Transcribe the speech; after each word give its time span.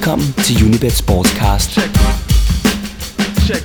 Velkommen 0.00 0.32
til 0.32 0.66
Unibet 0.66 0.92
Sportscast. 0.92 1.70
Check. 1.70 1.90
Check. 3.46 3.64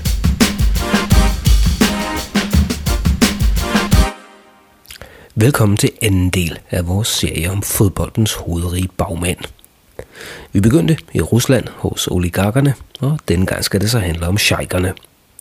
Velkommen 5.35 5.77
til 5.77 5.91
anden 6.01 6.29
del 6.29 6.59
af 6.71 6.87
vores 6.87 7.07
serie 7.07 7.51
om 7.51 7.61
fodboldens 7.61 8.33
hovedrige 8.33 8.87
bagmænd. 8.97 9.37
Vi 10.53 10.59
begyndte 10.59 10.97
i 11.13 11.21
Rusland 11.21 11.67
hos 11.75 12.07
oligarkerne, 12.07 12.73
og 12.99 13.19
denne 13.27 13.45
gang 13.45 13.63
skal 13.63 13.81
det 13.81 13.91
så 13.91 13.99
handle 13.99 14.27
om 14.27 14.37
sheikerne. 14.37 14.93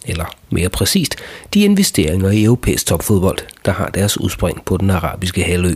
Eller 0.07 0.37
mere 0.51 0.69
præcist, 0.69 1.17
de 1.55 1.65
investeringer 1.65 2.31
i 2.31 2.45
europæisk 2.45 2.87
topfodbold, 2.87 3.39
der 3.65 3.73
har 3.73 3.89
deres 3.89 4.21
udspring 4.21 4.65
på 4.65 4.77
den 4.77 4.91
arabiske 4.91 5.43
halvø. 5.43 5.75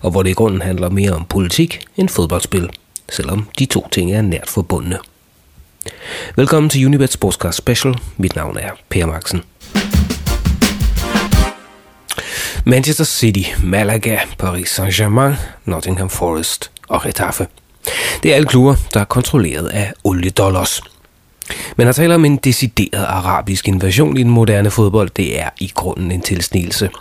Og 0.00 0.10
hvor 0.10 0.22
det 0.22 0.30
i 0.30 0.34
grunden 0.34 0.62
handler 0.62 0.88
mere 0.88 1.12
om 1.12 1.24
politik 1.24 1.80
end 1.96 2.08
fodboldspil– 2.08 2.70
selvom 3.10 3.48
de 3.58 3.66
to 3.66 3.88
ting 3.92 4.12
er 4.12 4.22
nært 4.22 4.50
forbundne. 4.50 4.98
Velkommen 6.36 6.70
til 6.70 6.86
Unibet 6.86 7.12
Sportscast 7.12 7.58
Special. 7.58 7.94
Mit 8.16 8.36
navn 8.36 8.56
er 8.56 8.70
Per 8.88 9.06
Maxen. 9.06 9.42
Manchester 12.64 13.04
City, 13.04 13.64
Malaga, 13.64 14.18
Paris 14.38 14.70
Saint-Germain, 14.70 15.34
Nottingham 15.64 16.10
Forest 16.10 16.70
og 16.88 17.02
Getafe. 17.02 17.46
Det 18.22 18.30
er 18.30 18.34
alle 18.34 18.48
klubber, 18.48 18.74
der 18.94 19.00
er 19.00 19.04
kontrolleret 19.04 19.68
af 19.68 19.92
oliedollars. 20.04 20.82
Men 21.76 21.88
at 21.88 21.94
tale 21.94 22.14
om 22.14 22.24
en 22.24 22.36
decideret 22.36 23.04
arabisk 23.04 23.68
invasion 23.68 24.16
i 24.16 24.22
den 24.22 24.30
moderne 24.30 24.70
fodbold, 24.70 25.10
det 25.16 25.40
er 25.40 25.48
i 25.60 25.72
grunden 25.74 26.12
en 26.12 26.22
tilsnigelse– 26.22 26.90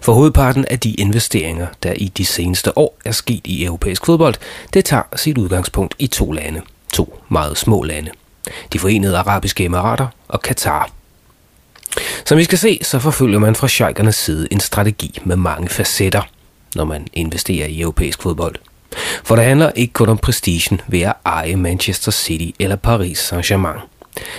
for 0.00 0.12
hovedparten 0.12 0.64
af 0.70 0.80
de 0.80 0.94
investeringer, 0.94 1.66
der 1.82 1.92
i 1.92 2.08
de 2.08 2.24
seneste 2.24 2.78
år 2.78 2.98
er 3.04 3.12
sket 3.12 3.40
i 3.44 3.64
europæisk 3.64 4.06
fodbold, 4.06 4.34
det 4.74 4.84
tager 4.84 5.02
sit 5.16 5.38
udgangspunkt 5.38 5.94
i 5.98 6.06
to 6.06 6.32
lande. 6.32 6.60
To 6.92 7.20
meget 7.28 7.58
små 7.58 7.82
lande. 7.82 8.10
De 8.72 8.78
forenede 8.78 9.18
arabiske 9.18 9.64
emirater 9.64 10.06
og 10.28 10.42
Katar. 10.42 10.90
Som 12.24 12.38
vi 12.38 12.44
skal 12.44 12.58
se, 12.58 12.78
så 12.82 12.98
forfølger 12.98 13.38
man 13.38 13.54
fra 13.54 13.68
sheikernes 13.68 14.16
side 14.16 14.48
en 14.50 14.60
strategi 14.60 15.18
med 15.24 15.36
mange 15.36 15.68
facetter, 15.68 16.22
når 16.74 16.84
man 16.84 17.06
investerer 17.12 17.66
i 17.66 17.80
europæisk 17.80 18.22
fodbold. 18.22 18.56
For 19.24 19.36
det 19.36 19.44
handler 19.44 19.70
ikke 19.74 19.92
kun 19.92 20.08
om 20.08 20.18
prestigen 20.18 20.80
ved 20.88 21.00
at 21.00 21.12
eje 21.24 21.56
Manchester 21.56 22.12
City 22.12 22.56
eller 22.58 22.76
Paris 22.76 23.32
Saint-Germain. 23.32 23.97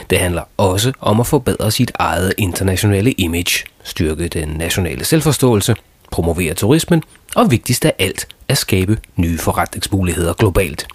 Det 0.09 0.19
handler 0.19 0.41
også 0.57 0.91
om 1.01 1.19
at 1.19 1.27
forbedre 1.27 1.71
sit 1.71 1.91
eget 1.99 2.33
internationale 2.37 3.11
image, 3.11 3.65
styrke 3.83 4.27
den 4.27 4.47
nationale 4.47 5.05
selvforståelse, 5.05 5.75
promovere 6.11 6.53
turismen 6.53 7.03
og 7.35 7.51
vigtigst 7.51 7.85
af 7.85 7.93
alt, 7.99 8.27
at 8.47 8.57
skabe 8.57 8.97
nye 9.15 9.37
forretningsmuligheder 9.37 10.33
globalt. 10.33 10.87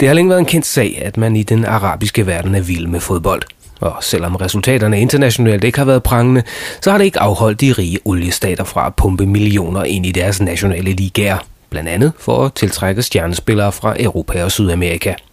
Det 0.00 0.08
har 0.08 0.14
længe 0.14 0.28
været 0.28 0.38
en 0.38 0.46
kendt 0.46 0.66
sag, 0.66 1.02
at 1.04 1.16
man 1.16 1.36
i 1.36 1.42
den 1.42 1.64
arabiske 1.64 2.26
verden 2.26 2.54
er 2.54 2.60
vild 2.60 2.86
med 2.86 3.00
fodbold. 3.00 3.42
Og 3.80 3.96
selvom 4.00 4.36
resultaterne 4.36 5.00
internationalt 5.00 5.64
ikke 5.64 5.78
har 5.78 5.84
været 5.84 6.02
prangende, 6.02 6.42
så 6.80 6.90
har 6.90 6.98
det 6.98 7.04
ikke 7.04 7.20
afholdt 7.20 7.60
de 7.60 7.72
rige 7.72 7.98
oliestater 8.04 8.64
fra 8.64 8.86
at 8.86 8.94
pumpe 8.94 9.26
millioner 9.26 9.84
ind 9.84 10.06
i 10.06 10.12
deres 10.12 10.40
nationale 10.40 10.92
ligaer, 10.92 11.38
blandt 11.70 11.88
andet 11.88 12.12
for 12.18 12.44
at 12.44 12.54
tiltrække 12.54 13.02
stjernespillere 13.02 13.72
fra 13.72 13.96
Europa 13.98 14.44
og 14.44 14.52
Sydamerika– 14.52 15.14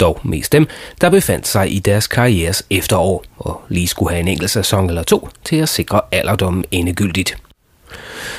dog 0.00 0.20
mest 0.22 0.52
dem, 0.52 0.68
der 1.00 1.10
befandt 1.10 1.48
sig 1.48 1.72
i 1.72 1.78
deres 1.78 2.06
karrieres 2.06 2.62
efterår 2.70 3.24
og 3.36 3.62
lige 3.68 3.88
skulle 3.88 4.10
have 4.10 4.20
en 4.20 4.28
enkelt 4.28 4.50
sæson 4.50 4.88
eller 4.88 5.02
to 5.02 5.28
til 5.44 5.56
at 5.56 5.68
sikre 5.68 6.00
alderdommen 6.12 6.64
endegyldigt. 6.70 7.36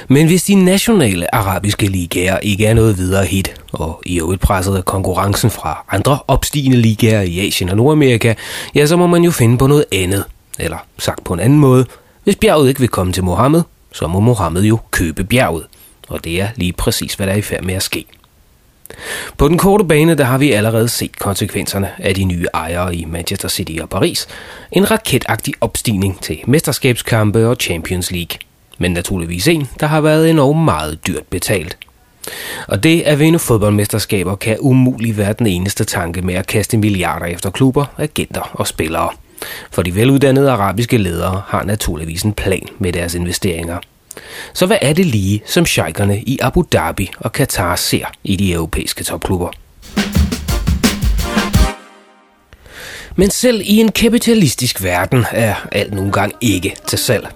Men 0.08 0.28
hvis 0.28 0.44
de 0.44 0.56
nationale 0.56 1.36
arabiske 1.36 1.88
ligaer 1.88 2.40
ikke 2.40 2.66
er 2.66 2.74
noget 2.74 2.98
videre 2.98 3.26
hit, 3.26 3.62
og 3.72 4.02
i 4.06 4.20
øvrigt 4.20 4.42
presset 4.42 4.78
af 4.78 4.86
konkurrencen 4.86 5.50
fra 5.50 5.86
andre 5.92 6.20
opstigende 6.28 6.78
ligaer 6.78 7.22
i 7.22 7.48
Asien 7.48 7.70
og 7.70 7.78
Nordamerika, 7.78 8.34
ja, 8.76 8.86
så 8.86 8.98
må 8.98 9.08
man 9.08 9.24
jo 9.24 9.32
finde 9.32 9.58
på 9.58 9.68
noget 9.68 9.86
andet. 9.92 10.24
Eller 10.60 10.78
sagt 10.98 11.24
på 11.24 11.34
en 11.34 11.40
anden 11.40 11.60
måde, 11.60 11.86
hvis 12.24 12.36
bjerget 12.36 12.70
ikke 12.70 12.80
vil 12.80 12.90
komme 12.90 13.14
til 13.14 13.24
Mohammed, 13.24 13.62
så 13.92 14.08
må 14.08 14.20
Mohammed 14.20 14.64
jo 14.64 14.80
købe 14.92 15.24
bjerget. 15.24 15.66
Og 16.08 16.24
det 16.24 16.42
er 16.42 16.48
lige 16.56 16.74
præcis, 16.74 17.14
hvad 17.14 17.28
der 17.28 17.34
er 17.34 17.38
i 17.38 17.42
færd 17.42 17.64
med 17.64 17.74
at 17.74 17.84
ske. 17.84 18.06
På 19.38 19.48
den 19.48 19.58
korte 19.58 19.86
bane 19.86 20.16
der 20.16 20.24
har 20.24 20.38
vi 20.38 20.52
allerede 20.52 20.90
set 20.90 21.20
konsekvenserne 21.20 21.90
af 21.98 22.16
de 22.16 22.24
nye 22.24 22.46
ejere 22.54 22.96
i 22.96 23.06
Manchester 23.06 23.48
City 23.48 23.78
og 23.82 23.90
Paris. 23.90 24.28
En 24.72 24.92
raketagtig 24.92 25.54
opstigning 25.62 26.22
til 26.22 26.40
mesterskabskampe 26.48 27.48
og 27.48 27.56
Champions 27.60 28.12
League. 28.12 28.40
Men 28.78 28.92
naturligvis 28.92 29.48
en, 29.48 29.70
der 29.80 29.88
har 29.88 30.02
været 30.02 30.30
enormt 30.30 30.66
meget 30.66 31.08
dyrt 31.08 31.26
betalt. 31.30 31.78
Og 32.68 32.84
det 32.84 33.02
at 33.02 33.20
vinde 33.20 33.40
fodboldmesterskaber 33.40 34.36
kan 34.36 34.58
umuligt 34.60 35.18
være 35.18 35.34
den 35.34 35.48
eneste 35.48 35.84
tanke 35.84 36.22
med 36.22 36.36
at 36.36 36.48
kaste 36.48 36.78
milliarder 36.78 37.26
efter 37.26 37.50
klubber, 37.50 37.86
agenter 37.98 38.52
og 38.54 38.68
spillere. 38.68 39.10
For 39.72 39.82
de 39.82 39.96
veluddannede 39.96 40.52
arabiske 40.52 40.98
ledere 40.98 41.42
har 41.48 41.64
naturligvis 41.64 42.24
en 42.24 42.34
plan 42.34 42.68
med 42.80 42.94
deres 42.94 43.16
investeringer– 43.16 43.78
så 44.54 44.66
hvad 44.66 44.78
er 44.82 44.94
det 44.94 45.06
lige, 45.06 45.42
som 45.46 45.66
sheikerne 45.66 46.22
i 46.22 46.40
Abu 46.42 46.66
Dhabi 46.72 47.12
og 47.20 47.32
Katar 47.32 47.76
ser 47.76 48.06
i 48.24 48.36
de 48.36 48.54
europæiske 48.54 49.04
topklubber? 49.04 49.50
Men 53.16 53.30
selv 53.30 53.62
i 53.66 53.78
en 53.78 53.92
kapitalistisk 53.92 54.84
verden 54.84 55.26
er 55.32 55.56
alt 55.72 55.94
nogle 55.94 56.12
gang 56.12 56.34
ikke 56.42 56.76
til 56.88 57.00
salg. 57.00 57.28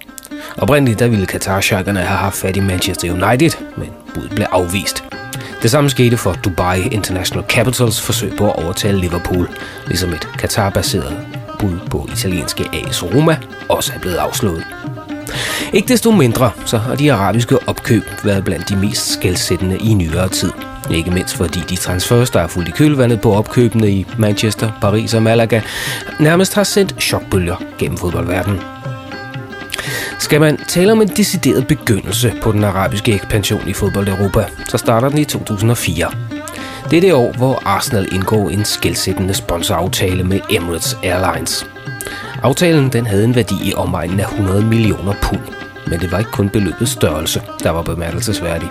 Oprindeligt 0.57 0.99
der 0.99 1.07
ville 1.07 1.25
qatar 1.25 1.83
have 1.85 2.17
haft 2.17 2.35
fat 2.35 2.57
i 2.57 2.59
Manchester 2.59 3.11
United, 3.11 3.51
men 3.77 3.89
budet 4.13 4.29
blev 4.29 4.47
afvist. 4.51 5.03
Det 5.61 5.71
samme 5.71 5.89
skete 5.89 6.17
for 6.17 6.33
Dubai 6.33 6.81
International 6.81 7.45
Capitals 7.49 8.01
forsøg 8.01 8.33
på 8.37 8.51
at 8.51 8.63
overtale 8.63 8.99
Liverpool, 8.99 9.49
ligesom 9.87 10.13
et 10.13 10.27
Qatar-baseret 10.37 11.17
bud 11.59 11.79
på 11.89 12.07
italienske 12.11 12.65
AS 12.73 13.03
Roma 13.03 13.37
også 13.69 13.93
er 13.95 13.99
blevet 13.99 14.17
afslået. 14.17 14.63
Ikke 15.73 15.87
desto 15.87 16.11
mindre, 16.11 16.51
så 16.65 16.77
har 16.77 16.95
de 16.95 17.13
arabiske 17.13 17.67
opkøb 17.67 18.03
været 18.23 18.43
blandt 18.43 18.69
de 18.69 18.75
mest 18.75 19.13
skældsættende 19.13 19.77
i 19.77 19.93
nyere 19.93 20.29
tid. 20.29 20.51
Ikke 20.91 21.11
mindst 21.11 21.35
fordi 21.35 21.59
de 21.69 21.75
transfers, 21.75 22.29
der 22.29 22.39
er 22.39 22.47
fuldt 22.47 22.67
i 22.67 22.71
kølvandet 22.71 23.21
på 23.21 23.33
opkøbene 23.33 23.91
i 23.91 24.05
Manchester, 24.17 24.71
Paris 24.81 25.13
og 25.13 25.23
Malaga, 25.23 25.61
nærmest 26.19 26.53
har 26.53 26.63
sendt 26.63 27.01
chokbølger 27.01 27.55
gennem 27.77 27.97
fodboldverdenen. 27.97 28.59
Skal 30.19 30.39
man 30.39 30.57
tale 30.67 30.91
om 30.91 31.01
en 31.01 31.07
decideret 31.07 31.67
begyndelse 31.67 32.33
på 32.41 32.51
den 32.51 32.63
arabiske 32.63 33.13
ekspansion 33.13 33.67
i 33.67 33.73
fodbold 33.73 34.07
Europa, 34.07 34.45
så 34.67 34.77
starter 34.77 35.09
den 35.09 35.17
i 35.17 35.25
2004. 35.25 36.11
Det 36.89 36.97
er 36.97 37.01
det 37.01 37.13
år, 37.13 37.31
hvor 37.37 37.61
Arsenal 37.65 38.13
indgår 38.13 38.49
en 38.49 38.65
skældsættende 38.65 39.33
sponsoraftale 39.33 40.23
med 40.23 40.39
Emirates 40.49 40.97
Airlines– 41.03 41.65
Aftalen 42.43 42.89
den 42.89 43.05
havde 43.05 43.23
en 43.23 43.35
værdi 43.35 43.55
i 43.63 43.73
omegnen 43.73 44.19
af 44.19 44.31
100 44.31 44.65
millioner 44.65 45.13
pund, 45.21 45.41
men 45.87 45.99
det 45.99 46.11
var 46.11 46.19
ikke 46.19 46.31
kun 46.31 46.49
beløbets 46.49 46.91
størrelse, 46.91 47.41
der 47.63 47.69
var 47.69 47.81
bemærkelsesværdig. 47.81 48.69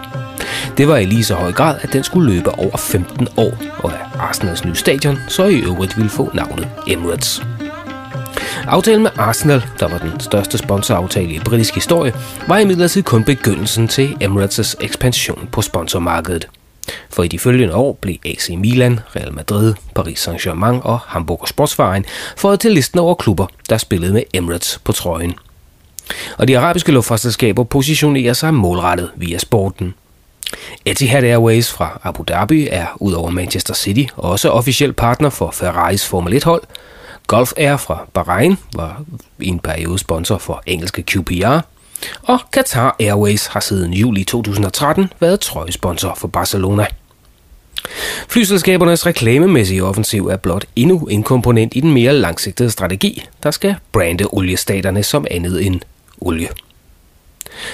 Det 0.77 0.89
var 0.89 0.97
i 0.97 1.05
lige 1.05 1.25
så 1.25 1.35
høj 1.35 1.53
grad, 1.53 1.77
at 1.83 1.93
den 1.93 2.05
skulle 2.05 2.35
løbe 2.35 2.51
over 2.51 2.77
15 2.77 3.29
år, 3.37 3.53
og 3.79 3.93
at 3.93 4.01
Arsenals 4.19 4.65
nye 4.65 4.75
stadion 4.75 5.19
så 5.29 5.45
i 5.45 5.59
øvrigt 5.59 5.97
ville 5.97 6.11
få 6.11 6.31
navnet 6.35 6.69
Emirates. 6.87 7.43
Aftalen 8.67 9.03
med 9.03 9.11
Arsenal, 9.17 9.65
der 9.81 9.89
var 9.89 9.99
den 9.99 10.21
største 10.21 10.59
sponsoraftale 10.59 11.33
i 11.33 11.39
britisk 11.39 11.75
historie, 11.75 12.15
var 12.49 12.59
imidlertid 12.59 13.03
kun 13.03 13.25
begyndelsen 13.25 13.89
til 13.89 14.17
Emirates' 14.23 14.75
ekspansion 14.81 15.49
på 15.53 15.63
sponsormarkedet– 15.63 16.49
for 17.11 17.23
i 17.23 17.29
de 17.29 17.39
følgende 17.39 17.75
år 17.75 17.99
blev 18.01 18.17
AC 18.25 18.49
Milan, 18.49 19.01
Real 19.17 19.35
Madrid, 19.35 19.75
Paris 19.95 20.29
Saint-Germain 20.29 20.81
og 20.83 20.99
Hamburg 20.99 21.49
Sportsverein 21.49 22.05
fået 22.37 22.61
til 22.61 22.73
listen 22.73 22.99
over 22.99 23.15
klubber, 23.15 23.47
der 23.69 23.79
spillede 23.79 24.13
med 24.13 24.23
Emirates 24.35 24.81
på 24.85 24.93
trøjen. 24.93 25.35
Og 26.39 26.49
de 26.49 26.59
arabiske 26.59 26.93
luftfartsselskaber 26.93 27.65
positionerer 27.65 28.33
sig 28.33 28.55
målrettet 28.55 29.11
via 29.17 29.39
sporten. 29.39 29.95
Etihad 30.85 31.25
Airways 31.25 31.73
fra 31.73 32.01
Abu 32.03 32.25
Dhabi 32.29 32.69
er 32.71 32.87
udover 32.97 33.31
Manchester 33.31 33.75
City 33.75 34.05
også 34.17 34.51
officiel 34.51 34.93
partner 34.93 35.31
for 35.31 35.51
Ferraris 35.51 36.07
Formel 36.07 36.43
1-hold. 36.43 36.63
Gulf 37.27 37.53
Air 37.57 37.77
fra 37.77 38.07
Bahrain 38.15 38.59
var 38.75 39.03
i 39.39 39.49
en 39.49 39.59
periode 39.59 39.99
sponsor 39.99 40.39
for 40.39 40.63
engelske 40.67 41.03
QPR– 41.03 41.59
og 42.23 42.41
Qatar 42.55 42.97
Airways 43.01 43.47
har 43.47 43.61
siden 43.61 43.95
juli 43.95 44.25
2013 44.25 45.13
været 45.21 45.41
trøjesponsor 45.41 46.15
for 46.15 46.29
Barcelona. 46.29 46.87
Flyselskabernes 48.29 49.07
reklamemæssige 49.07 49.85
offensiv 49.85 50.27
er 50.27 50.37
blot 50.37 50.65
endnu 50.77 50.99
en 50.99 51.23
komponent 51.23 51.73
i 51.77 51.81
den 51.81 51.93
mere 51.93 52.13
langsigtede 52.13 52.71
strategi, 52.71 53.25
der 53.43 53.51
skal 53.51 53.75
brande 53.93 54.27
oliestaterne 54.33 55.03
som 55.03 55.27
andet 55.31 55.67
end 55.67 55.81
olie. 56.21 56.49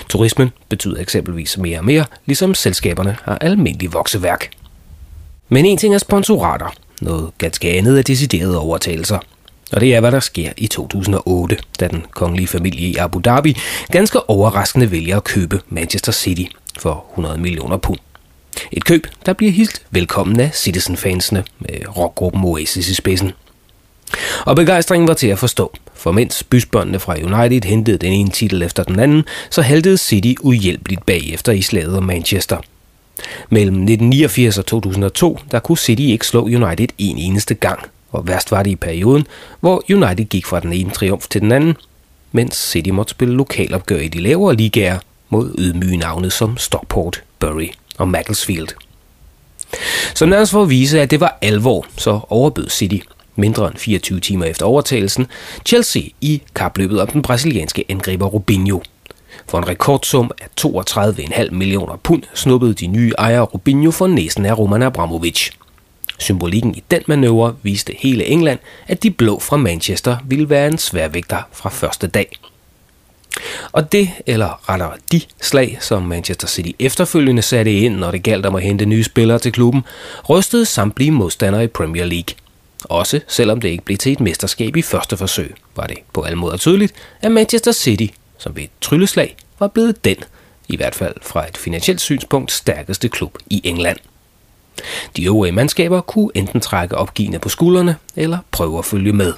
Turismen 0.09 0.53
betyder 0.69 1.01
eksempelvis 1.01 1.59
mere 1.59 1.79
og 1.79 1.85
mere, 1.85 2.05
ligesom 2.27 2.55
selskaberne 2.55 3.17
har 3.23 3.39
almindelig 3.39 3.93
vokseværk. 3.93 4.51
Men 5.49 5.65
en 5.67 5.79
ting 5.79 5.95
er 5.95 5.99
sponsorater, 5.99 6.75
noget 7.03 7.31
ganske 7.39 7.71
andet 7.71 7.99
er 7.99 8.03
deciderede 8.03 8.59
overtagelser– 8.59 9.19
og 9.73 9.81
det 9.81 9.95
er, 9.95 10.01
hvad 10.01 10.13
der 10.13 10.21
sker 10.21 10.53
i 10.57 10.67
2008, 10.67 11.59
da 11.81 11.89
den 11.89 12.05
kongelige 12.11 12.47
familie 12.47 12.89
i 12.89 12.97
Abu 12.97 13.19
Dhabi 13.19 13.57
ganske 13.93 14.31
overraskende 14.31 14.91
vælger 14.91 15.17
at 15.17 15.25
købe 15.25 15.61
Manchester 15.69 16.13
City 16.13 16.45
for 16.79 17.05
100 17.11 17.39
millioner 17.39 17.77
pund. 17.77 17.99
Et 18.73 18.85
køb, 18.85 19.07
der 19.27 19.33
bliver 19.33 19.53
hilst 19.53 19.83
velkommen 19.91 20.41
af 20.41 20.51
Citizen-fansene 20.55 21.45
med 21.59 21.97
rockgruppen 21.97 22.45
Oasis 22.45 22.89
i 22.89 22.95
spidsen. 22.95 23.33
Og 24.45 24.57
begejstringen 24.57 25.09
var 25.09 25.15
til 25.15 25.27
at 25.27 25.39
forstå, 25.39 25.77
for 25.95 26.13
mens 26.13 26.43
bysbåndene 26.43 26.99
fra 26.99 27.15
United 27.15 27.69
hentede 27.69 27.99
den 27.99 28.13
ene 28.13 28.31
titel 28.31 28.63
efter 28.63 28.85
den 28.85 29.01
anden, 29.01 29.25
så 29.51 29.63
haltede 29.63 29.99
City 29.99 30.35
uhjælpeligt 30.41 31.07
bagefter 31.07 31.53
i 31.53 31.63
slaget 31.63 31.97
om 31.97 32.05
Manchester. 32.05 32.57
Mellem 33.51 33.75
1989 33.75 34.59
og 34.59 34.67
2002, 34.67 35.39
der 35.51 35.59
kunne 35.59 35.79
City 35.79 36.03
ikke 36.03 36.27
slå 36.27 36.43
United 36.43 36.89
en 36.99 37.19
eneste 37.19 37.55
gang, 37.55 37.81
og 38.17 38.29
værst 38.29 38.51
var 38.51 38.63
det 38.63 38.71
i 38.71 38.77
perioden, 38.77 39.27
hvor 39.61 39.83
United 39.91 40.25
gik 40.25 40.47
fra 40.47 40.61
den 40.61 40.73
ene 40.73 40.91
triumf 40.91 41.29
til 41.29 41.41
den 41.41 41.53
anden, 41.53 41.77
mens 42.33 42.57
City 42.57 42.91
måtte 42.91 43.11
spille 43.11 43.35
lokalopgør 43.35 43.99
i 43.99 44.09
de 44.09 44.21
lavere 44.21 44.55
ligaer 44.55 44.99
mod 45.29 45.55
ydmyge 45.59 45.97
navne 45.97 46.31
som 46.31 46.57
Stockport, 46.57 47.23
Bury 47.39 47.69
og 47.99 48.09
Macclesfield. 48.09 48.69
Så 50.15 50.27
nærmest 50.27 50.53
for 50.53 50.63
at 50.63 50.71
vise, 50.71 51.01
at 51.01 51.11
det 51.11 51.21
var 51.21 51.39
alvor, 51.43 51.87
så 51.97 52.21
overbød 52.29 52.69
City 52.69 52.99
mindre 53.37 53.67
end 53.67 53.77
24 53.77 54.21
timer 54.21 54.45
efter 54.45 54.67
overtagelsen, 54.67 55.27
Chelsea 55.67 56.03
i 56.21 56.43
kapløbet 56.55 57.01
om 57.01 57.09
den 57.09 57.23
brasilianske 57.23 57.85
angriber 57.89 58.27
Rubinho. 58.27 58.81
For 59.49 59.59
en 59.59 59.69
rekordsum 59.69 60.31
af 60.41 60.47
32,5 60.61 61.51
millioner 61.51 61.97
pund 61.97 62.23
snuppede 62.35 62.75
de 62.75 62.87
nye 62.87 63.13
ejere 63.19 63.43
Rubinho 63.43 63.91
for 63.91 64.07
næsen 64.07 64.47
af 64.47 64.59
Roman 64.59 64.83
Abramovich. 64.83 65.53
Symbolikken 66.19 66.75
i 66.75 66.85
den 66.91 67.03
manøvre 67.07 67.57
viste 67.63 67.95
hele 67.99 68.25
England, 68.25 68.59
at 68.87 69.03
de 69.03 69.11
blå 69.11 69.41
fra 69.41 69.57
Manchester 69.57 70.17
ville 70.25 70.51
være 70.51 70.69
en 70.69 70.79
sværvægter 70.79 71.43
fra 71.53 71.71
første 71.71 72.07
dag. 72.07 72.39
Og 73.73 73.93
det, 73.93 74.11
eller 74.27 74.71
rettere 74.71 74.93
de 75.13 75.21
slag, 75.41 75.79
som 75.81 76.03
Manchester 76.03 76.49
City 76.49 76.71
efterfølgende 76.79 77.43
satte 77.43 77.73
ind, 77.73 77.97
når 77.97 78.11
det 78.11 78.23
galt 78.23 78.47
om 78.47 78.55
at 78.55 78.63
hente 78.63 78.87
nye 78.87 79.05
spillere 79.05 79.39
til 79.39 79.53
klubben, 79.53 79.83
rystede 80.29 80.67
samtlige 80.67 81.11
modstandere 81.11 81.65
i 81.65 81.67
Premier 81.67 82.05
League. 82.05 82.35
Også 82.85 83.21
selvom 83.29 83.61
det 83.61 83.69
ikke 83.69 83.85
blev 83.85 83.99
til 83.99 84.13
et 84.13 84.21
mesterskab 84.21 84.77
i 84.77 84.83
første 84.83 85.17
forsøg, 85.17 85.55
var 85.77 85.87
det 85.87 85.99
på 86.13 86.23
alle 86.23 86.39
måder 86.39 86.57
tydeligt, 86.57 86.95
at 87.23 87.33
Manchester 87.33 87.73
City, 87.73 88.07
som 88.39 88.57
ved 88.57 88.63
et 88.63 88.71
trylleslag, 88.81 89.37
var 89.59 89.67
blevet 89.67 90.05
den, 90.05 90.17
i 90.69 90.77
hvert 90.77 90.95
fald 90.95 91.15
fra 91.23 91.49
et 91.49 91.57
finansielt 91.57 92.01
synspunkt, 92.01 92.53
stærkeste 92.53 93.09
klub 93.09 93.39
i 93.51 93.61
England. 93.65 93.99
De 95.17 95.25
øvrige 95.25 95.53
mandskaber 95.53 96.01
kunne 96.01 96.31
enten 96.35 96.61
trække 96.61 96.97
opgivende 96.99 97.39
på 97.39 97.49
skuldrene 97.49 97.97
eller 98.17 98.39
prøve 98.51 98.79
at 98.79 98.85
følge 98.85 99.13
med. 99.13 99.33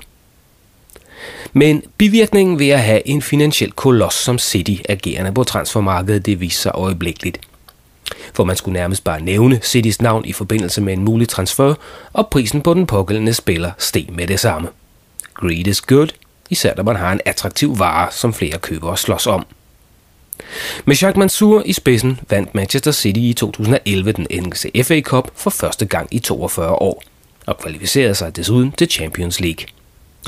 Men 1.52 1.82
bivirkningen 1.99 2.58
ved 2.58 2.69
at 2.69 2.82
have 2.82 3.08
en 3.08 3.23
finansiel 3.23 3.73
koloss 3.73 4.17
som 4.17 4.38
City 4.38 4.76
agerende 4.88 5.32
på 5.32 5.44
transfermarkedet, 5.44 6.26
det 6.26 6.40
viste 6.40 6.62
sig 6.62 6.73
øjeblikkeligt. 6.75 7.40
For 8.32 8.44
man 8.44 8.56
skulle 8.56 8.81
nærmest 8.81 9.05
bare 9.05 9.20
nævne 9.20 9.61
Citys 9.62 10.02
navn 10.02 10.25
i 10.25 10.32
forbindelse 10.32 10.81
med 10.81 10.93
en 10.93 11.05
mulig 11.05 11.29
transfer, 11.29 11.75
og 12.12 12.29
prisen 12.29 12.61
på 12.61 12.75
den 12.75 12.87
pågældende 12.87 13.35
spiller 13.35 13.70
steg 13.79 14.06
med 14.12 14.26
det 14.26 14.40
samme. 14.40 14.69
Greed 15.35 15.67
is 15.67 15.81
good, 15.81 16.08
især 16.50 16.75
når 16.76 16.82
man 16.82 16.96
har 16.96 17.12
en 17.12 17.20
attraktiv 17.25 17.79
vare, 17.79 18.08
som 18.11 18.35
flere 18.35 18.58
købere 18.58 18.96
slås 18.96 19.26
om. 19.26 19.46
Med 20.85 20.97
Jacques 20.97 21.17
Mansour 21.19 21.62
i 21.65 21.73
spidsen 21.73 22.21
vandt 22.31 22.55
Manchester 22.55 22.91
City 22.93 23.21
i 23.21 23.33
2011 23.33 24.12
den 24.12 24.27
engelske 24.31 24.85
FA 24.85 25.00
Cup 25.00 25.31
for 25.35 25.50
første 25.50 25.87
gang 25.87 26.09
i 26.11 26.19
42 26.19 26.73
år, 26.73 27.03
og 27.47 27.59
kvalificerede 27.59 28.15
sig 28.15 28.37
desuden 28.37 28.73
til 28.73 28.91
Champions 28.91 29.41
League. 29.41 29.67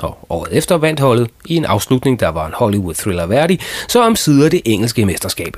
Og 0.02 0.18
året 0.28 0.56
efter 0.56 0.76
vandt 0.76 1.00
holdet 1.00 1.30
i 1.44 1.56
en 1.56 1.64
afslutning, 1.64 2.20
der 2.20 2.28
var 2.28 2.46
en 2.46 2.52
Hollywood 2.52 2.94
thriller 2.94 3.26
værdig, 3.26 3.60
så 3.88 4.02
omsider 4.02 4.48
det 4.48 4.62
engelske 4.64 5.04
mesterskab. 5.04 5.56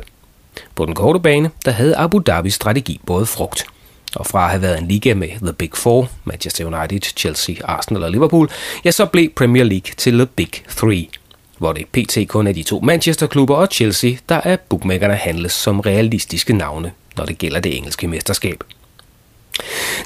På 0.75 0.87
den 0.87 0.95
korte 0.95 1.21
bane, 1.21 1.51
der 1.65 1.71
havde 1.71 1.97
Abu 1.97 2.19
Dhabis 2.19 2.55
strategi 2.55 3.01
både 3.07 3.27
frugt. 3.27 3.67
Og 4.15 4.27
fra 4.27 4.45
at 4.45 4.51
have 4.51 4.63
været 4.63 4.79
en 4.79 4.89
liga 4.89 5.15
med 5.15 5.29
The 5.29 5.53
Big 5.53 5.71
Four, 5.75 6.09
Manchester 6.25 6.65
United, 6.65 7.01
Chelsea, 7.17 7.55
Arsenal 7.65 8.05
og 8.05 8.11
Liverpool, 8.11 8.51
ja, 8.85 8.91
så 8.91 9.07
blev 9.07 9.29
Premier 9.37 9.65
League 9.65 9.93
til 9.97 10.13
The 10.13 10.27
Big 10.27 10.51
Three, 10.77 11.07
hvor 11.63 11.73
det 11.73 11.87
pt. 11.87 12.19
kun 12.29 12.47
er 12.47 12.53
de 12.53 12.63
to 12.63 12.81
Manchester-klubber 12.81 13.55
og 13.55 13.69
Chelsea, 13.73 14.13
der 14.29 14.41
er 14.45 14.57
bookmakerne 14.57 15.15
handles 15.15 15.53
som 15.53 15.81
realistiske 15.81 16.53
navne, 16.53 16.93
når 17.17 17.25
det 17.25 17.39
gælder 17.39 17.61
det 17.61 17.77
engelske 17.77 18.09
mesterskab. 18.09 18.65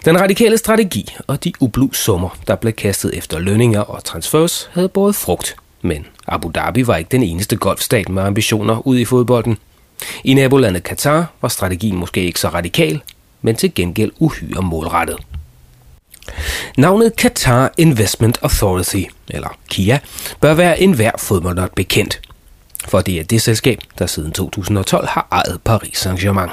Den 0.05 0.21
radikale 0.21 0.59
strategi 0.59 1.17
og 1.27 1.45
de 1.45 1.53
ublu 1.61 1.93
summer, 1.93 2.39
der 2.47 2.55
blev 2.55 2.73
kastet 2.73 3.15
efter 3.15 3.39
lønninger 3.39 3.81
og 3.81 4.05
transfers, 4.05 4.71
havde 4.73 4.89
båret 4.89 5.15
frugt. 5.15 5.57
Men 5.83 6.07
Abu 6.27 6.51
Dhabi 6.55 6.87
var 6.87 6.97
ikke 6.97 7.09
den 7.11 7.23
eneste 7.23 7.57
golfstat 7.57 8.09
med 8.09 8.23
ambitioner 8.23 8.87
ud 8.87 8.99
i 8.99 9.05
fodbolden. 9.05 9.59
I 10.25 10.35
nabolandet 10.35 10.83
Katar 10.83 11.33
var 11.43 11.49
strategien 11.49 11.97
måske 11.97 12.25
ikke 12.25 12.41
så 12.41 12.49
radikal, 12.49 13.01
men 13.43 13.57
til 13.57 13.75
gengæld 13.75 14.13
uhyre 14.19 14.63
målrettet. 14.63 15.17
Navnet 16.77 17.13
Qatar 17.17 17.73
Investment 17.79 18.39
Authority, 18.43 19.03
eller 19.29 19.59
KIA, 19.71 19.99
bør 20.41 20.55
være 20.55 20.81
enhver 20.81 21.11
fodboldnot 21.19 21.75
bekendt, 21.75 22.21
for 22.89 23.01
det 23.01 23.21
er 23.21 23.25
det 23.25 23.43
selskab, 23.43 23.81
der 23.99 24.07
siden 24.07 24.33
2012 24.33 25.09
har 25.09 25.29
ejet 25.33 25.61
Paris 25.65 26.07
Saint-Germain. 26.07 26.51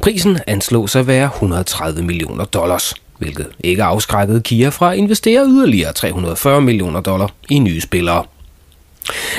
Prisen 0.00 0.38
anslås 0.46 0.96
at 0.96 1.06
være 1.06 1.26
130 1.26 2.02
millioner 2.02 2.44
dollars, 2.44 2.94
hvilket 3.18 3.48
ikke 3.60 3.82
afskrækkede 3.82 4.40
Kia 4.40 4.68
fra 4.68 4.92
at 4.92 4.98
investere 4.98 5.46
yderligere 5.46 5.92
340 5.92 6.60
millioner 6.60 7.00
dollar 7.00 7.30
i 7.50 7.58
nye 7.58 7.80
spillere. 7.80 8.24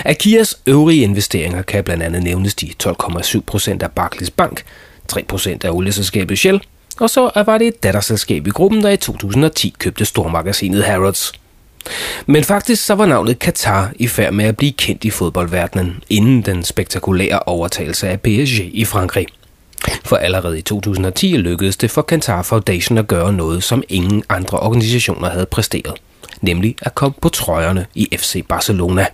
Af 0.06 0.18
Kias 0.18 0.60
øvrige 0.68 1.04
investeringer 1.04 1.62
kan 1.62 1.84
blandt 1.84 2.04
andet 2.04 2.24
nævnes 2.24 2.56
de 2.56 2.70
12,7 2.84 3.40
procent 3.40 3.84
af 3.84 3.92
Barclays 3.92 4.32
Bank, 4.32 4.64
3 5.08 5.24
procent 5.24 5.64
af 5.64 5.70
olieselskabet 5.72 6.38
Shell, 6.38 6.62
og 7.02 7.10
så 7.10 7.32
var 7.46 7.58
det 7.58 7.68
et 7.68 7.84
datterselskab 7.84 8.48
i 8.48 8.50
gruppen, 8.50 8.84
der 8.84 8.90
i 8.90 8.98
2010 8.98 9.76
købte 9.80 10.06
stormagasinet 10.06 10.84
Harrods. 10.84 11.32
Men 12.26 12.44
faktisk 12.44 12.86
så 12.86 12.96
var 12.96 13.06
navnet 13.06 13.40
Qatar 13.40 13.92
i 13.96 14.08
færd 14.08 14.34
med 14.34 14.46
at 14.46 14.58
blive 14.58 14.72
kendt 14.72 15.04
i 15.04 15.10
fodboldverdenen, 15.10 16.04
inden 16.10 16.42
den 16.42 16.64
spektakulære 16.64 17.40
overtagelse 17.40 18.10
af 18.10 18.22
PSG 18.22 18.60
i 18.60 18.86
Frankrig. 18.86 19.28
For 20.04 20.16
allerede 20.16 20.60
i 20.60 20.62
2010 20.62 21.38
lykkedes 21.38 21.78
det 21.78 21.92
for 21.92 22.06
Qatar 22.10 22.42
Foundation 22.42 22.98
at 22.98 23.08
gøre 23.08 23.34
noget, 23.34 23.64
som 23.64 23.84
ingen 23.90 24.24
andre 24.30 24.60
organisationer 24.60 25.30
havde 25.30 25.46
præsteret, 25.46 25.94
nemlig 26.42 26.76
at 26.82 26.96
komme 26.96 27.16
på 27.22 27.30
trøjerne 27.30 27.86
i 27.96 28.08
FC 28.18 28.46
Barcelona. 28.48 29.06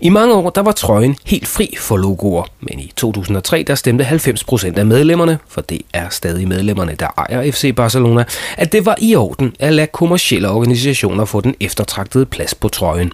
I 0.00 0.08
mange 0.08 0.34
år 0.34 0.50
der 0.50 0.62
var 0.62 0.72
trøjen 0.72 1.16
helt 1.24 1.48
fri 1.48 1.74
for 1.78 1.96
logoer, 1.96 2.44
men 2.60 2.80
i 2.80 2.92
2003 2.96 3.62
der 3.62 3.74
stemte 3.74 4.04
90% 4.04 4.78
af 4.78 4.86
medlemmerne, 4.86 5.38
for 5.48 5.60
det 5.60 5.80
er 5.92 6.08
stadig 6.08 6.48
medlemmerne, 6.48 6.94
der 6.98 7.06
ejer 7.18 7.50
FC 7.50 7.74
Barcelona, 7.76 8.24
at 8.56 8.72
det 8.72 8.86
var 8.86 8.96
i 9.00 9.14
orden 9.14 9.56
at 9.58 9.72
lade 9.72 9.86
kommersielle 9.86 10.48
organisationer 10.50 11.24
få 11.24 11.40
den 11.40 11.54
eftertragtede 11.60 12.26
plads 12.26 12.54
på 12.54 12.68
trøjen. 12.68 13.12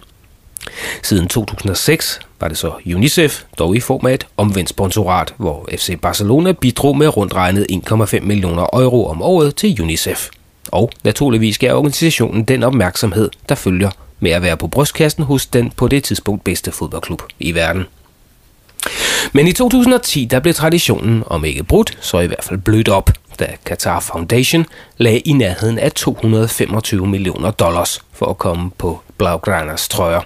Siden 1.03 1.27
2006 1.27 2.19
var 2.39 2.47
det 2.47 2.57
så 2.57 2.71
UNICEF, 2.85 3.43
dog 3.57 3.75
i 3.75 3.79
form 3.79 4.05
af 4.05 4.13
et 4.13 4.27
omvendt 4.37 4.69
sponsorat, 4.69 5.33
hvor 5.37 5.69
FC 5.77 5.99
Barcelona 6.01 6.51
bidrog 6.51 6.97
med 6.97 7.17
rundt 7.17 7.35
regnet 7.35 7.67
1,5 7.71 8.19
millioner 8.19 8.63
euro 8.73 9.07
om 9.07 9.21
året 9.21 9.55
til 9.55 9.81
UNICEF. 9.81 10.29
Og 10.71 10.91
naturligvis 11.03 11.57
gav 11.57 11.75
organisationen 11.75 12.43
den 12.43 12.63
opmærksomhed, 12.63 13.29
der 13.49 13.55
følger 13.55 13.89
med 14.19 14.31
at 14.31 14.41
være 14.41 14.57
på 14.57 14.67
brystkassen 14.67 15.23
hos 15.23 15.45
den 15.45 15.71
på 15.71 15.87
det 15.87 16.03
tidspunkt 16.03 16.43
bedste 16.43 16.71
fodboldklub 16.71 17.23
i 17.39 17.55
verden. 17.55 17.85
Men 19.33 19.47
i 19.47 19.51
2010 19.51 20.25
der 20.25 20.39
blev 20.39 20.53
traditionen, 20.53 21.23
om 21.25 21.45
ikke 21.45 21.63
brudt, 21.63 21.97
så 22.01 22.19
i 22.19 22.27
hvert 22.27 22.43
fald 22.43 22.59
blødt 22.59 22.89
op, 22.89 23.09
da 23.39 23.47
Qatar 23.65 23.99
Foundation 23.99 24.65
lagde 24.97 25.19
i 25.19 25.33
nærheden 25.33 25.79
af 25.79 25.91
225 25.91 27.07
millioner 27.07 27.51
dollars 27.51 28.01
for 28.13 28.25
at 28.25 28.37
komme 28.37 28.71
på 28.77 29.01
Blaugranas 29.17 29.89
trøjer. 29.89 30.21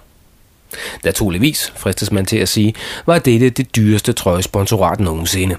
Naturligvis, 1.04 1.74
fristes 1.76 2.12
man 2.12 2.26
til 2.26 2.38
at 2.38 2.50
sige, 2.50 2.74
var 3.06 3.20
dette 3.20 3.50
det 3.50 3.76
dyreste 3.76 4.14
trøjesponsorat 4.14 5.00
nogensinde. 5.00 5.56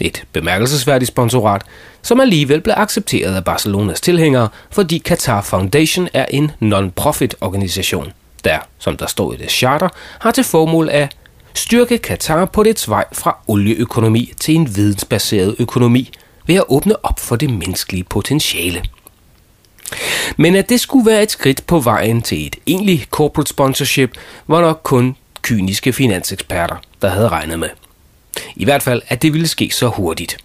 Et 0.00 0.24
bemærkelsesværdigt 0.32 1.08
sponsorat, 1.08 1.62
som 2.02 2.20
alligevel 2.20 2.60
blev 2.60 2.74
accepteret 2.76 3.34
af 3.34 3.44
Barcelonas 3.44 4.00
tilhængere, 4.00 4.48
fordi 4.70 5.02
Qatar 5.06 5.40
Foundation 5.40 6.08
er 6.12 6.26
en 6.30 6.50
non-profit 6.60 7.34
organisation, 7.40 8.12
der, 8.44 8.58
som 8.78 8.96
der 8.96 9.06
står 9.06 9.32
i 9.32 9.36
det 9.36 9.50
charter, 9.50 9.88
har 10.18 10.30
til 10.30 10.44
formål 10.44 10.88
at 10.88 11.16
styrke 11.54 11.98
Qatar 11.98 12.44
på 12.44 12.62
dets 12.62 12.88
vej 12.88 13.04
fra 13.12 13.36
olieøkonomi 13.46 14.32
til 14.40 14.54
en 14.54 14.76
vidensbaseret 14.76 15.56
økonomi 15.58 16.10
ved 16.46 16.54
at 16.54 16.64
åbne 16.68 17.04
op 17.04 17.20
for 17.20 17.36
det 17.36 17.50
menneskelige 17.50 18.04
potentiale. 18.04 18.82
Men 20.36 20.56
at 20.56 20.68
det 20.68 20.80
skulle 20.80 21.10
være 21.10 21.22
et 21.22 21.30
skridt 21.30 21.66
på 21.66 21.80
vejen 21.80 22.22
til 22.22 22.46
et 22.46 22.56
egentligt 22.66 23.08
corporate 23.10 23.48
sponsorship, 23.50 24.18
var 24.46 24.60
nok 24.60 24.80
kun 24.82 25.16
kyniske 25.42 25.92
finanseksperter, 25.92 26.76
der 27.02 27.08
havde 27.08 27.28
regnet 27.28 27.58
med. 27.58 27.68
I 28.56 28.64
hvert 28.64 28.82
fald, 28.82 29.02
at 29.08 29.22
det 29.22 29.32
ville 29.32 29.48
ske 29.48 29.70
så 29.72 29.88
hurtigt. 29.88 30.36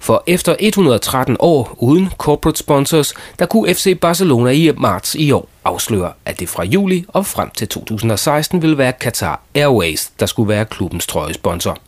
For 0.00 0.24
efter 0.26 0.56
113 0.58 1.36
år 1.38 1.74
uden 1.78 2.08
corporate 2.18 2.58
sponsors, 2.58 3.14
der 3.38 3.46
kunne 3.46 3.74
FC 3.74 3.98
Barcelona 4.00 4.50
i 4.50 4.72
marts 4.76 5.14
i 5.14 5.30
år 5.30 5.48
afsløre, 5.64 6.12
at 6.24 6.40
det 6.40 6.48
fra 6.48 6.64
juli 6.64 7.04
og 7.08 7.26
frem 7.26 7.50
til 7.50 7.68
2016 7.68 8.62
ville 8.62 8.78
være 8.78 8.92
Qatar 9.00 9.40
Airways, 9.54 10.10
der 10.20 10.26
skulle 10.26 10.48
være 10.48 10.64
klubbens 10.64 11.06
trøjesponsor. 11.06 11.78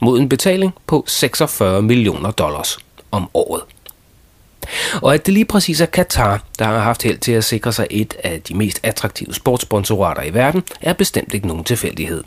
mod 0.00 0.18
en 0.20 0.28
betaling 0.28 0.74
på 0.86 1.04
46 1.06 1.82
millioner 1.82 2.30
dollars 2.30 2.78
om 3.10 3.28
året. 3.34 3.62
Og 5.02 5.14
at 5.14 5.26
det 5.26 5.34
lige 5.34 5.44
præcis 5.44 5.80
er 5.80 5.86
Qatar, 5.86 6.42
der 6.58 6.64
har 6.64 6.78
haft 6.78 7.02
held 7.02 7.18
til 7.18 7.32
at 7.32 7.44
sikre 7.44 7.72
sig 7.72 7.86
et 7.90 8.14
af 8.24 8.42
de 8.42 8.54
mest 8.54 8.80
attraktive 8.82 9.34
sportssponsorater 9.34 10.22
i 10.22 10.34
verden, 10.34 10.62
er 10.80 10.92
bestemt 10.92 11.34
ikke 11.34 11.46
nogen 11.46 11.64
tilfældighed. 11.64 12.24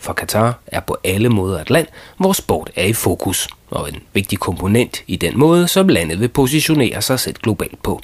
For 0.00 0.12
Katar 0.12 0.58
er 0.66 0.80
på 0.80 0.96
alle 1.04 1.28
måder 1.28 1.60
et 1.60 1.70
land, 1.70 1.86
hvor 2.16 2.32
sport 2.32 2.70
er 2.76 2.84
i 2.84 2.92
fokus, 2.92 3.48
og 3.70 3.88
en 3.88 4.02
vigtig 4.12 4.38
komponent 4.38 5.02
i 5.06 5.16
den 5.16 5.38
måde, 5.38 5.68
som 5.68 5.88
landet 5.88 6.20
vil 6.20 6.28
positionere 6.28 7.02
sig 7.02 7.20
selv 7.20 7.36
globalt 7.42 7.82
på. 7.82 8.00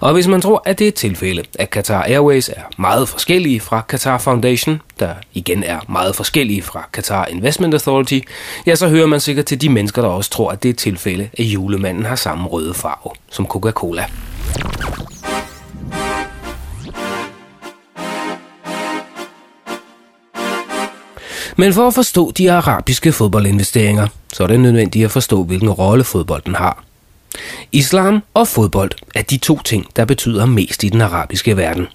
Og 0.00 0.12
hvis 0.12 0.26
man 0.26 0.40
tror, 0.40 0.62
at 0.64 0.78
det 0.78 0.84
er 0.84 0.88
et 0.88 0.94
tilfælde, 0.94 1.42
at 1.58 1.70
Qatar 1.70 2.02
Airways 2.02 2.48
er 2.48 2.62
meget 2.78 3.08
forskellige 3.08 3.60
fra 3.60 3.82
Qatar 3.88 4.18
Foundation, 4.18 4.80
der 5.00 5.14
igen 5.34 5.62
er 5.62 5.80
meget 5.88 6.16
forskellige 6.16 6.62
fra 6.62 6.88
Qatar 6.92 7.26
Investment 7.26 7.74
Authority, 7.74 8.20
ja, 8.66 8.74
så 8.74 8.88
hører 8.88 9.06
man 9.06 9.20
sikkert 9.20 9.44
til 9.44 9.60
de 9.60 9.68
mennesker, 9.68 10.02
der 10.02 10.08
også 10.08 10.30
tror, 10.30 10.50
at 10.50 10.62
det 10.62 10.68
er 10.68 10.72
et 10.72 10.78
tilfælde, 10.78 11.30
at 11.38 11.44
julemanden 11.44 12.04
har 12.04 12.16
samme 12.16 12.48
røde 12.48 12.74
farve 12.74 13.14
som 13.30 13.46
Coca-Cola. 13.46 14.04
Men 21.60 21.72
for 21.72 21.86
at 21.86 21.94
forstå 21.94 22.30
de 22.30 22.52
arabiske 22.52 23.12
fodboldinvesteringer, 23.12 24.06
så 24.32 24.42
er 24.42 24.46
det 24.46 24.60
nødvendigt 24.60 25.04
at 25.04 25.10
forstå, 25.10 25.44
hvilken 25.44 25.70
rolle 25.70 26.04
fodbolden 26.04 26.54
har. 26.54 26.84
Islam 27.72 28.22
og 28.34 28.48
fodbold 28.48 28.90
er 29.14 29.22
de 29.22 29.36
to 29.36 29.60
ting, 29.62 29.86
der 29.96 30.04
betyder 30.04 30.46
mest 30.46 30.84
i 30.84 30.88
den 30.88 31.00
arabiske 31.00 31.56
verden. 31.56 31.86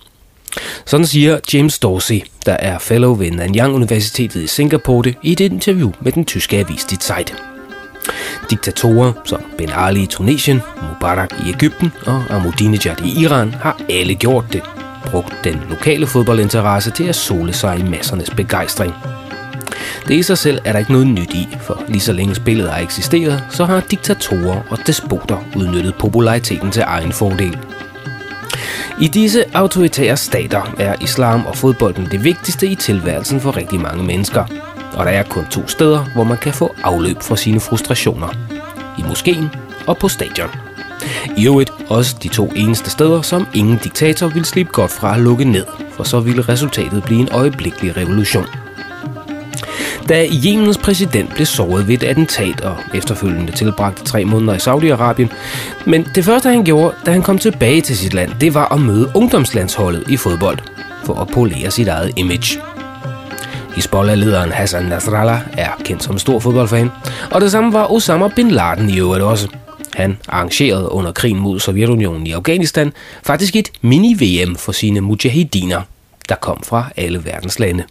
Sådan 0.85 1.05
siger 1.05 1.39
James 1.53 1.79
Dorsey, 1.79 2.21
der 2.45 2.53
er 2.53 2.79
fellow 2.79 3.15
ved 3.15 3.31
Nanyang 3.31 3.73
Universitetet 3.73 4.41
i 4.41 4.47
Singapore, 4.47 5.13
i 5.23 5.31
et 5.31 5.39
interview 5.39 5.91
med 6.01 6.11
den 6.11 6.25
tyske 6.25 6.57
avis 6.57 6.83
Die 6.83 6.97
Zeit. 6.97 7.35
Diktatorer 8.49 9.13
som 9.25 9.41
Ben 9.57 9.69
Ali 9.69 10.03
i 10.03 10.05
Tunesien, 10.05 10.61
Mubarak 10.81 11.33
i 11.45 11.49
Ægypten 11.49 11.91
og 12.05 12.23
Ahmadinejad 12.29 13.01
i 13.05 13.21
Iran 13.21 13.53
har 13.53 13.81
alle 13.89 14.15
gjort 14.15 14.45
det. 14.53 14.61
Brugt 15.05 15.33
den 15.43 15.61
lokale 15.69 16.07
fodboldinteresse 16.07 16.91
til 16.91 17.03
at 17.03 17.15
sole 17.15 17.53
sig 17.53 17.79
i 17.79 17.83
massernes 17.83 18.29
begejstring– 18.29 18.93
det 20.07 20.15
i 20.15 20.23
sig 20.23 20.37
selv 20.37 20.59
er 20.65 20.71
der 20.71 20.79
ikke 20.79 20.91
noget 20.91 21.07
nyt 21.07 21.33
i, 21.33 21.57
for 21.61 21.83
lige 21.87 22.01
så 22.01 22.13
længe 22.13 22.35
spillet 22.35 22.69
har 22.69 22.79
eksisteret, 22.79 23.43
så 23.49 23.65
har 23.65 23.79
diktatorer 23.79 24.61
og 24.69 24.77
despoter 24.87 25.37
udnyttet 25.55 25.95
populariteten 25.99 26.71
til 26.71 26.83
egen 26.85 27.11
fordel. 27.11 27.57
I 28.99 29.07
disse 29.07 29.43
autoritære 29.53 30.17
stater 30.17 30.75
er 30.79 30.95
islam 31.01 31.45
og 31.45 31.57
fodbolden 31.57 32.07
det 32.11 32.23
vigtigste 32.23 32.67
i 32.67 32.75
tilværelsen 32.75 33.41
for 33.41 33.57
rigtig 33.57 33.79
mange 33.79 34.03
mennesker. 34.03 34.45
Og 34.93 35.05
der 35.05 35.11
er 35.11 35.23
kun 35.23 35.45
to 35.51 35.67
steder, 35.67 36.05
hvor 36.13 36.23
man 36.23 36.37
kan 36.37 36.53
få 36.53 36.75
afløb 36.83 37.21
for 37.21 37.35
sine 37.35 37.59
frustrationer. 37.59 38.27
I 38.99 39.03
moskeen 39.07 39.49
og 39.87 39.97
på 39.97 40.07
stadion. 40.07 40.49
I 41.37 41.47
øvrigt 41.47 41.71
også 41.89 42.15
de 42.23 42.27
to 42.27 42.51
eneste 42.55 42.89
steder, 42.89 43.21
som 43.21 43.47
ingen 43.53 43.77
diktator 43.77 44.27
vil 44.27 44.45
slippe 44.45 44.71
godt 44.71 44.91
fra 44.91 45.15
at 45.15 45.21
lukke 45.21 45.45
ned, 45.45 45.65
for 45.91 46.03
så 46.03 46.19
ville 46.19 46.41
resultatet 46.41 47.03
blive 47.03 47.19
en 47.19 47.29
øjeblikkelig 47.31 47.97
revolution– 47.97 48.45
da 50.09 50.27
Jemens 50.31 50.77
præsident 50.77 51.35
blev 51.35 51.45
såret 51.45 51.87
ved 51.87 51.93
et 51.93 52.03
attentat 52.03 52.61
og 52.61 52.77
efterfølgende 52.93 53.51
tilbragte 53.51 54.03
tre 54.03 54.25
måneder 54.25 54.53
i 54.53 54.57
Saudi-Arabien. 54.57 55.33
Men 55.85 56.07
det 56.15 56.25
første, 56.25 56.49
han 56.49 56.63
gjorde, 56.63 56.95
da 57.05 57.11
han 57.11 57.21
kom 57.21 57.37
tilbage 57.37 57.81
til 57.81 57.97
sit 57.97 58.13
land, 58.13 58.31
det 58.41 58.53
var 58.53 58.73
at 58.73 58.81
møde 58.81 59.11
ungdomslandsholdet 59.15 60.03
i 60.09 60.17
fodbold 60.17 60.57
for 61.05 61.13
at 61.13 61.27
polere 61.27 61.71
sit 61.71 61.87
eget 61.87 62.11
image. 62.15 62.59
Hezbollah-lederen 63.75 64.51
Hassan 64.51 64.85
Nasrallah 64.85 65.39
er 65.57 65.69
kendt 65.83 66.03
som 66.03 66.19
stor 66.19 66.39
fodboldfan, 66.39 66.91
og 67.31 67.41
det 67.41 67.51
samme 67.51 67.73
var 67.73 67.91
Osama 67.91 68.27
Bin 68.27 68.51
Laden 68.51 68.89
i 68.89 68.99
øvrigt 68.99 69.23
også. 69.23 69.47
Han 69.93 70.17
arrangerede 70.27 70.91
under 70.91 71.11
krigen 71.11 71.39
mod 71.39 71.59
Sovjetunionen 71.59 72.27
i 72.27 72.31
Afghanistan 72.31 72.93
faktisk 73.23 73.55
et 73.55 73.71
mini-VM 73.81 74.55
for 74.55 74.71
sine 74.71 75.01
mujahidiner, 75.01 75.81
der 76.29 76.35
kom 76.35 76.63
fra 76.63 76.85
alle 76.97 77.25
verdens 77.25 77.59
lande. 77.59 77.83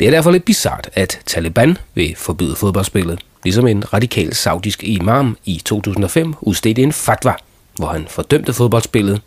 Det 0.00 0.06
er 0.06 0.10
derfor 0.10 0.30
lidt 0.30 0.44
bizart, 0.44 0.90
at 0.94 1.20
Taliban 1.26 1.78
vil 1.94 2.14
forbyde 2.16 2.56
fodboldspillet, 2.56 3.20
ligesom 3.44 3.66
en 3.66 3.92
radikal 3.92 4.34
saudisk 4.34 4.84
imam 4.84 5.36
i 5.44 5.62
2005 5.64 6.34
udstedte 6.40 6.82
en 6.82 6.92
fatwa, 6.92 7.34
hvor 7.76 7.86
han 7.86 8.06
fordømte 8.08 8.52
fodboldspillet 8.52 9.20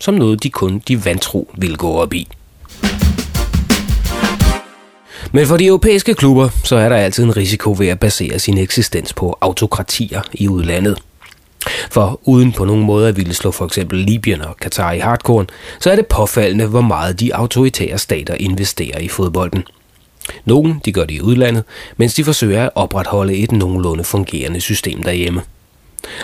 som 0.00 0.14
noget, 0.14 0.42
de 0.42 0.50
kun 0.50 0.82
de 0.88 1.04
vantro 1.04 1.50
vil 1.58 1.76
gå 1.76 1.92
op 1.92 2.14
i. 2.14 2.28
Men 5.32 5.46
for 5.46 5.56
de 5.56 5.66
europæiske 5.66 6.14
klubber, 6.14 6.48
så 6.64 6.76
er 6.76 6.88
der 6.88 6.96
altid 6.96 7.24
en 7.24 7.36
risiko 7.36 7.74
ved 7.78 7.88
at 7.88 8.00
basere 8.00 8.38
sin 8.38 8.58
eksistens 8.58 9.12
på 9.12 9.38
autokratier 9.40 10.22
i 10.32 10.48
udlandet. 10.48 10.98
For 11.90 12.20
uden 12.24 12.52
på 12.52 12.64
nogen 12.64 12.82
måde 12.82 13.08
at 13.08 13.16
ville 13.16 13.34
slå 13.34 13.50
for 13.50 13.64
eksempel 13.64 13.98
Libyen 13.98 14.40
og 14.40 14.56
Katar 14.56 14.92
i 14.92 14.98
hardcore, 14.98 15.46
så 15.80 15.90
er 15.90 15.96
det 15.96 16.06
påfaldende, 16.06 16.66
hvor 16.66 16.80
meget 16.80 17.20
de 17.20 17.34
autoritære 17.34 17.98
stater 17.98 18.34
investerer 18.34 18.98
i 18.98 19.08
fodbolden. 19.08 19.64
Nogle 20.44 20.80
de 20.84 20.92
gør 20.92 21.04
det 21.04 21.14
i 21.14 21.20
udlandet, 21.20 21.64
mens 21.96 22.14
de 22.14 22.24
forsøger 22.24 22.64
at 22.64 22.70
opretholde 22.74 23.36
et 23.36 23.52
nogenlunde 23.52 24.04
fungerende 24.04 24.60
system 24.60 25.02
derhjemme. 25.02 25.42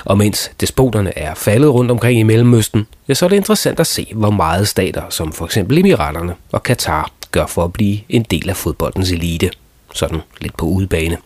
Og 0.05 0.19
mens 0.19 0.51
despoterne 0.61 1.19
er 1.19 1.35
faldet 1.35 1.71
rundt 1.71 1.91
omkring 1.91 2.21
i 2.21 2.23
Mellemøsten, 2.23 2.87
ja, 3.09 3.15
så 3.15 3.25
er 3.25 3.29
det 3.29 3.37
interessant 3.37 3.81
at 3.81 3.87
se, 3.87 4.07
hvor 4.15 4.31
meget 4.31 4.69
stater 4.69 5.03
som 5.11 5.33
for 5.33 5.45
eksempel 5.45 5.79
Emiraterne 5.79 6.35
og 6.53 6.63
Katar 6.63 7.11
gør 7.31 7.47
for 7.47 7.65
at 7.65 7.73
blive 7.73 7.99
en 8.09 8.23
del 8.23 8.49
af 8.49 8.57
fodboldens 8.57 9.13
elite. 9.13 9.51
Sådan 9.95 10.21
lidt 10.41 10.57
på 10.57 10.67
udebane. 10.67 11.17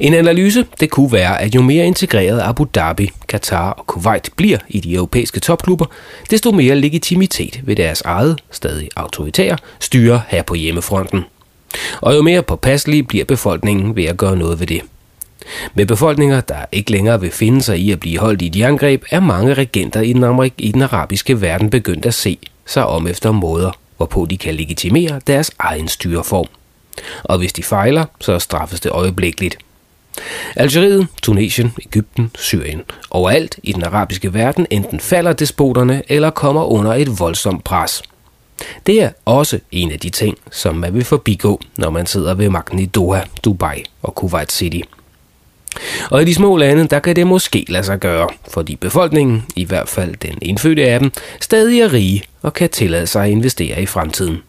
En 0.00 0.14
analyse 0.14 0.66
det 0.80 0.90
kunne 0.90 1.12
være, 1.12 1.40
at 1.40 1.54
jo 1.54 1.62
mere 1.62 1.86
integreret 1.86 2.40
Abu 2.40 2.66
Dhabi, 2.74 3.10
Qatar 3.28 3.70
og 3.70 3.86
Kuwait 3.86 4.30
bliver 4.36 4.58
i 4.68 4.80
de 4.80 4.94
europæiske 4.94 5.40
topklubber, 5.40 5.86
desto 6.30 6.50
mere 6.50 6.74
legitimitet 6.74 7.60
vil 7.64 7.76
deres 7.76 8.00
eget, 8.00 8.38
stadig 8.50 8.88
autoritære, 8.96 9.58
styre 9.80 10.22
her 10.28 10.42
på 10.42 10.54
hjemmefronten. 10.54 11.24
Og 12.00 12.14
jo 12.14 12.22
mere 12.22 12.42
påpasselig 12.42 13.08
bliver 13.08 13.24
befolkningen 13.24 13.96
ved 13.96 14.04
at 14.04 14.16
gøre 14.16 14.36
noget 14.36 14.60
ved 14.60 14.66
det. 14.66 14.80
Med 15.74 15.86
befolkninger, 15.86 16.40
der 16.40 16.64
ikke 16.72 16.90
længere 16.90 17.20
vil 17.20 17.30
finde 17.30 17.62
sig 17.62 17.78
i 17.78 17.92
at 17.92 18.00
blive 18.00 18.18
holdt 18.18 18.42
i 18.42 18.46
et 18.46 18.56
jerngreb, 18.56 19.04
er 19.10 19.20
mange 19.20 19.54
regenter 19.54 20.00
i 20.00 20.12
den, 20.12 20.24
Amerik- 20.24 20.54
i 20.58 20.72
den 20.72 20.82
arabiske 20.82 21.40
verden 21.40 21.70
begyndt 21.70 22.06
at 22.06 22.14
se 22.14 22.38
sig 22.66 22.86
om 22.86 23.06
efter 23.06 23.32
måder, 23.32 23.70
hvorpå 23.96 24.26
de 24.30 24.36
kan 24.36 24.54
legitimere 24.54 25.20
deres 25.26 25.50
egen 25.58 25.88
styreform 25.88 26.46
og 27.22 27.38
hvis 27.38 27.52
de 27.52 27.62
fejler, 27.62 28.04
så 28.20 28.38
straffes 28.38 28.80
det 28.80 28.90
øjeblikkeligt. 28.90 29.58
Algeriet, 30.56 31.06
Tunesien, 31.22 31.72
Ægypten, 31.86 32.30
Syrien. 32.38 32.82
Overalt 33.10 33.58
i 33.62 33.72
den 33.72 33.84
arabiske 33.84 34.34
verden 34.34 34.66
enten 34.70 35.00
falder 35.00 35.32
despoterne 35.32 36.02
eller 36.08 36.30
kommer 36.30 36.64
under 36.64 36.94
et 36.94 37.18
voldsomt 37.18 37.64
pres. 37.64 38.02
Det 38.86 39.02
er 39.02 39.10
også 39.24 39.58
en 39.70 39.92
af 39.92 39.98
de 40.00 40.10
ting, 40.10 40.38
som 40.50 40.74
man 40.74 40.94
vil 40.94 41.04
forbigå, 41.04 41.60
når 41.76 41.90
man 41.90 42.06
sidder 42.06 42.34
ved 42.34 42.50
magten 42.50 42.78
i 42.78 42.86
Doha, 42.86 43.20
Dubai 43.44 43.84
og 44.02 44.14
Kuwait 44.14 44.52
City. 44.52 44.80
Og 46.10 46.22
i 46.22 46.24
de 46.24 46.34
små 46.34 46.56
lande, 46.56 46.88
der 46.88 46.98
kan 46.98 47.16
det 47.16 47.26
måske 47.26 47.64
lade 47.68 47.84
sig 47.84 48.00
gøre, 48.00 48.28
fordi 48.48 48.76
befolkningen, 48.76 49.44
i 49.56 49.64
hvert 49.64 49.88
fald 49.88 50.16
den 50.16 50.38
indfødte 50.42 50.88
af 50.88 51.00
dem, 51.00 51.12
stadig 51.40 51.80
er 51.80 51.92
rige 51.92 52.22
og 52.42 52.52
kan 52.52 52.70
tillade 52.70 53.06
sig 53.06 53.24
at 53.24 53.30
investere 53.30 53.82
i 53.82 53.86
fremtiden. 53.86 54.42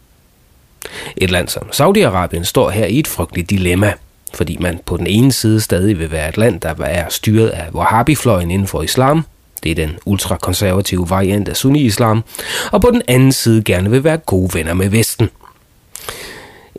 Et 1.16 1.30
land 1.30 1.48
som 1.48 1.68
Saudi-Arabien 1.72 2.44
står 2.44 2.70
her 2.70 2.86
i 2.86 2.98
et 2.98 3.06
frygteligt 3.06 3.50
dilemma, 3.50 3.92
fordi 4.34 4.56
man 4.60 4.80
på 4.86 4.96
den 4.96 5.06
ene 5.06 5.32
side 5.32 5.60
stadig 5.60 5.98
vil 5.98 6.10
være 6.10 6.28
et 6.28 6.36
land, 6.36 6.60
der 6.60 6.74
er 6.78 7.08
styret 7.08 7.48
af 7.48 7.70
Wahhabi-fløjen 7.74 8.50
inden 8.50 8.68
for 8.68 8.82
islam, 8.82 9.24
det 9.62 9.70
er 9.70 9.74
den 9.74 9.98
ultrakonservative 10.04 11.10
variant 11.10 11.48
af 11.48 11.56
sunni-islam, 11.56 12.24
og 12.72 12.80
på 12.80 12.90
den 12.90 13.02
anden 13.08 13.32
side 13.32 13.62
gerne 13.62 13.90
vil 13.90 14.04
være 14.04 14.16
gode 14.16 14.54
venner 14.54 14.74
med 14.74 14.88
Vesten. 14.88 15.30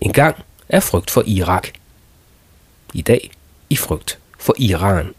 En 0.01 0.13
gang 0.13 0.35
er 0.69 0.79
frygt 0.79 1.11
for 1.11 1.23
Irak. 1.25 1.67
I 2.93 3.01
dag 3.01 3.31
i 3.69 3.75
frygt 3.75 4.19
for 4.39 4.55
Iran. 4.57 5.13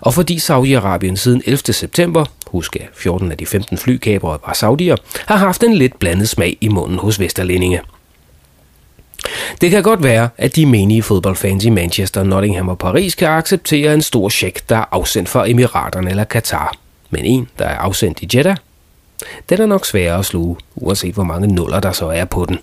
Og 0.00 0.14
fordi 0.14 0.36
Saudi-Arabien 0.36 1.16
siden 1.16 1.42
11. 1.46 1.58
september, 1.58 2.24
husk 2.46 2.76
14 2.94 3.30
af 3.30 3.38
de 3.38 3.46
15 3.46 3.78
flykabere 3.78 4.38
var 4.46 4.52
saudier, 4.52 4.96
har 5.26 5.36
haft 5.36 5.62
en 5.62 5.74
lidt 5.74 5.98
blandet 5.98 6.28
smag 6.28 6.58
i 6.60 6.68
munden 6.68 6.98
hos 6.98 7.20
Vesterlændinge. 7.20 7.80
Det 9.60 9.70
kan 9.70 9.82
godt 9.82 10.02
være, 10.02 10.28
at 10.38 10.56
de 10.56 10.66
menige 10.66 11.02
fodboldfans 11.02 11.64
i 11.64 11.70
Manchester, 11.70 12.22
Nottingham 12.22 12.68
og 12.68 12.78
Paris 12.78 13.14
kan 13.14 13.28
acceptere 13.28 13.94
en 13.94 14.02
stor 14.02 14.28
check, 14.28 14.68
der 14.68 14.76
er 14.76 14.84
afsendt 14.90 15.28
fra 15.28 15.48
Emiraterne 15.48 16.10
eller 16.10 16.24
Katar. 16.24 16.76
Men 17.10 17.24
en, 17.24 17.48
der 17.58 17.64
er 17.64 17.78
afsendt 17.78 18.22
i 18.22 18.36
Jeddah, 18.36 18.56
den 19.48 19.60
er 19.60 19.66
nok 19.66 19.86
sværere 19.86 20.18
at 20.18 20.24
sluge, 20.24 20.56
uanset 20.74 21.14
hvor 21.14 21.24
mange 21.24 21.46
nuller 21.46 21.80
der 21.80 21.92
så 21.92 22.06
er 22.06 22.24
på 22.24 22.46
den. 22.48 22.58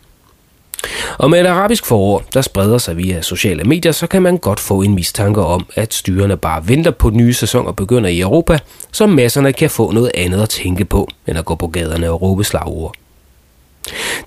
Og 1.18 1.30
med 1.30 1.42
et 1.42 1.46
arabisk 1.46 1.86
forår, 1.86 2.24
der 2.34 2.42
spreder 2.42 2.78
sig 2.78 2.98
via 2.98 3.22
sociale 3.22 3.64
medier, 3.64 3.92
så 3.92 4.08
kan 4.08 4.22
man 4.22 4.38
godt 4.38 4.60
få 4.60 4.82
en 4.82 4.96
mistanke 4.96 5.42
om, 5.42 5.66
at 5.76 5.94
styrerne 5.94 6.38
bare 6.38 6.68
venter 6.68 6.92
på 6.92 7.10
nye 7.10 7.34
sæsoner 7.34 7.72
begynder 7.72 8.10
i 8.10 8.20
Europa, 8.20 8.60
så 8.92 9.08
masserne 9.08 9.54
kan 9.54 9.70
få 9.70 9.92
noget 9.92 10.12
andet 10.16 10.42
at 10.42 10.50
tænke 10.50 10.86
på, 10.86 11.08
end 11.28 11.38
at 11.38 11.46
gå 11.46 11.56
på 11.56 11.68
gaderne 11.68 12.12
og 12.12 12.22
råbe 12.22 12.44
slagord. 12.44 12.94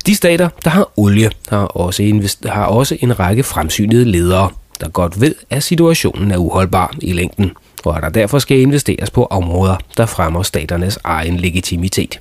De 0.07 0.15
stater, 0.15 0.49
der 0.65 0.71
har 0.71 0.89
olie, 0.97 1.31
har 1.49 1.65
også, 1.65 2.03
invest- 2.03 2.49
har 2.49 2.65
også 2.65 2.97
en 3.01 3.21
række 3.21 3.43
fremsynede 3.43 4.05
ledere, 4.05 4.51
der 4.81 4.89
godt 4.89 5.21
ved, 5.21 5.35
at 5.51 5.63
situationen 5.63 6.31
er 6.31 6.37
uholdbar 6.37 6.95
i 7.03 7.13
længden, 7.13 7.53
og 7.85 7.97
at 7.97 8.03
der 8.03 8.09
derfor 8.09 8.39
skal 8.39 8.61
investeres 8.61 9.11
på 9.11 9.25
områder, 9.25 9.77
der 9.97 10.07
fremmer 10.07 10.43
staternes 10.43 10.99
egen 11.05 11.37
legitimitet. 11.37 12.19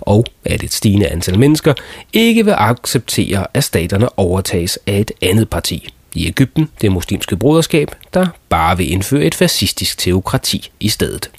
Og 0.00 0.24
at 0.44 0.62
et 0.62 0.72
stigende 0.72 1.08
antal 1.08 1.38
mennesker 1.38 1.74
ikke 2.12 2.44
vil 2.44 2.54
acceptere, 2.58 3.46
at 3.54 3.64
staterne 3.64 4.18
overtages 4.18 4.78
af 4.86 4.98
et 4.98 5.12
andet 5.22 5.50
parti. 5.50 5.88
I 6.14 6.26
Ægypten, 6.26 6.68
det 6.80 6.92
muslimske 6.92 7.36
broderskab, 7.36 7.90
der 8.14 8.26
bare 8.48 8.76
vil 8.76 8.92
indføre 8.92 9.24
et 9.24 9.34
fascistisk 9.34 9.98
teokrati 9.98 10.70
i 10.80 10.88
stedet. 10.88 11.30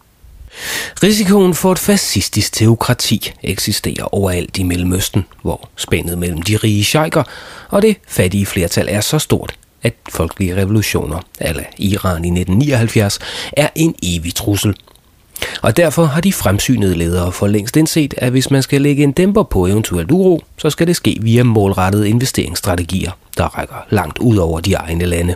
Risikoen 1.04 1.54
for 1.54 1.72
et 1.72 1.80
fascistisk 1.80 2.54
teokrati 2.54 3.32
eksisterer 3.44 4.15
overalt 4.15 4.58
i 4.58 4.63
Mellemøsten, 4.63 5.25
hvor 5.42 5.70
spændet 5.75 6.18
mellem 6.18 6.42
de 6.42 6.58
rige 6.58 6.84
sheiker 6.84 7.24
og 7.70 7.82
det 7.82 7.98
fattige 8.08 8.46
flertal 8.46 8.88
er 8.89 9.01
så 9.01 9.20
stort, 9.20 9.56
at 9.84 9.94
folkelige 10.10 10.56
revolutioner, 10.56 11.20
eller 11.42 11.63
Iran 11.77 12.25
i 12.25 12.27
1979, 12.27 13.20
er 13.58 13.70
en 13.75 13.96
evig 14.04 14.36
trussel. 14.36 14.75
Og 15.62 15.77
derfor 15.77 16.06
har 16.06 16.22
de 16.22 16.34
fremsynede 16.34 16.96
ledere 16.96 17.32
for 17.32 17.48
længst 17.48 17.77
indset, 17.77 18.13
at 18.18 18.32
hvis 18.32 18.51
man 18.51 18.63
skal 18.63 18.82
lægge 18.82 19.04
en 19.04 19.12
dæmper 19.12 19.44
på 19.44 19.68
eventuelt 19.68 20.12
uro, 20.12 20.44
så 20.58 20.70
skal 20.70 20.88
det 20.88 20.96
ske 20.96 21.18
via 21.22 21.44
målrettede 21.44 22.10
investeringsstrategier, 22.10 23.12
der 23.38 23.58
rækker 23.58 23.86
langt 23.89 24.18
ud 24.18 24.38
over 24.38 24.60
de 24.60 24.74
egne 24.74 25.06
lande. 25.06 25.36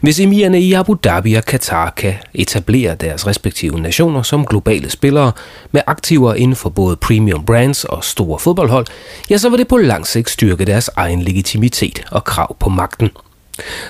Hvis 0.00 0.20
emirerne 0.20 0.60
i 0.60 0.72
Abu 0.72 0.96
Dhabi 1.04 1.34
og 1.34 1.44
Katar 1.44 1.90
kan 1.90 2.14
etablere 2.34 2.94
deres 2.94 3.26
respektive 3.26 3.80
nationer 3.80 4.22
som 4.22 4.46
globale 4.46 4.90
spillere 4.90 5.32
med 5.72 5.82
aktiver 5.86 6.34
inden 6.34 6.56
for 6.56 6.70
både 6.70 6.96
premium 6.96 7.44
brands 7.44 7.84
og 7.84 8.04
store 8.04 8.38
fodboldhold, 8.38 8.86
ja, 9.30 9.36
så 9.36 9.48
vil 9.48 9.58
det 9.58 9.68
på 9.68 9.76
lang 9.76 10.06
sigt 10.06 10.30
styrke 10.30 10.64
deres 10.64 10.90
egen 10.96 11.22
legitimitet 11.22 12.04
og 12.10 12.24
krav 12.24 12.56
på 12.58 12.68
magten. 12.68 13.10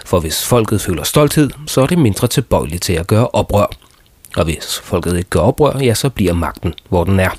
For 0.04 0.21
hvis 0.21 0.47
folket 0.47 0.80
føler 0.80 1.02
stolthed, 1.02 1.50
så 1.66 1.80
er 1.80 1.87
det 1.87 1.99
mindre 1.99 2.28
tilbøjeligt 2.28 2.83
til 2.83 2.92
at 2.92 3.06
gøre 3.06 3.28
oprør. 3.28 3.83
Og 4.36 4.44
hvis 4.44 4.80
folket 4.84 5.16
ikke 5.16 5.30
gør 5.30 5.40
oprør, 5.40 5.78
ja, 5.78 5.94
så 5.94 6.08
bliver 6.08 6.32
magten, 6.32 6.74
hvor 6.88 7.04
den 7.04 7.20
er. 7.20 7.30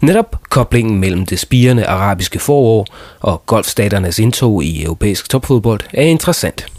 Netop 0.00 0.36
koblingen 0.48 1.00
mellem 1.00 1.26
det 1.26 1.38
spirende 1.38 1.86
arabiske 1.86 2.38
forår 2.38 2.86
og 3.20 3.46
golfstaternes 3.46 4.18
indtog 4.18 4.64
i 4.64 4.84
europæisk 4.84 5.28
topfodbold 5.28 5.80
er 5.92 6.02
interessant– 6.02 6.66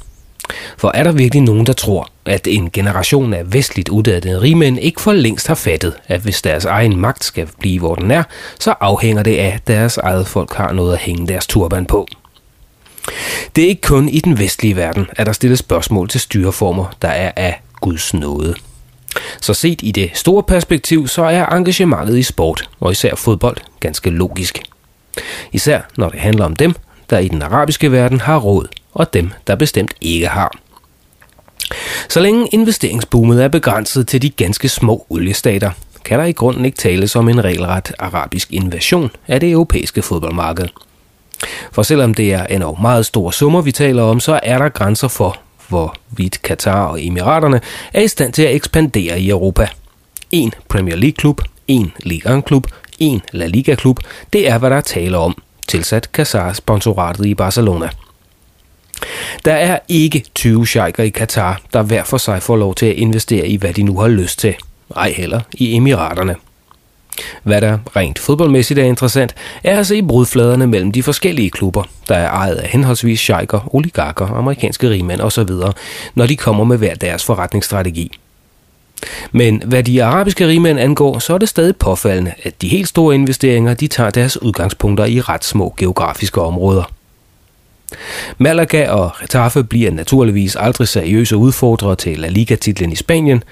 for 0.77 0.91
er 0.93 1.03
der 1.03 1.11
virkelig 1.11 1.41
nogen, 1.43 1.65
der 1.65 1.73
tror, 1.73 2.09
at 2.25 2.47
en 2.47 2.71
generation 2.71 3.33
af 3.33 3.53
vestligt 3.53 3.89
uddannede 3.89 4.41
rigmænd 4.41 4.79
ikke 4.79 5.01
for 5.01 5.13
længst 5.13 5.47
har 5.47 5.55
fattet, 5.55 5.93
at 6.07 6.21
hvis 6.21 6.41
deres 6.41 6.65
egen 6.65 6.97
magt 6.97 7.23
skal 7.23 7.47
blive, 7.59 7.79
hvor 7.79 7.95
den 7.95 8.11
er, 8.11 8.23
så 8.59 8.73
afhænger 8.79 9.23
det 9.23 9.37
af, 9.37 9.51
at 9.55 9.67
deres 9.67 9.97
eget 9.97 10.27
folk 10.27 10.53
har 10.53 10.71
noget 10.71 10.93
at 10.93 10.99
hænge 10.99 11.27
deres 11.27 11.47
turban 11.47 11.85
på. 11.85 12.07
Det 13.55 13.63
er 13.63 13.67
ikke 13.67 13.81
kun 13.81 14.09
i 14.09 14.19
den 14.19 14.39
vestlige 14.39 14.75
verden, 14.75 15.07
at 15.11 15.25
der 15.25 15.33
stilles 15.33 15.59
spørgsmål 15.59 16.09
til 16.09 16.21
styreformer, 16.21 16.95
der 17.01 17.07
er 17.07 17.31
af 17.35 17.61
Guds 17.81 18.13
nåde. 18.13 18.55
Så 19.41 19.53
set 19.53 19.79
i 19.83 19.91
det 19.91 20.11
store 20.13 20.43
perspektiv, 20.43 21.07
så 21.07 21.23
er 21.23 21.45
engagementet 21.45 22.17
i 22.17 22.23
sport, 22.23 22.69
og 22.79 22.91
især 22.91 23.15
fodbold, 23.15 23.57
ganske 23.79 24.09
logisk. 24.09 24.63
Især 25.51 25.81
når 25.97 26.09
det 26.09 26.19
handler 26.19 26.45
om 26.45 26.55
dem, 26.55 26.75
der 27.09 27.19
i 27.19 27.27
den 27.27 27.41
arabiske 27.41 27.91
verden 27.91 28.19
har 28.19 28.37
råd 28.37 28.67
og 28.93 29.13
dem, 29.13 29.31
der 29.47 29.55
bestemt 29.55 29.93
ikke 30.01 30.27
har. 30.27 30.57
Så 32.09 32.19
længe 32.19 32.47
investeringsboomet 32.47 33.43
er 33.43 33.47
begrænset 33.47 34.07
til 34.07 34.21
de 34.21 34.29
ganske 34.29 34.69
små 34.69 35.05
oliestater, 35.09 35.71
kan 36.05 36.19
der 36.19 36.25
i 36.25 36.31
grunden 36.31 36.65
ikke 36.65 36.77
tales 36.77 37.15
om 37.15 37.29
en 37.29 37.43
regelret 37.43 37.91
arabisk 37.99 38.51
invasion 38.51 39.11
af 39.27 39.39
det 39.39 39.51
europæiske 39.51 40.01
fodboldmarked. 40.01 40.67
For 41.71 41.83
selvom 41.83 42.13
det 42.13 42.33
er 42.33 42.45
en 42.45 42.63
meget 42.81 43.05
store 43.05 43.33
summer, 43.33 43.61
vi 43.61 43.71
taler 43.71 44.03
om, 44.03 44.19
så 44.19 44.39
er 44.43 44.57
der 44.57 44.69
grænser 44.69 45.07
for, 45.07 45.37
hvorvidt 45.71 46.41
Katar 46.41 46.85
og 46.85 47.03
Emiraterne 47.03 47.61
er 47.93 48.01
i 48.01 48.07
stand 48.07 48.33
til 48.33 48.43
at 48.43 48.55
ekspandere 48.55 49.19
i 49.19 49.29
Europa. 49.29 49.67
En 50.31 50.53
Premier 50.69 50.95
League-klub, 50.95 51.41
en 51.67 51.91
Ligue 52.03 52.37
1-klub, 52.37 52.67
en 52.99 53.21
La 53.31 53.45
Liga-klub, 53.45 53.99
det 54.33 54.49
er, 54.49 54.57
hvad 54.57 54.69
der 54.69 54.75
er 54.75 54.81
tale 54.81 55.17
om, 55.17 55.41
tilsat 55.67 56.11
Katar-sponsoratet 56.11 57.25
i 57.25 57.33
Barcelona– 57.33 57.89
der 59.45 59.53
er 59.53 59.79
ikke 59.87 60.23
20 60.35 60.67
sheiker 60.67 61.03
i 61.03 61.09
Katar, 61.09 61.61
der 61.73 61.81
hver 61.81 62.03
for 62.03 62.17
sig 62.17 62.41
får 62.43 62.55
lov 62.55 62.75
til 62.75 62.85
at 62.85 62.95
investere 62.95 63.47
i, 63.47 63.55
hvad 63.55 63.73
de 63.73 63.83
nu 63.83 63.99
har 63.99 64.07
lyst 64.07 64.39
til. 64.39 64.55
Ej 64.95 65.13
heller 65.17 65.41
i 65.53 65.73
Emiraterne. 65.75 66.35
Hvad 67.43 67.61
der 67.61 67.77
rent 67.95 68.19
fodboldmæssigt 68.19 68.79
er 68.79 68.83
interessant, 68.83 69.35
er 69.63 69.79
at 69.79 69.87
se 69.87 70.03
brudfladerne 70.03 70.67
mellem 70.67 70.91
de 70.91 71.03
forskellige 71.03 71.49
klubber, 71.49 71.83
der 72.07 72.15
er 72.15 72.29
ejet 72.29 72.55
af 72.55 72.69
henholdsvis 72.69 73.19
sheiker, 73.19 73.75
oligarker, 73.75 74.27
amerikanske 74.27 74.89
rigmænd 74.89 75.21
osv., 75.21 75.49
når 76.15 76.25
de 76.25 76.35
kommer 76.35 76.63
med 76.63 76.77
hver 76.77 76.95
deres 76.95 77.25
forretningsstrategi. 77.25 78.11
Men 79.31 79.63
hvad 79.65 79.83
de 79.83 80.03
arabiske 80.03 80.47
rigmænd 80.47 80.79
angår, 80.79 81.19
så 81.19 81.33
er 81.33 81.37
det 81.37 81.49
stadig 81.49 81.75
påfaldende, 81.75 82.33
at 82.43 82.61
de 82.61 82.67
helt 82.67 82.87
store 82.87 83.15
investeringer 83.15 83.73
de 83.73 83.87
tager 83.87 84.09
deres 84.09 84.41
udgangspunkter 84.41 85.05
i 85.05 85.21
ret 85.21 85.43
små 85.45 85.73
geografiske 85.77 86.41
områder. 86.41 86.83
Malaga 88.37 88.89
og 88.89 89.21
Retafe 89.21 89.63
bliver 89.63 89.91
naturligvis 89.91 90.55
aldrig 90.55 90.87
seriøse 90.87 91.37
udfordrere 91.37 91.95
til 91.95 92.19
La 92.19 92.27
Liga-titlen 92.27 92.91
i 92.91 92.95
Spanien, 92.95 93.43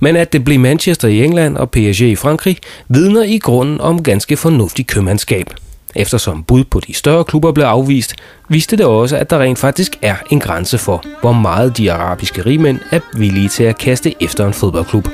men 0.00 0.16
at 0.16 0.32
det 0.32 0.44
blev 0.44 0.60
Manchester 0.60 1.08
i 1.08 1.24
England 1.24 1.56
og 1.56 1.70
PSG 1.70 2.00
i 2.00 2.16
Frankrig, 2.16 2.56
vidner 2.88 3.22
i 3.22 3.38
grunden 3.38 3.80
om 3.80 4.02
ganske 4.02 4.36
fornuftig 4.36 4.86
købmandskab. 4.86 5.46
Eftersom 5.94 6.44
bud 6.44 6.64
på 6.64 6.80
de 6.80 6.94
større 6.94 7.24
klubber 7.24 7.52
blev 7.52 7.64
afvist, 7.64 8.14
viste 8.48 8.76
det 8.76 8.86
også, 8.86 9.16
at 9.16 9.30
der 9.30 9.38
rent 9.38 9.58
faktisk 9.58 9.96
er 10.02 10.16
en 10.30 10.40
grænse 10.40 10.78
for, 10.78 11.04
hvor 11.20 11.32
meget 11.32 11.76
de 11.76 11.92
arabiske 11.92 12.46
rigmænd 12.46 12.78
er 12.90 13.00
villige 13.16 13.48
til 13.48 13.64
at 13.64 13.78
kaste 13.78 14.14
efter 14.20 14.46
en 14.46 14.52
fodboldklub. 14.52 15.08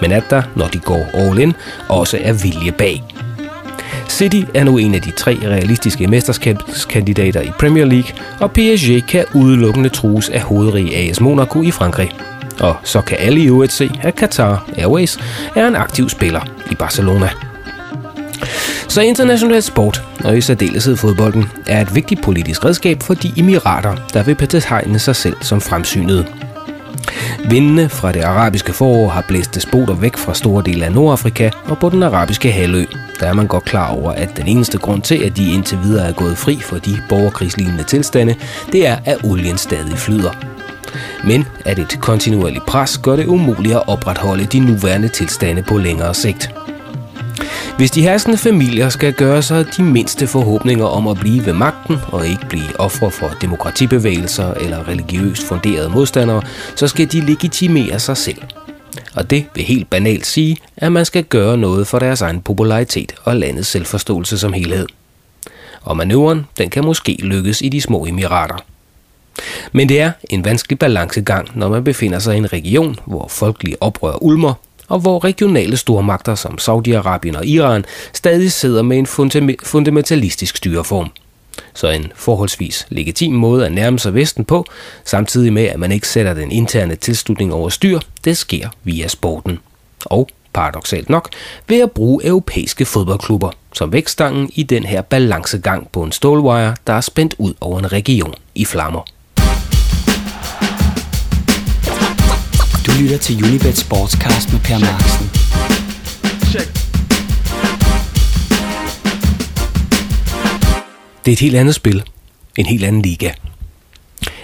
Men 0.00 0.12
at 0.12 0.24
der, 0.30 0.42
når 0.56 0.68
de 0.68 0.78
går 0.78 1.06
all 1.14 1.38
in, 1.38 1.52
også 1.88 2.18
er 2.22 2.32
vilje 2.32 2.72
bag. 2.72 3.02
City 4.08 4.42
er 4.54 4.64
nu 4.64 4.78
en 4.78 4.94
af 4.94 5.02
de 5.02 5.10
tre 5.10 5.38
realistiske 5.44 6.06
mesterskabskandidater 6.06 7.40
i 7.40 7.50
Premier 7.58 7.84
League, 7.84 8.10
og 8.40 8.50
PSG 8.50 9.06
kan 9.08 9.24
udelukkende 9.34 9.88
trues 9.88 10.28
af 10.28 10.40
hovedrige 10.40 10.96
AS 10.96 11.20
Monaco 11.20 11.62
i 11.62 11.70
Frankrig. 11.70 12.10
Og 12.60 12.76
så 12.84 13.00
kan 13.00 13.16
alle 13.20 13.40
i 13.40 13.46
øvrigt 13.46 13.72
se, 13.72 13.90
at 14.02 14.16
Qatar 14.16 14.68
Airways 14.76 15.18
er 15.56 15.68
en 15.68 15.76
aktiv 15.76 16.08
spiller 16.08 16.40
i 16.70 16.74
Barcelona. 16.74 17.28
Så 18.88 19.00
international 19.00 19.62
sport, 19.62 20.02
og 20.24 20.38
i 20.38 20.40
særdeleshed 20.40 20.96
fodbolden, 20.96 21.44
er 21.66 21.80
et 21.80 21.94
vigtigt 21.94 22.22
politisk 22.22 22.64
redskab 22.64 23.02
for 23.02 23.14
de 23.14 23.32
emirater, 23.36 23.96
der 24.14 24.22
vil 24.22 24.34
betegne 24.34 24.98
sig 24.98 25.16
selv 25.16 25.36
som 25.40 25.60
fremsynede. 25.60 26.26
Vindene 27.48 27.88
fra 27.88 28.12
det 28.12 28.20
arabiske 28.20 28.72
forår 28.72 29.08
har 29.08 29.24
blæst 29.28 29.54
despoter 29.54 29.94
væk 29.94 30.16
fra 30.16 30.34
store 30.34 30.62
dele 30.66 30.84
af 30.84 30.92
Nordafrika 30.92 31.50
og 31.64 31.78
på 31.78 31.88
den 31.88 32.02
arabiske 32.02 32.52
halvø. 32.52 32.84
Der 33.22 33.28
er 33.28 33.32
man 33.32 33.46
godt 33.46 33.64
klar 33.64 33.94
over, 33.94 34.12
at 34.12 34.36
den 34.36 34.48
eneste 34.48 34.78
grund 34.78 35.02
til, 35.02 35.14
at 35.24 35.36
de 35.36 35.52
indtil 35.52 35.78
videre 35.82 36.08
er 36.08 36.12
gået 36.12 36.38
fri 36.38 36.58
for 36.60 36.78
de 36.78 37.02
borgerkrigslignende 37.08 37.84
tilstande, 37.84 38.34
det 38.72 38.86
er, 38.86 38.96
at 39.04 39.24
olien 39.24 39.58
stadig 39.58 39.98
flyder. 39.98 40.30
Men 41.24 41.46
at 41.64 41.78
et 41.78 41.98
kontinuerligt 42.00 42.66
pres 42.66 42.98
gør 42.98 43.16
det 43.16 43.26
umuligt 43.26 43.74
at 43.74 43.88
opretholde 43.88 44.44
de 44.44 44.60
nuværende 44.60 45.08
tilstande 45.08 45.62
på 45.62 45.78
længere 45.78 46.14
sigt. 46.14 46.50
Hvis 47.76 47.90
de 47.90 48.02
herskende 48.02 48.38
familier 48.38 48.88
skal 48.88 49.12
gøre 49.12 49.42
sig 49.42 49.76
de 49.76 49.82
mindste 49.82 50.26
forhåbninger 50.26 50.84
om 50.84 51.08
at 51.08 51.16
blive 51.16 51.46
ved 51.46 51.52
magten 51.52 51.96
og 52.08 52.26
ikke 52.26 52.46
blive 52.48 52.80
ofre 52.80 53.10
for 53.10 53.28
demokratibevægelser 53.40 54.54
eller 54.54 54.88
religiøst 54.88 55.46
funderede 55.46 55.88
modstandere, 55.88 56.42
så 56.76 56.88
skal 56.88 57.12
de 57.12 57.20
legitimere 57.20 57.98
sig 57.98 58.16
selv. 58.16 58.42
Og 59.14 59.30
det 59.30 59.46
vil 59.54 59.64
helt 59.64 59.90
banalt 59.90 60.26
sige, 60.26 60.56
at 60.76 60.92
man 60.92 61.04
skal 61.04 61.24
gøre 61.24 61.56
noget 61.56 61.86
for 61.86 61.98
deres 61.98 62.20
egen 62.20 62.40
popularitet 62.40 63.14
og 63.24 63.36
landets 63.36 63.68
selvforståelse 63.68 64.38
som 64.38 64.52
helhed. 64.52 64.86
Og 65.82 65.96
manøvren, 65.96 66.46
den 66.58 66.70
kan 66.70 66.84
måske 66.84 67.16
lykkes 67.20 67.62
i 67.62 67.68
de 67.68 67.80
små 67.80 68.06
emirater. 68.06 68.56
Men 69.72 69.88
det 69.88 70.00
er 70.00 70.12
en 70.30 70.44
vanskelig 70.44 70.78
balancegang, 70.78 71.48
når 71.54 71.68
man 71.68 71.84
befinder 71.84 72.18
sig 72.18 72.34
i 72.34 72.38
en 72.38 72.52
region, 72.52 72.96
hvor 73.06 73.28
folkelige 73.28 73.82
oprør 73.82 74.22
ulmer, 74.22 74.54
og 74.88 74.98
hvor 74.98 75.24
regionale 75.24 75.76
stormagter 75.76 76.34
som 76.34 76.58
Saudi-Arabien 76.60 77.38
og 77.38 77.46
Iran 77.46 77.84
stadig 78.12 78.52
sidder 78.52 78.82
med 78.82 78.98
en 78.98 79.06
fundamentalistisk 79.62 80.56
styreform. 80.56 81.10
Så 81.74 81.88
en 81.88 82.12
forholdsvis 82.14 82.86
legitim 82.88 83.32
måde 83.32 83.66
at 83.66 83.72
nærme 83.72 83.98
sig 83.98 84.14
Vesten 84.14 84.44
på, 84.44 84.66
samtidig 85.04 85.52
med 85.52 85.64
at 85.64 85.78
man 85.78 85.92
ikke 85.92 86.08
sætter 86.08 86.34
den 86.34 86.52
interne 86.52 86.94
tilslutning 86.94 87.52
over 87.54 87.68
styr, 87.68 88.00
det 88.24 88.36
sker 88.36 88.68
via 88.84 89.08
sporten. 89.08 89.58
Og 90.04 90.28
paradoxalt 90.52 91.10
nok, 91.10 91.28
ved 91.68 91.80
at 91.80 91.90
bruge 91.90 92.26
europæiske 92.26 92.84
fodboldklubber 92.84 93.50
som 93.74 93.92
vækstangen 93.92 94.50
i 94.54 94.62
den 94.62 94.84
her 94.84 95.02
balancegang 95.02 95.88
på 95.92 96.02
en 96.02 96.12
stålwire, 96.12 96.76
der 96.86 96.92
er 96.92 97.00
spændt 97.00 97.34
ud 97.38 97.54
over 97.60 97.78
en 97.78 97.92
region 97.92 98.34
i 98.54 98.64
flammer. 98.64 99.02
Du 102.86 102.90
lytter 103.00 103.18
til 103.18 103.44
Unibet 103.44 103.78
Sportscast 103.78 104.52
med 104.52 104.60
Per 104.60 104.78
Marksen. 104.78 105.41
Det 111.24 111.30
er 111.30 111.32
et 111.32 111.40
helt 111.40 111.56
andet 111.56 111.74
spil. 111.74 112.02
En 112.56 112.66
helt 112.66 112.84
anden 112.84 113.02
liga. 113.02 113.30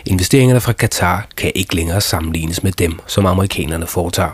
Investeringerne 0.07 0.61
fra 0.61 0.73
Katar 0.73 1.27
kan 1.37 1.53
ikke 1.55 1.75
længere 1.75 2.01
sammenlignes 2.01 2.63
med 2.63 2.73
dem, 2.73 3.01
som 3.07 3.27
amerikanerne 3.27 3.87
foretager. 3.87 4.31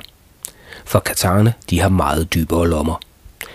For 0.85 0.99
Katarerne, 0.99 1.55
de 1.71 1.81
har 1.81 1.89
meget 1.89 2.35
dybere 2.35 2.69
lommer. 2.69 3.01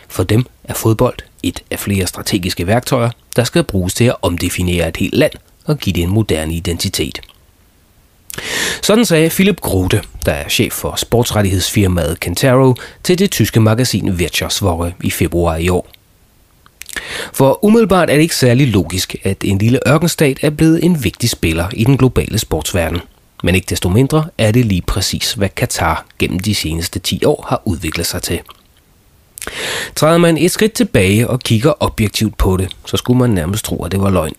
For 0.08 0.24
dem 0.24 0.46
er 0.64 0.74
fodbold 0.74 1.16
et 1.44 1.64
af 1.72 1.80
flere 1.80 2.08
strategiske 2.08 2.68
værktøjer, 2.68 3.10
der 3.36 3.44
skal 3.44 3.64
bruges 3.64 3.94
til 3.94 4.06
at 4.06 4.16
omdefinere 4.22 4.88
et 4.88 4.98
helt 4.98 5.14
land 5.14 5.34
og 5.66 5.78
give 5.78 5.94
det 5.94 6.04
en 6.04 6.10
moderne 6.10 6.54
identitet. 6.54 7.22
Sådan 8.82 9.06
sagde 9.06 9.30
Philip 9.30 9.62
Grote, 9.62 10.04
der 10.26 10.32
er 10.32 10.50
chef 10.50 10.74
for 10.74 10.96
sportsrettighedsfirmaet 10.96 12.20
Kentaro, 12.20 12.76
til 13.04 13.20
det 13.20 13.32
tyske 13.32 13.60
magasin 13.60 14.10
Wirtschaftswoche 14.10 14.94
i 15.04 15.12
februar 15.12 15.56
i 15.56 15.70
år. 15.70 15.88
For 17.34 17.66
umiddelbart 17.66 18.10
er 18.10 18.14
det 18.14 18.22
ikke 18.22 18.36
særlig 18.36 18.68
logisk, 18.68 19.16
at 19.24 19.38
en 19.44 19.58
lille 19.58 19.80
ørkenstat 19.88 20.38
er 20.42 20.50
blevet 20.50 20.84
en 20.84 21.04
vigtig 21.04 21.30
spiller 21.30 21.68
i 21.74 21.84
den 21.84 21.98
globale 21.98 22.40
sportsverden. 22.40 23.00
Men 23.44 23.56
ikke 23.56 23.68
desto 23.70 23.90
mindre 23.90 24.26
er 24.38 24.52
det 24.52 24.66
lige 24.66 24.82
præcis, 24.82 25.34
hvad 25.34 25.50
Katar 25.50 26.06
gennem 26.20 26.40
de 26.40 26.56
seneste 26.56 27.00
10 27.00 27.26
år 27.26 27.46
har 27.50 27.62
udviklet 27.66 28.06
sig 28.06 28.22
til. 28.22 28.40
Træder 29.96 30.18
man 30.18 30.38
et 30.38 30.52
skridt 30.52 30.74
tilbage 30.74 31.28
og 31.28 31.40
kigger 31.40 31.74
objektivt 31.80 32.38
på 32.38 32.58
det, 32.58 32.76
så 32.86 32.98
skulle 32.98 33.20
man 33.20 33.30
nærmest 33.30 33.66
tro, 33.66 33.84
at 33.84 33.92
det 33.92 34.02
var 34.02 34.10
løgn. 34.10 34.34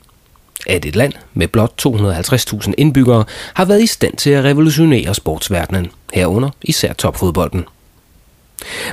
At 0.67 0.85
et 0.85 0.97
land 0.97 1.13
med 1.35 1.49
blot 1.49 1.87
250.000 1.87 2.73
indbyggere 2.79 3.25
har 3.55 3.65
været 3.65 3.83
i 3.83 3.87
stand 3.87 4.17
til 4.17 4.31
at 4.31 4.45
revolutionere 4.45 5.15
sportsverdenen, 5.15 5.91
herunder 6.13 6.51
især 6.63 6.93
topfodbolden. 6.93 7.65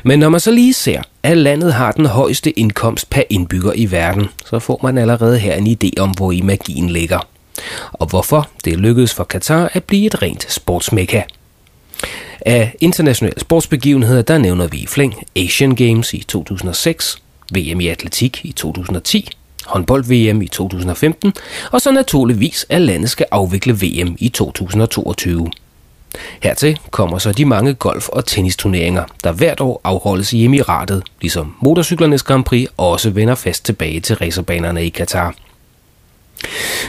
Men 0.04 0.20
når 0.20 0.30
man 0.30 0.40
så 0.40 0.52
lige 0.52 0.74
ser, 0.74 1.02
at 1.24 1.38
landet 1.38 1.74
har 1.74 1.92
den 1.92 2.06
højeste 2.06 2.60
indkomst 2.60 3.10
per 3.10 3.24
indbygger 3.30 3.72
i 3.76 3.92
verden, 3.92 4.28
så 4.46 4.60
får 4.60 4.80
man 4.84 4.98
allerede 4.98 5.40
her 5.40 5.56
en 5.56 5.68
idé 5.68 6.02
om, 6.02 6.10
hvor 6.10 6.32
i 6.32 6.42
magien 6.42 6.90
ligger. 6.90 7.20
Og 7.92 8.08
hvorfor 8.08 8.50
det 8.66 8.80
lykkedes 8.80 9.14
for 9.14 9.24
Katar 9.24 9.70
at 9.74 9.84
blive 9.84 10.06
et 10.06 10.22
rent 10.22 10.52
sportsmekka. 10.52 11.22
Af 12.42 12.76
internationale 12.82 13.40
sportsbegivenheder, 13.40 14.22
der 14.22 14.38
nævner 14.38 14.68
vi 14.68 14.78
i 14.78 14.88
flæng 14.88 15.16
Asian 15.36 15.76
Games 15.76 16.14
i 16.14 16.24
2006, 16.28 17.18
VM 17.56 17.80
i 17.80 17.88
atletik 17.88 18.42
i 18.44 18.52
2010, 18.52 19.30
håndbold-VM 19.66 20.42
i 20.42 20.48
2015, 20.48 21.34
og 21.72 21.82
så 21.82 21.92
naturligvis, 21.92 22.66
at 22.70 22.82
landet 22.82 23.10
skal 23.10 23.26
afvikle 23.32 23.74
VM 23.74 24.16
i 24.20 24.30
2022. 24.30 25.52
Hertil 26.44 26.80
kommer 26.92 27.18
så 27.18 27.32
de 27.32 27.46
mange 27.46 27.74
golf- 27.74 28.10
og 28.10 28.26
tennisturneringer, 28.26 29.04
der 29.24 29.32
hvert 29.32 29.62
år 29.62 29.82
afholdes 29.84 30.34
i 30.34 30.46
Emiratet, 30.46 31.04
ligesom 31.22 31.56
motorcyklernes 31.62 32.24
Grand 32.24 32.44
Prix 32.44 32.68
også 32.78 33.10
vender 33.10 33.36
fast 33.36 33.66
tilbage 33.66 34.00
til 34.00 34.16
racerbanerne 34.16 34.86
i 34.86 34.90
Katar. 34.90 35.36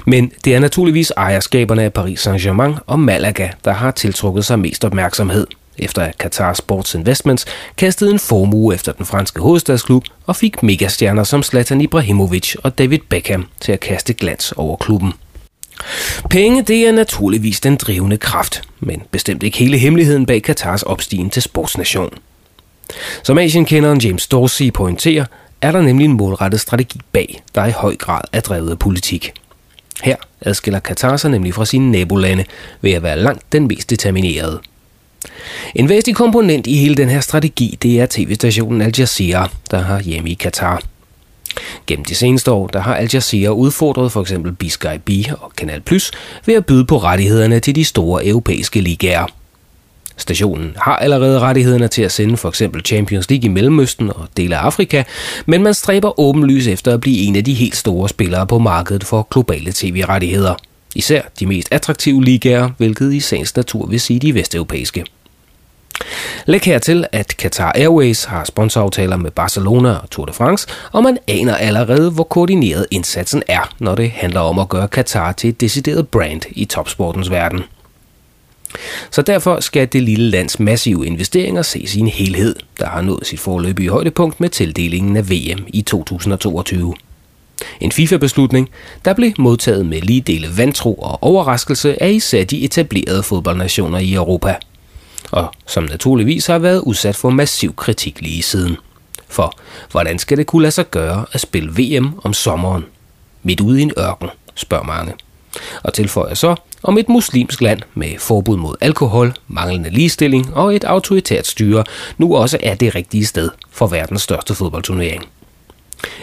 Men 0.06 0.32
det 0.44 0.54
er 0.54 0.58
naturligvis 0.58 1.12
ejerskaberne 1.16 1.82
af 1.82 1.92
Paris 1.92 2.26
Saint-Germain 2.26 2.78
og 2.86 3.00
Malaga, 3.00 3.48
der 3.64 3.72
har 3.72 3.90
tiltrukket 3.90 4.44
sig 4.44 4.58
mest 4.58 4.84
opmærksomhed, 4.84 5.46
efter 5.78 6.02
at 6.02 6.18
Qatar 6.18 6.52
Sports 6.52 6.94
Investments 6.94 7.46
kastede 7.76 8.10
en 8.10 8.18
formue 8.18 8.74
efter 8.74 8.92
den 8.92 9.06
franske 9.06 9.40
hovedstadsklub 9.40 10.04
og 10.26 10.36
fik 10.36 10.62
megastjerner 10.62 11.24
som 11.24 11.42
Zlatan 11.42 11.80
Ibrahimovic 11.80 12.54
og 12.62 12.78
David 12.78 12.98
Beckham 13.08 13.46
til 13.60 13.72
at 13.72 13.80
kaste 13.80 14.14
glans 14.14 14.52
over 14.52 14.76
klubben. 14.76 15.12
Penge 16.30 16.62
det 16.62 16.88
er 16.88 16.92
naturligvis 16.92 17.60
den 17.60 17.76
drivende 17.76 18.16
kraft, 18.16 18.62
men 18.80 19.02
bestemt 19.10 19.42
ikke 19.42 19.58
hele 19.58 19.78
hemmeligheden 19.78 20.26
bag 20.26 20.42
Katars 20.42 20.82
opstigen 20.82 21.30
til 21.30 21.42
sportsnation. 21.42 22.10
Som 23.22 23.38
Asienkenderen 23.38 24.00
James 24.00 24.26
Dorsey 24.26 24.72
pointerer, 24.72 25.24
er 25.62 25.72
der 25.72 25.82
nemlig 25.82 26.04
en 26.04 26.12
målrettet 26.12 26.60
strategi 26.60 27.00
bag, 27.12 27.42
der 27.54 27.66
i 27.66 27.70
høj 27.70 27.96
grad 27.96 28.20
er 28.32 28.40
drevet 28.40 28.70
af 28.70 28.78
politik. 28.78 29.32
Her 30.02 30.16
adskiller 30.40 30.80
Katar 30.80 31.16
sig 31.16 31.30
nemlig 31.30 31.54
fra 31.54 31.64
sine 31.64 31.90
nabolande 31.90 32.44
ved 32.80 32.92
at 32.92 33.02
være 33.02 33.18
langt 33.18 33.52
den 33.52 33.68
mest 33.68 33.90
determinerede. 33.90 34.60
En 35.74 35.88
væsentlig 35.88 36.16
komponent 36.16 36.66
i 36.66 36.76
hele 36.76 36.94
den 36.94 37.08
her 37.08 37.20
strategi, 37.20 37.78
det 37.82 38.00
er 38.00 38.06
tv-stationen 38.10 38.80
Al 38.80 38.94
Jazeera, 38.98 39.50
der 39.70 39.78
har 39.78 40.00
hjemme 40.00 40.30
i 40.30 40.34
Katar. 40.34 40.82
Gennem 41.86 42.04
de 42.04 42.14
seneste 42.14 42.50
år, 42.50 42.66
der 42.66 42.80
har 42.80 42.94
Al 42.94 43.10
Jazeera 43.14 43.52
udfordret 43.52 44.12
for 44.12 44.20
eksempel 44.20 44.52
B 44.52 44.64
B 45.04 45.10
og 45.40 45.52
Kanal 45.56 45.80
Plus 45.80 46.10
ved 46.46 46.54
at 46.54 46.66
byde 46.66 46.84
på 46.84 46.98
rettighederne 46.98 47.60
til 47.60 47.74
de 47.74 47.84
store 47.84 48.26
europæiske 48.26 48.80
ligaer. 48.80 49.26
Stationen 50.16 50.72
har 50.76 50.96
allerede 50.96 51.40
rettighederne 51.40 51.88
til 51.88 52.02
at 52.02 52.12
sende 52.12 52.36
for 52.36 52.48
eksempel 52.48 52.82
Champions 52.84 53.30
League 53.30 53.44
i 53.44 53.48
Mellemøsten 53.48 54.10
og 54.10 54.28
dele 54.36 54.56
af 54.56 54.60
Afrika, 54.60 55.02
men 55.46 55.62
man 55.62 55.74
stræber 55.74 56.20
åbenlyst 56.20 56.68
efter 56.68 56.94
at 56.94 57.00
blive 57.00 57.18
en 57.18 57.36
af 57.36 57.44
de 57.44 57.54
helt 57.54 57.76
store 57.76 58.08
spillere 58.08 58.46
på 58.46 58.58
markedet 58.58 59.04
for 59.04 59.26
globale 59.30 59.72
tv-rettigheder. 59.74 60.54
Især 60.94 61.22
de 61.40 61.46
mest 61.46 61.68
attraktive 61.70 62.24
ligaer, 62.24 62.70
hvilket 62.76 63.12
i 63.12 63.20
sagens 63.20 63.56
natur 63.56 63.86
vil 63.86 64.00
sige 64.00 64.20
de 64.20 64.34
vesteuropæiske. 64.34 65.04
Læg 66.46 66.60
hertil, 66.60 67.06
at 67.12 67.34
Qatar 67.38 67.72
Airways 67.74 68.24
har 68.24 68.44
sponsoraftaler 68.44 69.16
med 69.16 69.30
Barcelona 69.30 69.92
og 69.92 70.10
Tour 70.10 70.26
de 70.26 70.32
France, 70.32 70.68
og 70.92 71.02
man 71.02 71.18
aner 71.28 71.54
allerede, 71.54 72.10
hvor 72.10 72.24
koordineret 72.24 72.86
indsatsen 72.90 73.42
er, 73.48 73.74
når 73.78 73.94
det 73.94 74.10
handler 74.10 74.40
om 74.40 74.58
at 74.58 74.68
gøre 74.68 74.88
Qatar 74.88 75.32
til 75.32 75.50
et 75.50 75.60
decideret 75.60 76.08
brand 76.08 76.42
i 76.50 76.64
topsportens 76.64 77.30
verden. 77.30 77.62
Så 79.10 79.22
derfor 79.22 79.60
skal 79.60 79.88
det 79.92 80.02
lille 80.02 80.30
lands 80.30 80.60
massive 80.60 81.06
investeringer 81.06 81.62
ses 81.62 81.94
i 81.94 82.00
en 82.00 82.08
helhed, 82.08 82.56
der 82.78 82.86
har 82.86 83.02
nået 83.02 83.26
sit 83.26 83.40
forløbige 83.40 83.90
højdepunkt 83.90 84.40
med 84.40 84.48
tildelingen 84.48 85.16
af 85.16 85.30
VM 85.30 85.64
i 85.68 85.82
2022. 85.82 86.94
En 87.80 87.92
FIFA-beslutning, 87.92 88.70
der 89.04 89.14
blev 89.14 89.32
modtaget 89.38 89.86
med 89.86 90.00
lige 90.00 90.20
dele 90.20 90.48
vantro 90.56 90.94
og 90.94 91.22
overraskelse 91.22 92.02
af 92.02 92.10
især 92.10 92.44
de 92.44 92.64
etablerede 92.64 93.22
fodboldnationer 93.22 93.98
i 93.98 94.14
Europa– 94.14 94.56
og 95.32 95.54
som 95.66 95.84
naturligvis 95.84 96.46
har 96.46 96.58
været 96.58 96.80
udsat 96.80 97.16
for 97.16 97.30
massiv 97.30 97.76
kritik 97.76 98.20
lige 98.20 98.42
siden. 98.42 98.76
For 99.28 99.58
hvordan 99.90 100.18
skal 100.18 100.38
det 100.38 100.46
kunne 100.46 100.62
lade 100.62 100.72
sig 100.72 100.90
gøre 100.90 101.26
at 101.32 101.40
spille 101.40 101.70
VM 101.70 102.20
om 102.24 102.32
sommeren? 102.32 102.84
Midt 103.42 103.60
ude 103.60 103.80
i 103.80 103.82
en 103.82 103.92
ørken, 103.98 104.28
spørger 104.54 104.84
mange. 104.84 105.12
Og 105.82 105.94
tilføjer 105.94 106.34
så, 106.34 106.54
om 106.82 106.98
et 106.98 107.08
muslimsk 107.08 107.60
land 107.60 107.80
med 107.94 108.18
forbud 108.18 108.56
mod 108.56 108.76
alkohol, 108.80 109.34
manglende 109.48 109.90
ligestilling 109.90 110.54
og 110.54 110.76
et 110.76 110.84
autoritært 110.84 111.46
styre 111.46 111.84
nu 112.18 112.36
også 112.36 112.58
er 112.62 112.74
det 112.74 112.94
rigtige 112.94 113.26
sted 113.26 113.50
for 113.70 113.86
verdens 113.86 114.22
største 114.22 114.54
fodboldturnering. 114.54 115.24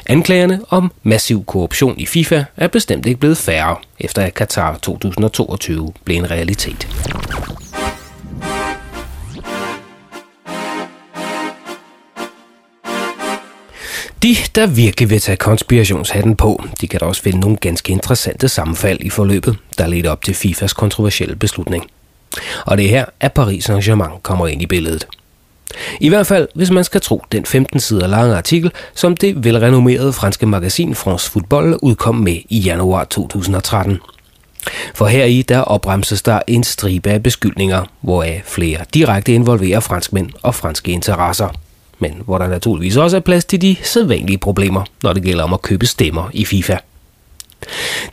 Anklagerne 0.06 0.62
om 0.70 0.92
massiv 1.04 1.46
korruption 1.46 2.00
i 2.00 2.06
FIFA 2.06 2.44
er 2.58 2.68
bestemt 2.68 3.06
ikke 3.06 3.20
blevet 3.20 3.38
færre, 3.38 3.76
efter 4.00 4.22
at 4.22 4.34
Qatar 4.34 4.78
2022 4.78 5.94
blev 6.04 6.18
en 6.18 6.32
realitet. 6.32 6.88
De, 14.26 14.36
der 14.56 14.68
virkelig 14.68 15.10
vil 15.10 15.20
tage 15.20 15.36
konspirationshatten 15.36 16.36
på, 16.36 16.64
de 16.82 16.88
kan 16.88 17.00
da 17.00 17.06
også 17.06 17.22
finde 17.22 17.40
nogle 17.40 17.58
ganske 17.58 17.92
interessante 17.92 18.50
sammenfald 18.50 19.00
i 19.02 19.10
forløbet, 19.10 19.58
der 19.78 19.88
ledte 19.88 20.12
op 20.12 20.24
til 20.24 20.34
FIFAs 20.34 20.74
kontroversielle 20.74 21.36
beslutning. 21.36 21.88
Og 22.66 22.78
det 22.78 22.86
er 22.86 22.90
her, 22.90 23.06
at 23.20 23.34
Paris 23.34 23.70
Saint-Germain 23.70 24.20
kommer 24.22 24.48
ind 24.48 24.62
i 24.62 24.66
billedet. 24.66 25.08
I 26.00 26.10
hvert 26.10 26.28
fald, 26.28 26.48
hvis 26.56 26.72
man 26.72 26.84
skal 26.84 27.02
tro 27.02 27.24
den 27.32 27.46
15 27.46 27.80
sider 27.80 28.08
lange 28.08 28.36
artikel, 28.36 28.72
som 28.96 29.18
det 29.18 29.44
velrenommerede 29.44 30.14
franske 30.14 30.46
magasin 30.46 30.96
France 30.96 31.32
Football 31.32 31.78
udkom 31.82 32.16
med 32.16 32.38
i 32.50 32.60
januar 32.60 33.04
2013. 33.04 34.00
For 34.96 35.06
her 35.06 35.26
i 35.26 35.42
der 35.42 35.60
opremses 35.60 36.22
der 36.22 36.40
en 36.48 36.64
stribe 36.64 37.10
af 37.10 37.24
beskyldninger, 37.24 37.84
hvoraf 38.02 38.42
flere 38.46 38.80
direkte 38.94 39.34
involverer 39.34 39.80
franskmænd 39.80 40.30
og 40.42 40.56
franske 40.56 40.92
interesser– 40.92 41.50
men 42.00 42.22
hvor 42.26 42.38
der 42.38 42.48
naturligvis 42.48 42.98
også 42.98 43.18
er 43.18 43.22
plads 43.22 43.46
til 43.46 43.62
de 43.62 43.76
sædvanlige 43.84 44.38
problemer, 44.38 44.84
når 45.04 45.14
det 45.14 45.24
gælder 45.24 45.44
om 45.44 45.54
at 45.54 45.62
købe 45.62 45.86
stemmer 45.86 46.30
i 46.34 46.46
FIFA. 46.46 46.78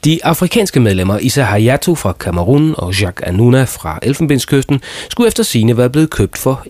De 0.05 0.25
afrikanske 0.25 0.81
medlemmer 0.81 1.19
Issa 1.19 1.43
Hayato 1.43 1.95
fra 1.95 2.13
Kamerun 2.13 2.75
og 2.79 3.01
Jacques 3.01 3.29
Anuna 3.29 3.65
fra 3.65 3.99
Elfenbenskysten 4.03 4.81
skulle 5.11 5.29
efter 5.29 5.43
sine 5.43 5.77
være 5.77 5.91
blevet 5.91 6.11
købt 6.11 6.39
for 6.39 6.63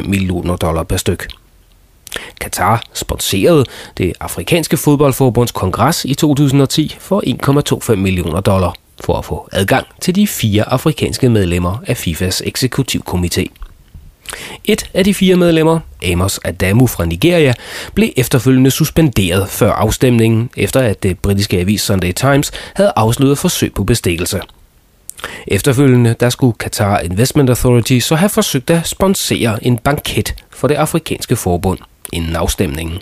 1,5 0.00 0.08
millioner 0.08 0.56
dollar 0.56 0.82
per 0.82 0.96
styk. 0.96 1.28
Katar 2.40 2.82
sponserede 2.94 3.64
det 3.98 4.12
afrikanske 4.20 4.76
fodboldforbunds 4.76 5.52
kongres 5.52 6.04
i 6.04 6.14
2010 6.14 6.96
for 7.00 7.22
1,25 7.90 7.94
millioner 7.94 8.40
dollar 8.40 8.74
for 9.00 9.16
at 9.16 9.24
få 9.24 9.48
adgang 9.52 9.86
til 10.00 10.14
de 10.14 10.26
fire 10.26 10.68
afrikanske 10.68 11.28
medlemmer 11.28 11.82
af 11.86 11.96
FIFAs 11.96 12.42
eksekutivkomité. 12.42 13.46
Et 14.64 14.90
af 14.94 15.04
de 15.04 15.14
fire 15.14 15.36
medlemmer, 15.36 15.80
Amos 16.12 16.40
Adamu 16.44 16.86
fra 16.86 17.04
Nigeria, 17.04 17.54
blev 17.94 18.10
efterfølgende 18.16 18.70
suspenderet 18.70 19.48
før 19.48 19.72
afstemningen, 19.72 20.50
efter 20.56 20.80
at 20.80 21.02
det 21.02 21.18
britiske 21.18 21.58
avis 21.58 21.80
Sunday 21.82 22.12
Times 22.12 22.52
havde 22.74 22.92
afsløret 22.96 23.38
forsøg 23.38 23.74
på 23.74 23.84
bestikkelse. 23.84 24.40
Efterfølgende 25.46 26.14
der 26.20 26.30
skulle 26.30 26.56
Qatar 26.60 27.00
Investment 27.00 27.50
Authority 27.50 27.98
så 27.98 28.14
have 28.14 28.28
forsøgt 28.28 28.70
at 28.70 28.88
sponsere 28.88 29.66
en 29.66 29.78
banket 29.78 30.34
for 30.50 30.68
det 30.68 30.74
afrikanske 30.74 31.36
forbund 31.36 31.78
inden 32.12 32.36
afstemningen. 32.36 32.98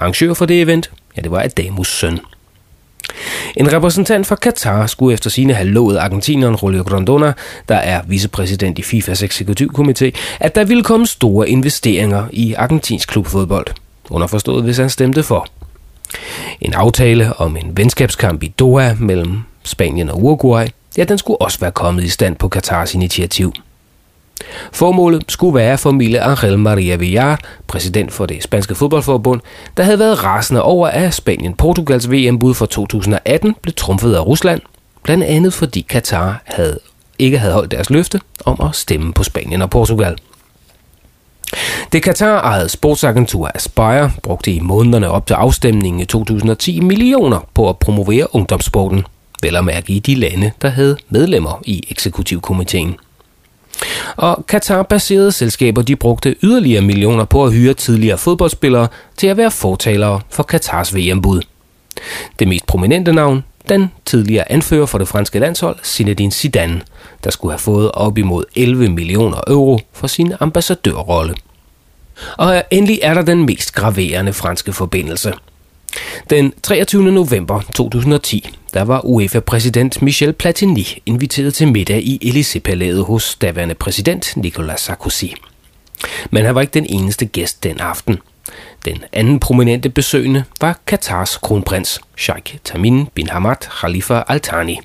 Arrangør 0.00 0.34
for 0.34 0.46
det 0.46 0.62
event, 0.62 0.90
ja 1.16 1.22
det 1.22 1.30
var 1.30 1.40
Adamus 1.42 1.98
søn. 1.98 2.20
En 3.56 3.72
repræsentant 3.72 4.26
fra 4.26 4.36
Katar 4.36 4.86
skulle 4.86 5.14
efter 5.14 5.30
sine 5.30 5.54
have 5.54 5.68
lovet 5.68 5.98
argentineren 5.98 6.56
Julio 6.62 6.82
Grondona, 6.82 7.32
der 7.68 7.74
er 7.74 8.00
vicepræsident 8.06 8.78
i 8.78 8.82
FIFAs 8.82 9.22
eksekutivkomité, 9.22 10.10
at 10.40 10.54
der 10.54 10.64
ville 10.64 10.84
komme 10.84 11.06
store 11.06 11.48
investeringer 11.48 12.26
i 12.32 12.54
argentinsk 12.54 13.08
klubfodbold. 13.08 13.66
Underforstået, 14.10 14.64
hvis 14.64 14.76
han 14.76 14.90
stemte 14.90 15.22
for. 15.22 15.46
En 16.60 16.74
aftale 16.74 17.32
om 17.36 17.56
en 17.56 17.76
venskabskamp 17.76 18.42
i 18.42 18.48
Doha 18.48 18.94
mellem 18.98 19.38
Spanien 19.64 20.10
og 20.10 20.22
Uruguay, 20.22 20.66
ja, 20.96 21.04
den 21.04 21.18
skulle 21.18 21.40
også 21.40 21.60
være 21.60 21.72
kommet 21.72 22.04
i 22.04 22.08
stand 22.08 22.36
på 22.36 22.48
Katars 22.48 22.94
initiativ. 22.94 23.52
Formålet 24.72 25.24
skulle 25.28 25.54
være 25.54 25.78
for 25.78 25.90
Mille 25.90 26.20
Angel 26.20 26.58
Maria 26.58 26.96
Villar, 26.96 27.40
præsident 27.66 28.12
for 28.12 28.26
det 28.26 28.42
spanske 28.42 28.74
fodboldforbund, 28.74 29.40
der 29.76 29.82
havde 29.82 29.98
været 29.98 30.24
rasende 30.24 30.62
over, 30.62 30.88
at 30.88 31.14
Spanien-Portugals 31.14 32.10
VM-bud 32.10 32.54
for 32.54 32.66
2018 32.66 33.54
blev 33.62 33.74
trumfet 33.74 34.14
af 34.14 34.26
Rusland, 34.26 34.60
blandt 35.02 35.24
andet 35.24 35.52
fordi 35.52 35.80
Katar 35.80 36.42
havde, 36.44 36.78
ikke 37.18 37.38
havde 37.38 37.54
holdt 37.54 37.70
deres 37.70 37.90
løfte 37.90 38.20
om 38.44 38.60
at 38.68 38.76
stemme 38.76 39.12
på 39.12 39.24
Spanien 39.24 39.62
og 39.62 39.70
Portugal. 39.70 40.16
Det 41.92 42.02
Katar-ejede 42.02 42.68
sportsagentur 42.68 43.50
Aspire 43.54 44.12
brugte 44.22 44.52
i 44.52 44.60
månederne 44.60 45.10
op 45.10 45.26
til 45.26 45.34
afstemningen 45.34 46.00
i 46.00 46.04
2010 46.04 46.80
millioner 46.80 47.48
på 47.54 47.68
at 47.68 47.78
promovere 47.78 48.34
ungdomssporten, 48.34 49.04
vel 49.42 49.56
at 49.56 49.64
mærke 49.64 49.92
i 49.92 49.98
de 49.98 50.14
lande, 50.14 50.50
der 50.62 50.68
havde 50.68 50.96
medlemmer 51.08 51.62
i 51.64 51.84
eksekutivkomiteen. 51.90 52.96
Og 54.16 54.46
Katar-baserede 54.46 55.32
selskaber 55.32 55.82
de 55.82 55.96
brugte 55.96 56.36
yderligere 56.42 56.82
millioner 56.82 57.24
på 57.24 57.44
at 57.44 57.52
hyre 57.52 57.74
tidligere 57.74 58.18
fodboldspillere 58.18 58.88
til 59.16 59.26
at 59.26 59.36
være 59.36 59.50
fortalere 59.50 60.20
for 60.30 60.42
Katars 60.42 60.96
VM-bud. 60.96 61.40
Det 62.38 62.48
mest 62.48 62.66
prominente 62.66 63.12
navn, 63.12 63.44
den 63.68 63.90
tidligere 64.06 64.52
anfører 64.52 64.86
for 64.86 64.98
det 64.98 65.08
franske 65.08 65.38
landshold, 65.38 65.76
Zinedine 65.84 66.32
Zidane, 66.32 66.80
der 67.24 67.30
skulle 67.30 67.52
have 67.52 67.58
fået 67.58 67.92
op 67.92 68.18
imod 68.18 68.44
11 68.56 68.88
millioner 68.88 69.40
euro 69.46 69.80
for 69.92 70.06
sin 70.06 70.32
ambassadørrolle. 70.40 71.34
Og 72.38 72.62
endelig 72.70 72.98
er 73.02 73.14
der 73.14 73.22
den 73.22 73.46
mest 73.46 73.74
graverende 73.74 74.32
franske 74.32 74.72
forbindelse. 74.72 75.34
Den 76.30 76.52
23. 76.62 77.12
november 77.12 77.60
2010 77.74 78.50
der 78.74 78.82
var 78.82 79.04
UEFA-præsident 79.04 80.02
Michel 80.02 80.32
Platini 80.32 81.02
inviteret 81.06 81.54
til 81.54 81.68
middag 81.68 82.02
i 82.02 82.18
Élysée-palæet 82.24 83.04
hos 83.04 83.36
daværende 83.36 83.74
præsident 83.74 84.36
Nicolas 84.36 84.80
Sarkozy. 84.80 85.24
Men 86.30 86.44
han 86.44 86.54
var 86.54 86.60
ikke 86.60 86.74
den 86.74 86.86
eneste 86.88 87.26
gæst 87.26 87.64
den 87.64 87.80
aften. 87.80 88.18
Den 88.84 89.04
anden 89.12 89.40
prominente 89.40 89.88
besøgende 89.90 90.44
var 90.60 90.78
Katars 90.86 91.36
kronprins, 91.36 92.00
Sheikh 92.16 92.56
Tamim 92.64 93.06
bin 93.06 93.28
Hamad 93.28 93.56
Khalifa 93.80 94.22
Al 94.28 94.40
Thani. 94.40 94.80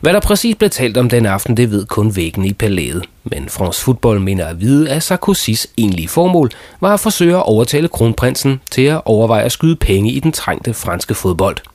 Hvad 0.00 0.12
der 0.12 0.20
præcis 0.20 0.56
blev 0.56 0.70
talt 0.70 0.96
om 0.96 1.08
den 1.08 1.26
aften, 1.26 1.56
det 1.56 1.70
ved 1.70 1.86
kun 1.86 2.16
væggen 2.16 2.44
i 2.44 2.52
palæet. 2.52 3.04
Men 3.24 3.48
France 3.48 3.82
Football 3.82 4.20
mener 4.20 4.46
at 4.46 4.60
vide, 4.60 4.90
at 4.90 5.02
Sarkozys 5.02 5.66
egentlige 5.76 6.08
formål 6.08 6.50
var 6.80 6.94
at 6.94 7.00
forsøge 7.00 7.36
at 7.36 7.42
overtale 7.42 7.88
kronprinsen 7.88 8.60
til 8.70 8.82
at 8.82 9.00
overveje 9.04 9.44
at 9.44 9.52
skyde 9.52 9.76
penge 9.76 10.12
i 10.12 10.20
den 10.20 10.32
trængte 10.32 10.74
franske 10.74 11.14
fodbold– 11.14 11.56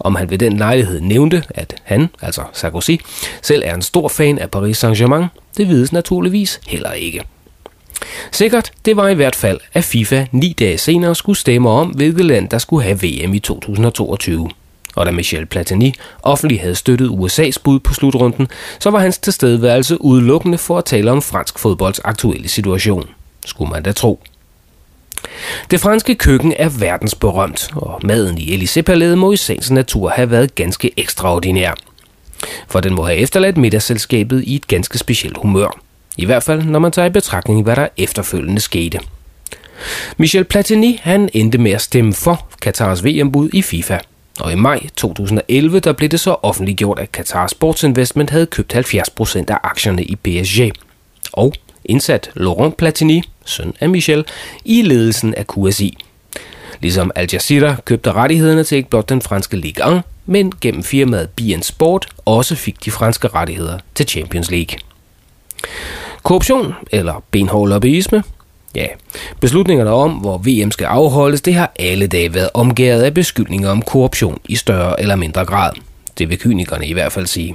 om 0.00 0.14
han 0.14 0.30
ved 0.30 0.38
den 0.38 0.56
lejlighed 0.56 1.00
nævnte, 1.00 1.44
at 1.50 1.74
han, 1.84 2.08
altså 2.22 2.42
Sarkozy, 2.52 2.90
selv 3.42 3.62
er 3.66 3.74
en 3.74 3.82
stor 3.82 4.08
fan 4.08 4.38
af 4.38 4.50
Paris 4.50 4.84
Saint-Germain, 4.84 5.24
det 5.56 5.68
vides 5.68 5.92
naturligvis 5.92 6.60
heller 6.66 6.92
ikke. 6.92 7.22
Sikkert, 8.32 8.70
det 8.84 8.96
var 8.96 9.08
i 9.08 9.14
hvert 9.14 9.36
fald, 9.36 9.60
at 9.74 9.84
FIFA 9.84 10.26
ni 10.32 10.54
dage 10.58 10.78
senere 10.78 11.14
skulle 11.14 11.38
stemme 11.38 11.70
om, 11.70 11.88
hvilket 11.88 12.24
land 12.24 12.48
der 12.48 12.58
skulle 12.58 12.82
have 12.82 12.98
VM 13.02 13.34
i 13.34 13.38
2022. 13.38 14.50
Og 14.98 15.06
da 15.06 15.10
Michel 15.10 15.46
Platini 15.46 15.94
offentligt 16.22 16.60
havde 16.60 16.74
støttet 16.74 17.08
USA's 17.08 17.62
bud 17.64 17.80
på 17.80 17.94
slutrunden, 17.94 18.48
så 18.80 18.90
var 18.90 18.98
hans 18.98 19.18
tilstedeværelse 19.18 20.02
udelukkende 20.02 20.58
for 20.58 20.78
at 20.78 20.84
tale 20.84 21.10
om 21.10 21.22
fransk 21.22 21.58
fodbolds 21.58 21.98
aktuelle 21.98 22.48
situation. 22.48 23.08
Skulle 23.46 23.70
man 23.70 23.82
da 23.82 23.92
tro. 23.92 24.22
Det 25.70 25.80
franske 25.80 26.14
køkken 26.14 26.54
er 26.56 26.68
verdensberømt, 26.68 27.70
og 27.74 28.00
maden 28.04 28.38
i 28.38 28.56
Élysée-palæet 28.56 29.14
må 29.14 29.32
i 29.32 29.36
sagens 29.36 29.70
natur 29.70 30.08
have 30.08 30.30
været 30.30 30.54
ganske 30.54 30.90
ekstraordinær. 30.96 31.74
For 32.68 32.80
den 32.80 32.94
må 32.94 33.06
have 33.06 33.18
efterladt 33.18 33.56
middagsselskabet 33.56 34.44
i 34.44 34.54
et 34.54 34.66
ganske 34.66 34.98
specielt 34.98 35.36
humør. 35.36 35.80
I 36.16 36.24
hvert 36.24 36.42
fald, 36.42 36.62
når 36.62 36.78
man 36.78 36.92
tager 36.92 37.06
i 37.06 37.10
betragtning, 37.10 37.62
hvad 37.62 37.76
der 37.76 37.88
efterfølgende 37.96 38.60
skete. 38.60 39.00
Michel 40.16 40.44
Platini 40.44 41.00
han 41.02 41.28
endte 41.32 41.58
med 41.58 41.70
at 41.72 41.82
stemme 41.82 42.14
for 42.14 42.46
Katars 42.62 43.04
VM-bud 43.04 43.50
i 43.52 43.62
FIFA. 43.62 43.98
Og 44.40 44.52
i 44.52 44.54
maj 44.54 44.86
2011 44.96 45.80
der 45.80 45.92
blev 45.92 46.08
det 46.08 46.20
så 46.20 46.36
offentliggjort, 46.42 46.98
at 46.98 47.12
Qatar 47.12 47.46
Sports 47.46 47.82
Investment 47.82 48.30
havde 48.30 48.46
købt 48.46 48.74
70% 48.74 49.38
af 49.48 49.58
aktierne 49.62 50.04
i 50.04 50.16
PSG. 50.16 50.72
Og 51.32 51.52
indsat 51.84 52.30
Laurent 52.34 52.76
Platini, 52.76 53.22
søn 53.44 53.74
af 53.80 53.88
Michel, 53.88 54.24
i 54.64 54.82
ledelsen 54.82 55.34
af 55.34 55.44
QSI. 55.46 55.96
Ligesom 56.80 57.10
Al 57.14 57.28
Jazeera 57.32 57.76
købte 57.84 58.12
rettighederne 58.12 58.64
til 58.64 58.76
ikke 58.76 58.90
blot 58.90 59.08
den 59.08 59.22
franske 59.22 59.56
Ligue 59.56 59.96
1, 59.96 60.02
men 60.26 60.52
gennem 60.60 60.82
firmaet 60.82 61.30
BN 61.30 61.62
Sport 61.62 62.06
også 62.24 62.54
fik 62.54 62.84
de 62.84 62.90
franske 62.90 63.28
rettigheder 63.28 63.78
til 63.94 64.08
Champions 64.08 64.50
League. 64.50 64.78
Korruption 66.22 66.74
eller 66.92 67.24
benhård 67.30 67.68
lobbyisme? 67.68 68.22
Ja, 68.74 68.86
beslutningerne 69.40 69.90
om, 69.90 70.10
hvor 70.10 70.38
VM 70.38 70.70
skal 70.70 70.84
afholdes, 70.84 71.40
det 71.40 71.54
har 71.54 71.72
alle 71.78 72.06
dage 72.06 72.34
været 72.34 72.50
omgået 72.54 73.02
af 73.02 73.14
beskyldninger 73.14 73.70
om 73.70 73.82
korruption 73.82 74.38
i 74.44 74.56
større 74.56 75.00
eller 75.00 75.16
mindre 75.16 75.44
grad. 75.44 75.72
Det 76.18 76.28
vil 76.28 76.38
kynikerne 76.38 76.86
i 76.86 76.92
hvert 76.92 77.12
fald 77.12 77.26
sige. 77.26 77.54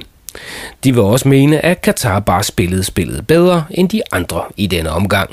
De 0.83 0.93
vil 0.93 1.03
også 1.03 1.27
mene, 1.27 1.65
at 1.65 1.81
Katar 1.81 2.19
bare 2.19 2.43
spillede 2.43 2.83
spillet 2.83 3.27
bedre 3.27 3.65
end 3.71 3.89
de 3.89 4.01
andre 4.11 4.43
i 4.57 4.67
denne 4.67 4.89
omgang. 4.89 5.29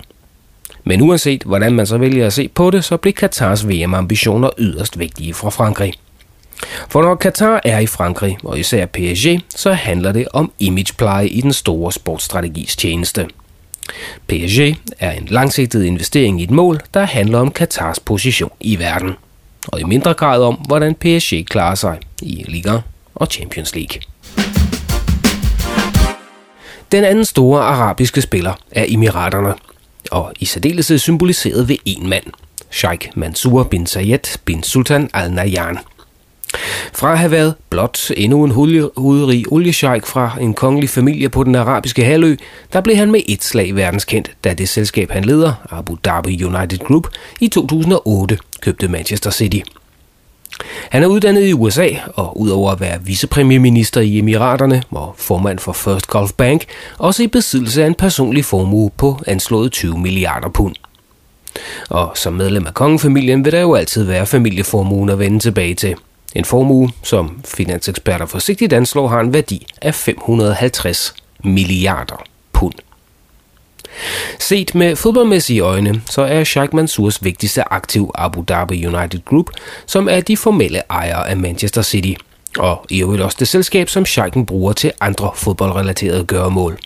Men 0.84 1.00
uanset 1.00 1.42
hvordan 1.42 1.72
man 1.72 1.86
så 1.86 1.98
vælger 1.98 2.26
at 2.26 2.32
se 2.32 2.48
på 2.48 2.70
det, 2.70 2.84
så 2.84 2.96
blev 2.96 3.12
Katars 3.12 3.68
VM-ambitioner 3.68 4.50
yderst 4.58 4.98
vigtige 4.98 5.34
for 5.34 5.50
Frankrig. 5.50 5.92
For 6.88 7.02
når 7.02 7.14
Katar 7.14 7.60
er 7.64 7.78
i 7.78 7.86
Frankrig, 7.86 8.38
og 8.44 8.58
især 8.58 8.86
PSG, 8.86 9.40
så 9.48 9.72
handler 9.72 10.12
det 10.12 10.28
om 10.32 10.52
imagepleje 10.58 11.28
i 11.28 11.40
den 11.40 11.52
store 11.52 11.92
sportsstrategis 11.92 12.76
tjeneste. 12.76 13.26
PSG 14.28 14.58
er 14.98 15.10
en 15.10 15.26
langsigtet 15.26 15.84
investering 15.84 16.40
i 16.40 16.44
et 16.44 16.50
mål, 16.50 16.80
der 16.94 17.04
handler 17.04 17.38
om 17.38 17.50
Katars 17.50 18.00
position 18.00 18.52
i 18.60 18.78
verden, 18.78 19.12
og 19.68 19.80
i 19.80 19.84
mindre 19.84 20.14
grad 20.14 20.42
om, 20.42 20.54
hvordan 20.54 20.94
PSG 20.94 21.46
klarer 21.46 21.74
sig 21.74 21.98
i 22.22 22.44
Liga 22.48 22.78
og 23.14 23.26
Champions 23.26 23.74
League. 23.74 24.00
Den 26.92 27.04
anden 27.04 27.24
store 27.24 27.62
arabiske 27.62 28.22
spiller 28.22 28.52
er 28.70 28.84
Emiraterne, 28.88 29.54
og 30.10 30.32
i 30.40 30.44
særdeleshed 30.44 30.98
symboliseret 30.98 31.68
ved 31.68 31.76
en 31.84 32.08
mand, 32.08 32.24
Sheikh 32.70 33.08
Mansour 33.14 33.62
bin 33.62 33.86
Zayed 33.86 34.38
bin 34.44 34.62
Sultan 34.62 35.10
Al 35.14 35.32
Nahyan. 35.32 35.78
Fra 36.92 37.12
at 37.12 37.18
have 37.18 37.30
været 37.30 37.54
blot 37.70 38.10
endnu 38.16 38.44
en 38.44 38.50
hovedrig 38.96 39.52
oliesheik 39.52 40.06
fra 40.06 40.30
en 40.40 40.54
kongelig 40.54 40.90
familie 40.90 41.28
på 41.28 41.44
den 41.44 41.54
arabiske 41.54 42.04
halvø, 42.04 42.36
der 42.72 42.80
blev 42.80 42.96
han 42.96 43.12
med 43.12 43.20
et 43.28 43.44
slag 43.44 43.76
verdenskendt, 43.76 44.30
da 44.44 44.54
det 44.54 44.68
selskab 44.68 45.10
han 45.10 45.24
leder, 45.24 45.52
Abu 45.70 45.96
Dhabi 46.04 46.44
United 46.44 46.78
Group, 46.78 47.08
i 47.40 47.48
2008 47.48 48.38
købte 48.60 48.88
Manchester 48.88 49.30
City. 49.30 49.60
Han 50.90 51.02
er 51.02 51.06
uddannet 51.06 51.46
i 51.46 51.52
USA, 51.52 51.88
og 52.14 52.40
udover 52.40 52.70
at 52.70 52.80
være 52.80 53.04
vicepremierminister 53.04 54.00
i 54.00 54.18
Emiraterne 54.18 54.82
og 54.90 55.14
formand 55.18 55.58
for 55.58 55.72
First 55.72 56.06
Gulf 56.06 56.32
Bank, 56.32 56.64
også 56.98 57.22
i 57.22 57.26
besiddelse 57.26 57.82
af 57.82 57.86
en 57.86 57.94
personlig 57.94 58.44
formue 58.44 58.90
på 58.96 59.20
anslået 59.26 59.72
20 59.72 59.98
milliarder 59.98 60.48
pund. 60.48 60.74
Og 61.90 62.12
som 62.14 62.32
medlem 62.32 62.66
af 62.66 62.74
kongefamilien 62.74 63.44
vil 63.44 63.52
der 63.52 63.60
jo 63.60 63.74
altid 63.74 64.04
være 64.04 64.26
familieformuen 64.26 65.08
at 65.08 65.18
vende 65.18 65.38
tilbage 65.38 65.74
til. 65.74 65.94
En 66.34 66.44
formue, 66.44 66.90
som 67.02 67.40
finanseksperter 67.44 68.26
forsigtigt 68.26 68.72
anslår 68.72 69.08
har 69.08 69.20
en 69.20 69.32
værdi 69.32 69.66
af 69.82 69.94
550 69.94 71.14
milliarder 71.44 72.24
pund. 72.52 72.74
Set 74.38 74.74
med 74.74 74.96
fodboldmæssige 74.96 75.60
øjne, 75.60 76.02
så 76.10 76.22
er 76.22 76.44
Sheikh 76.44 76.74
Mansours 76.74 77.24
vigtigste 77.24 77.72
aktiv 77.72 78.10
Abu 78.14 78.44
Dhabi 78.48 78.86
United 78.86 79.20
Group, 79.24 79.50
som 79.86 80.08
er 80.08 80.20
de 80.20 80.36
formelle 80.36 80.82
ejere 80.90 81.28
af 81.28 81.36
Manchester 81.36 81.82
City, 81.82 82.12
og 82.58 82.86
i 82.90 83.02
øvrigt 83.02 83.22
også 83.22 83.36
det 83.40 83.48
selskab, 83.48 83.88
som 83.88 84.06
Sheikhen 84.06 84.46
bruger 84.46 84.72
til 84.72 84.92
andre 85.00 85.30
fodboldrelaterede 85.34 86.24
gøremål. 86.24 86.78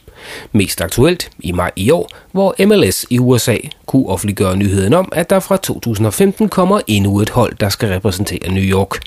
Mest 0.52 0.80
aktuelt 0.80 1.30
i 1.38 1.52
maj 1.52 1.70
i 1.76 1.90
år, 1.90 2.08
hvor 2.32 2.66
MLS 2.66 3.06
i 3.10 3.18
USA 3.18 3.56
kunne 3.86 4.08
offentliggøre 4.08 4.56
nyheden 4.56 4.94
om, 4.94 5.08
at 5.12 5.30
der 5.30 5.40
fra 5.40 5.56
2015 5.56 6.48
kommer 6.48 6.80
endnu 6.86 7.20
et 7.20 7.30
hold, 7.30 7.56
der 7.60 7.68
skal 7.68 7.88
repræsentere 7.88 8.52
New 8.52 8.64
York. 8.64 9.00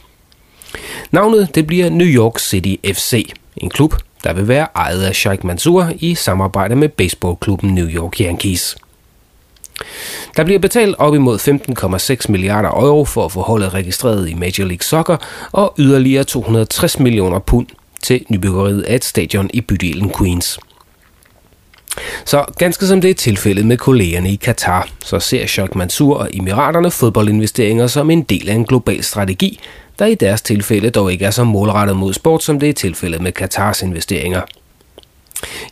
Navnet 1.12 1.56
det 1.56 1.68
bliver 1.68 1.90
New 1.90 2.08
York 2.08 2.40
City 2.40 2.76
FC, 2.94 3.34
en 3.58 3.70
klub, 3.70 3.96
der 4.24 4.34
vil 4.34 4.48
være 4.48 4.68
ejet 4.76 5.04
af 5.04 5.16
Sheikh 5.16 5.46
Mansour 5.46 5.92
i 5.96 6.16
samarbejde 6.16 6.76
med 6.76 6.90
baseballklubben 6.90 7.76
New 7.76 7.88
York 7.88 8.22
Yankees. 8.22 8.78
Der 10.38 10.44
bliver 10.44 10.60
betalt 10.60 10.96
op 10.98 11.16
imod 11.16 11.40
15,6 12.26 12.32
milliarder 12.32 12.70
euro 12.70 13.06
for 13.06 13.26
at 13.26 13.32
få 13.32 13.42
holdet 13.42 13.74
registreret 13.74 14.30
i 14.30 14.34
Major 14.34 14.66
League 14.66 14.84
Soccer 14.84 15.18
og 15.52 15.74
yderligere 15.78 16.24
260 16.24 17.00
millioner 17.00 17.40
pund 17.40 17.68
til 18.04 18.26
nybyggeriet 18.30 18.82
af 18.82 18.96
et 18.96 19.06
stadion 19.06 19.50
i 19.54 19.62
bydelen 19.62 20.12
Queens. 20.18 20.60
Så 22.26 22.46
ganske 22.58 22.88
som 22.88 23.02
det 23.02 23.10
er 23.10 23.14
tilfældet 23.14 23.66
med 23.66 23.78
kollegerne 23.78 24.32
i 24.32 24.36
Katar, 24.36 24.90
så 25.06 25.20
ser 25.20 25.48
Sheikh 25.48 25.78
Mansour 25.78 26.16
og 26.16 26.30
Emiraterne 26.34 26.92
fodboldinvesteringer 26.92 27.88
som 27.88 28.10
en 28.10 28.24
del 28.24 28.50
af 28.50 28.54
en 28.54 28.66
global 28.66 29.04
strategi, 29.04 29.60
der 30.00 30.06
i 30.06 30.16
deres 30.16 30.42
tilfælde 30.42 30.90
dog 30.90 31.12
ikke 31.12 31.26
er 31.26 31.32
så 31.32 31.44
målrettet 31.44 31.98
mod 31.98 32.14
sport, 32.14 32.44
som 32.44 32.60
det 32.60 32.70
er 32.70 32.74
tilfældet 32.74 33.22
med 33.22 33.32
Katars 33.32 33.82
investeringer. 33.82 34.42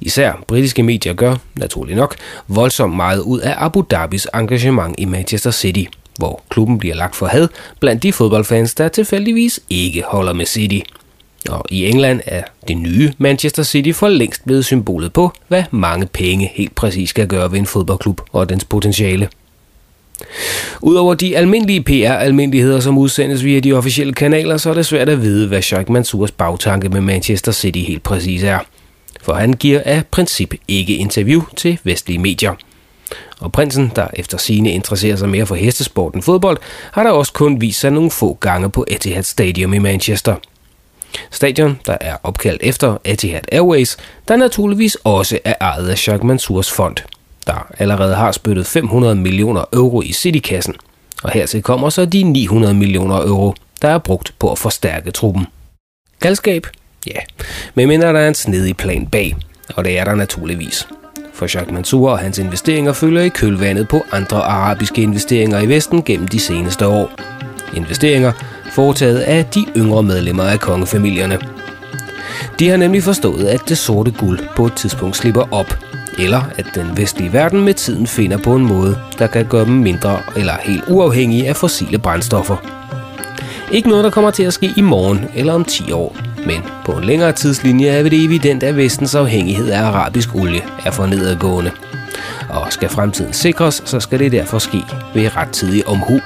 Især 0.02 0.44
britiske 0.48 0.84
medier 0.84 1.14
gør, 1.14 1.36
naturlig 1.56 1.96
nok, 1.96 2.16
voldsomt 2.48 2.96
meget 2.96 3.20
ud 3.20 3.40
af 3.40 3.54
Abu 3.58 3.82
Dhabis 3.92 4.28
engagement 4.34 4.96
i 4.98 5.06
Manchester 5.06 5.52
City, 5.52 5.84
hvor 6.18 6.42
klubben 6.50 6.78
bliver 6.78 6.96
lagt 6.96 7.16
for 7.16 7.26
had 7.26 7.48
blandt 7.80 8.04
de 8.04 8.14
fodboldfans, 8.14 8.74
der 8.76 8.88
tilfældigvis 8.88 9.60
ikke 9.70 10.04
holder 10.08 10.34
med 10.34 10.46
City. 10.46 10.80
Og 11.50 11.66
i 11.70 11.86
England 11.86 12.22
er 12.26 12.44
det 12.68 12.78
nye 12.78 13.14
Manchester 13.18 13.64
City 13.64 13.92
for 13.92 14.08
længst 14.08 14.46
blevet 14.46 14.66
symbolet 14.66 15.14
på, 15.14 15.32
hvad 15.48 15.64
mange 15.72 16.06
penge 16.06 16.52
helt 16.54 16.76
præcis 16.76 17.10
skal 17.10 17.28
gøre 17.28 17.52
ved 17.52 17.60
en 17.60 17.66
fodboldklub 17.66 18.22
og 18.32 18.50
dens 18.50 18.64
potentiale. 18.64 19.30
Udover 20.82 21.14
de 21.14 21.38
almindelige 21.38 21.84
PR-almindeligheder, 21.84 22.80
som 22.80 22.98
udsendes 22.98 23.44
via 23.44 23.60
de 23.60 23.74
officielle 23.74 24.14
kanaler, 24.14 24.58
så 24.58 24.70
er 24.70 24.74
det 24.74 24.86
svært 24.86 25.10
at 25.10 25.22
vide, 25.22 25.48
hvad 25.48 25.62
Sheikh 25.62 25.92
Mansours 25.92 26.32
bagtanke 26.32 26.90
med 26.90 27.02
Manchester 27.02 27.52
City 27.52 27.80
helt 27.80 28.04
præcis 28.04 28.44
er. 28.44 28.60
For 29.22 29.34
han 29.34 29.54
giver 29.54 29.82
af 29.86 30.04
princip 30.12 30.54
ikke 30.68 30.96
interview 30.96 31.42
til 31.58 31.80
vestlige 31.84 32.20
medier. 32.20 32.54
Og 33.40 33.52
prinsen, 33.52 33.92
der 33.96 34.08
efter 34.14 34.38
sine 34.38 34.72
interesserer 34.72 35.16
sig 35.16 35.30
mere 35.30 35.46
for 35.46 35.56
hestesport 35.56 36.14
end 36.14 36.24
fodbold, 36.24 36.58
har 36.92 37.04
der 37.04 37.12
også 37.12 37.34
kun 37.34 37.62
vist 37.62 37.80
sig 37.80 37.92
nogle 37.92 38.12
få 38.12 38.34
gange 38.34 38.70
på 38.70 38.86
Etihad 38.88 39.24
Stadium 39.24 39.74
i 39.74 39.80
Manchester. 39.80 40.36
Stadion, 41.32 41.80
der 41.86 41.98
er 42.02 42.18
opkaldt 42.24 42.62
efter 42.64 42.98
Etihad 43.04 43.42
Airways, 43.52 43.98
der 44.28 44.36
naturligvis 44.36 44.98
også 45.04 45.40
er 45.44 45.54
ejet 45.62 45.90
af 45.90 45.98
Sheikh 45.98 46.26
Mansours 46.26 46.72
fond– 46.72 46.96
der 47.48 47.68
allerede 47.80 48.16
har 48.16 48.32
spyttet 48.32 48.68
500 48.68 49.16
millioner 49.16 49.66
euro 49.74 50.02
i 50.02 50.12
Citykassen. 50.12 50.76
Og 51.24 51.32
hertil 51.32 51.62
kommer 51.62 51.90
så 51.90 52.06
de 52.06 52.24
900 52.24 52.74
millioner 52.74 53.16
euro, 53.16 53.56
der 53.82 53.90
er 53.90 53.98
brugt 53.98 54.34
på 54.40 54.52
at 54.52 54.58
forstærke 54.58 55.12
truppen. 55.12 55.48
Galskab? 56.20 56.68
Ja, 57.08 57.20
men 57.76 57.88
mindre 57.88 58.08
der 58.08 58.20
er 58.20 58.28
en 58.28 58.36
snedig 58.36 58.78
plan 58.78 59.08
bag, 59.08 59.36
og 59.76 59.86
det 59.86 60.00
er 60.00 60.04
der 60.04 60.16
naturligvis. 60.16 60.88
For 61.34 61.46
Jacques 61.46 61.74
Mansour 61.74 62.12
og 62.12 62.20
hans 62.20 62.38
investeringer 62.38 62.94
følger 62.94 63.22
i 63.22 63.30
kølvandet 63.30 63.88
på 63.88 64.06
andre 64.12 64.38
arabiske 64.38 65.02
investeringer 65.02 65.60
i 65.60 65.70
Vesten 65.70 66.04
gennem 66.04 66.28
de 66.28 66.40
seneste 66.40 66.88
år. 66.88 67.12
Investeringer 67.76 68.32
foretaget 68.72 69.20
af 69.20 69.46
de 69.46 69.66
yngre 69.78 70.04
medlemmer 70.04 70.44
af 70.44 70.60
kongefamilierne. 70.60 71.40
De 72.60 72.70
har 72.70 72.78
nemlig 72.78 73.04
forstået, 73.04 73.48
at 73.48 73.62
det 73.70 73.78
sorte 73.78 74.12
guld 74.12 74.40
på 74.56 74.66
et 74.66 74.74
tidspunkt 74.74 75.16
slipper 75.16 75.54
op, 75.54 75.78
eller 76.20 76.42
at 76.58 76.66
den 76.76 76.98
vestlige 76.98 77.34
verden 77.34 77.66
med 77.66 77.74
tiden 77.74 78.08
finder 78.08 78.38
på 78.38 78.56
en 78.56 78.66
måde, 78.66 78.98
der 79.20 79.28
kan 79.28 79.46
gøre 79.46 79.66
dem 79.66 79.74
mindre 79.74 80.20
eller 80.36 80.54
helt 80.64 80.84
uafhængige 80.88 81.50
af 81.50 81.56
fossile 81.56 81.98
brændstoffer. 81.98 82.58
Ikke 83.72 83.90
noget, 83.90 84.04
der 84.04 84.10
kommer 84.10 84.32
til 84.32 84.44
at 84.44 84.54
ske 84.54 84.74
i 84.78 84.82
morgen 84.82 85.26
eller 85.36 85.54
om 85.54 85.66
10 85.66 85.92
år, 85.92 86.18
men 86.46 86.62
på 86.86 86.92
en 86.92 87.04
længere 87.04 87.32
tidslinje 87.32 87.88
er 87.88 88.04
det 88.04 88.26
evident, 88.26 88.64
at 88.64 88.78
vestens 88.78 89.16
afhængighed 89.16 89.70
af 89.70 89.82
arabisk 89.82 90.36
olie 90.36 90.62
er 90.86 90.92
for 90.92 91.06
nedadgående. 91.06 91.72
Og 92.50 92.68
skal 92.70 92.90
fremtiden 92.90 93.34
sikres, 93.34 93.82
så 93.86 94.00
skal 94.00 94.20
det 94.20 94.32
derfor 94.32 94.60
ske 94.60 94.84
ved 95.14 95.36
rettidig 95.36 95.88
omhu. 95.88 96.20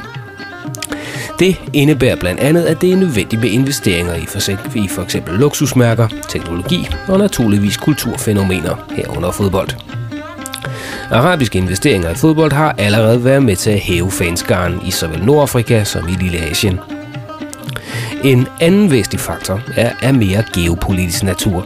Det 1.39 1.61
indebærer 1.73 2.15
blandt 2.15 2.39
andet, 2.39 2.63
at 2.65 2.81
det 2.81 2.91
er 2.91 2.95
nødvendigt 2.95 3.41
med 3.41 3.49
investeringer 3.49 4.13
i 4.13 4.25
for, 4.25 4.77
i 4.77 4.87
for 4.87 5.01
eksempel 5.01 5.39
luksusmærker, 5.39 6.07
teknologi 6.29 6.87
og 7.07 7.19
naturligvis 7.19 7.77
kulturfænomener 7.77 8.87
herunder 8.95 9.31
fodbold. 9.31 9.69
Arabiske 11.11 11.57
investeringer 11.57 12.09
i 12.09 12.15
fodbold 12.15 12.51
har 12.51 12.75
allerede 12.77 13.23
været 13.25 13.43
med 13.43 13.55
til 13.55 13.71
at 13.71 13.79
hæve 13.79 14.11
fanskaren 14.11 14.81
i 14.85 14.91
såvel 14.91 15.25
Nordafrika 15.25 15.83
som 15.83 16.07
i 16.07 16.11
Lille 16.11 16.37
Asien. 16.37 16.79
En 18.23 18.47
anden 18.61 18.91
væsentlig 18.91 19.19
faktor 19.19 19.61
er 19.75 19.91
af 20.01 20.13
mere 20.13 20.43
geopolitisk 20.55 21.23
natur. 21.23 21.65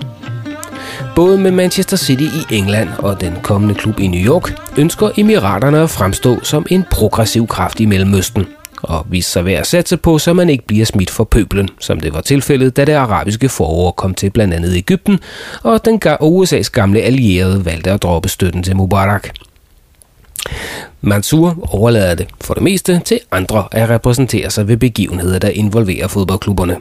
Både 1.15 1.37
med 1.37 1.51
Manchester 1.51 1.97
City 1.97 2.23
i 2.23 2.55
England 2.55 2.89
og 2.97 3.21
den 3.21 3.33
kommende 3.41 3.75
klub 3.75 3.99
i 3.99 4.07
New 4.07 4.25
York 4.25 4.55
ønsker 4.77 5.09
Emiraterne 5.17 5.81
at 5.81 5.89
fremstå 5.89 6.39
som 6.43 6.65
en 6.69 6.85
progressiv 6.91 7.47
kraft 7.47 7.79
i 7.79 7.85
Mellemøsten– 7.85 8.47
og 8.83 9.05
vise 9.09 9.31
sig 9.31 9.45
værd 9.45 9.59
at 9.59 9.67
satse 9.67 9.97
på, 9.97 10.19
så 10.19 10.33
man 10.33 10.49
ikke 10.49 10.67
bliver 10.67 10.85
smidt 10.85 11.09
for 11.09 11.23
pøblen, 11.23 11.69
som 11.79 11.99
det 11.99 12.13
var 12.13 12.21
tilfældet, 12.21 12.77
da 12.77 12.85
det 12.85 12.93
arabiske 12.93 13.49
forår 13.49 13.91
kom 13.91 14.13
til 14.13 14.29
blandt 14.29 14.53
andet 14.53 14.75
Ægypten, 14.75 15.19
og 15.63 15.85
den 15.85 16.01
USA's 16.05 16.69
gamle 16.71 17.01
allierede 17.01 17.65
valgte 17.65 17.91
at 17.91 18.03
droppe 18.03 18.29
støtten 18.29 18.63
til 18.63 18.75
Mubarak. 18.75 19.29
Mansour 21.01 21.75
overlader 21.75 22.15
det 22.15 22.27
for 22.41 22.53
det 22.53 22.63
meste 22.63 23.01
til 23.05 23.19
andre 23.31 23.67
at 23.71 23.89
repræsentere 23.89 24.49
sig 24.49 24.67
ved 24.67 24.77
begivenheder, 24.77 25.39
der 25.39 25.49
involverer 25.49 26.07
fodboldklubberne. 26.07 26.77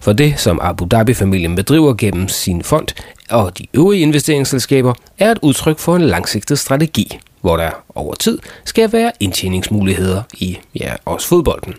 For 0.00 0.12
det, 0.12 0.40
som 0.40 0.60
Abu 0.62 0.86
Dhabi-familien 0.90 1.56
bedriver 1.56 1.94
gennem 1.94 2.28
sin 2.28 2.62
fond 2.62 2.86
og 3.30 3.58
de 3.58 3.66
øvrige 3.74 4.02
investeringsselskaber, 4.02 4.94
er 5.18 5.30
et 5.30 5.38
udtryk 5.42 5.78
for 5.78 5.96
en 5.96 6.02
langsigtet 6.02 6.58
strategi, 6.58 7.18
hvor 7.40 7.56
der 7.56 7.70
over 7.94 8.14
tid 8.14 8.38
skal 8.64 8.92
være 8.92 9.12
indtjeningsmuligheder 9.20 10.22
i 10.34 10.58
ja, 10.74 10.94
også 11.04 11.28
fodbolden. 11.28 11.74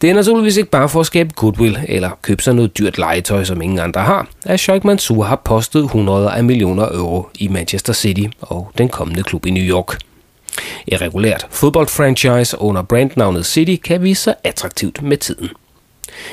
Det 0.00 0.10
er 0.10 0.14
naturligvis 0.14 0.56
ikke 0.56 0.70
bare 0.70 0.88
for 0.88 1.00
at 1.00 1.06
skabe 1.06 1.34
goodwill 1.34 1.78
eller 1.88 2.10
købe 2.22 2.42
sig 2.42 2.54
noget 2.54 2.78
dyrt 2.78 2.98
legetøj, 2.98 3.44
som 3.44 3.62
ingen 3.62 3.78
andre 3.78 4.00
har, 4.00 4.28
at 4.46 4.60
Sheikh 4.60 4.86
Mansour 4.86 5.22
har 5.24 5.36
postet 5.44 5.84
100 5.84 6.32
af 6.32 6.44
millioner 6.44 6.88
euro 6.92 7.28
i 7.34 7.48
Manchester 7.48 7.92
City 7.92 8.26
og 8.40 8.70
den 8.78 8.88
kommende 8.88 9.22
klub 9.22 9.46
i 9.46 9.50
New 9.50 9.62
York. 9.62 9.98
Et 10.86 11.00
regulært 11.00 11.46
fodboldfranchise 11.50 12.60
under 12.60 12.82
brandnavnet 12.82 13.46
City 13.46 13.76
kan 13.84 14.02
vise 14.02 14.22
sig 14.22 14.34
attraktivt 14.44 15.02
med 15.02 15.16
tiden. 15.16 15.50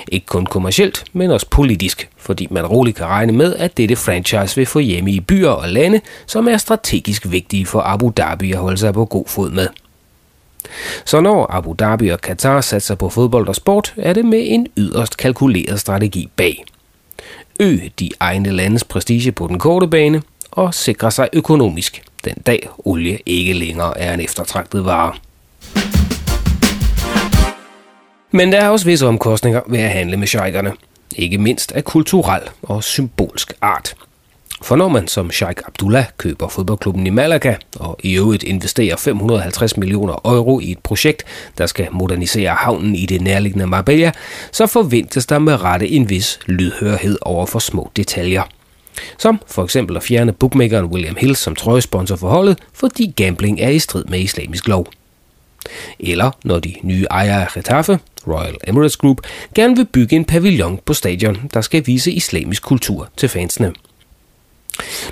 Ikke 0.07 0.25
kun 0.25 0.45
kommercielt, 0.45 1.03
men 1.13 1.31
også 1.31 1.47
politisk, 1.49 2.09
fordi 2.17 2.47
man 2.51 2.65
roligt 2.65 2.97
kan 2.97 3.05
regne 3.05 3.33
med, 3.33 3.55
at 3.55 3.77
dette 3.77 3.95
franchise 3.95 4.55
vil 4.55 4.65
få 4.65 4.79
hjemme 4.79 5.11
i 5.11 5.19
byer 5.19 5.49
og 5.49 5.69
lande, 5.69 6.01
som 6.25 6.47
er 6.47 6.57
strategisk 6.57 7.31
vigtige 7.31 7.65
for 7.65 7.81
Abu 7.81 8.11
Dhabi 8.17 8.51
at 8.51 8.59
holde 8.59 8.77
sig 8.77 8.93
på 8.93 9.05
god 9.05 9.25
fod 9.27 9.51
med. 9.51 9.67
Så 11.05 11.21
når 11.21 11.47
Abu 11.49 11.75
Dhabi 11.79 12.09
og 12.09 12.19
Qatar 12.19 12.61
satser 12.61 12.95
på 12.95 13.09
fodbold 13.09 13.47
og 13.47 13.55
sport, 13.55 13.93
er 13.97 14.13
det 14.13 14.25
med 14.25 14.43
en 14.45 14.67
yderst 14.77 15.17
kalkuleret 15.17 15.79
strategi 15.79 16.29
bag. 16.35 16.65
Ø 17.59 17.77
de 17.99 18.09
egne 18.19 18.51
landes 18.51 18.83
prestige 18.83 19.31
på 19.31 19.47
den 19.47 19.59
korte 19.59 19.87
bane 19.87 20.21
og 20.51 20.73
sikre 20.73 21.11
sig 21.11 21.29
økonomisk, 21.33 22.03
den 22.25 22.35
dag 22.45 22.69
olie 22.85 23.19
ikke 23.25 23.53
længere 23.53 23.97
er 23.97 24.13
en 24.13 24.19
eftertragtet 24.19 24.85
vare. 24.85 25.13
Men 28.35 28.51
der 28.51 28.59
er 28.59 28.69
også 28.69 28.85
visse 28.85 29.07
omkostninger 29.07 29.61
ved 29.67 29.79
at 29.79 29.89
handle 29.89 30.17
med 30.17 30.27
sheikerne. 30.27 30.71
Ikke 31.15 31.37
mindst 31.37 31.71
af 31.71 31.83
kulturel 31.83 32.41
og 32.61 32.83
symbolsk 32.83 33.53
art. 33.61 33.95
For 34.61 34.75
når 34.75 34.87
man 34.87 35.07
som 35.07 35.31
Sheikh 35.31 35.61
Abdullah 35.65 36.05
køber 36.17 36.47
fodboldklubben 36.47 37.07
i 37.07 37.09
Malaga 37.09 37.55
og 37.79 37.99
i 38.03 38.17
øvrigt 38.17 38.43
investerer 38.43 38.95
550 38.95 39.77
millioner 39.77 40.13
euro 40.25 40.59
i 40.59 40.71
et 40.71 40.79
projekt, 40.79 41.23
der 41.57 41.65
skal 41.65 41.87
modernisere 41.91 42.49
havnen 42.49 42.95
i 42.95 43.05
det 43.05 43.21
nærliggende 43.21 43.67
Marbella, 43.67 44.11
så 44.51 44.67
forventes 44.67 45.25
der 45.25 45.39
med 45.39 45.63
rette 45.63 45.87
en 45.87 46.09
vis 46.09 46.39
lydhørhed 46.45 47.17
over 47.21 47.45
for 47.45 47.59
små 47.59 47.91
detaljer. 47.95 48.43
Som 49.17 49.41
for 49.47 49.63
eksempel 49.63 49.97
at 49.97 50.03
fjerne 50.03 50.31
bookmakeren 50.31 50.85
William 50.85 51.15
Hill 51.15 51.35
som 51.35 51.55
trøjesponsor 51.55 52.15
for 52.15 52.29
holdet, 52.29 52.59
fordi 52.73 53.13
gambling 53.15 53.61
er 53.61 53.69
i 53.69 53.79
strid 53.79 54.03
med 54.03 54.19
islamisk 54.19 54.67
lov. 54.67 54.87
Eller 55.99 56.31
når 56.43 56.59
de 56.59 56.73
nye 56.83 57.05
ejere 57.11 57.41
af 57.41 57.47
Getafe, 57.53 57.99
Royal 58.27 58.55
Emirates 58.67 58.97
Group, 58.97 59.21
gerne 59.55 59.75
vil 59.75 59.85
bygge 59.85 60.15
en 60.15 60.25
pavillon 60.25 60.79
på 60.85 60.93
stadion, 60.93 61.37
der 61.53 61.61
skal 61.61 61.87
vise 61.87 62.11
islamisk 62.11 62.63
kultur 62.63 63.09
til 63.17 63.29
fansene. 63.29 63.73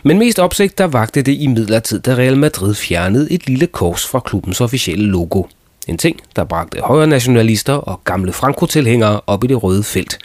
Men 0.03 0.19
mest 0.19 0.39
opsigt 0.39 0.78
der 0.78 0.88
vagte 0.88 1.21
det 1.21 1.34
i 1.34 1.47
midlertid, 1.47 1.99
da 1.99 2.15
Real 2.15 2.38
Madrid 2.38 2.75
fjernede 2.75 3.32
et 3.32 3.47
lille 3.47 3.67
kors 3.67 4.07
fra 4.07 4.19
klubbens 4.19 4.61
officielle 4.61 5.05
logo. 5.05 5.43
En 5.88 5.97
ting, 5.97 6.19
der 6.36 6.43
bragte 6.43 6.82
højre 6.82 7.07
nationalister 7.07 7.73
og 7.73 8.01
gamle 8.03 8.34
Franco-tilhængere 8.34 9.21
op 9.28 9.43
i 9.43 9.47
det 9.47 9.63
røde 9.63 9.84
felt. 9.84 10.19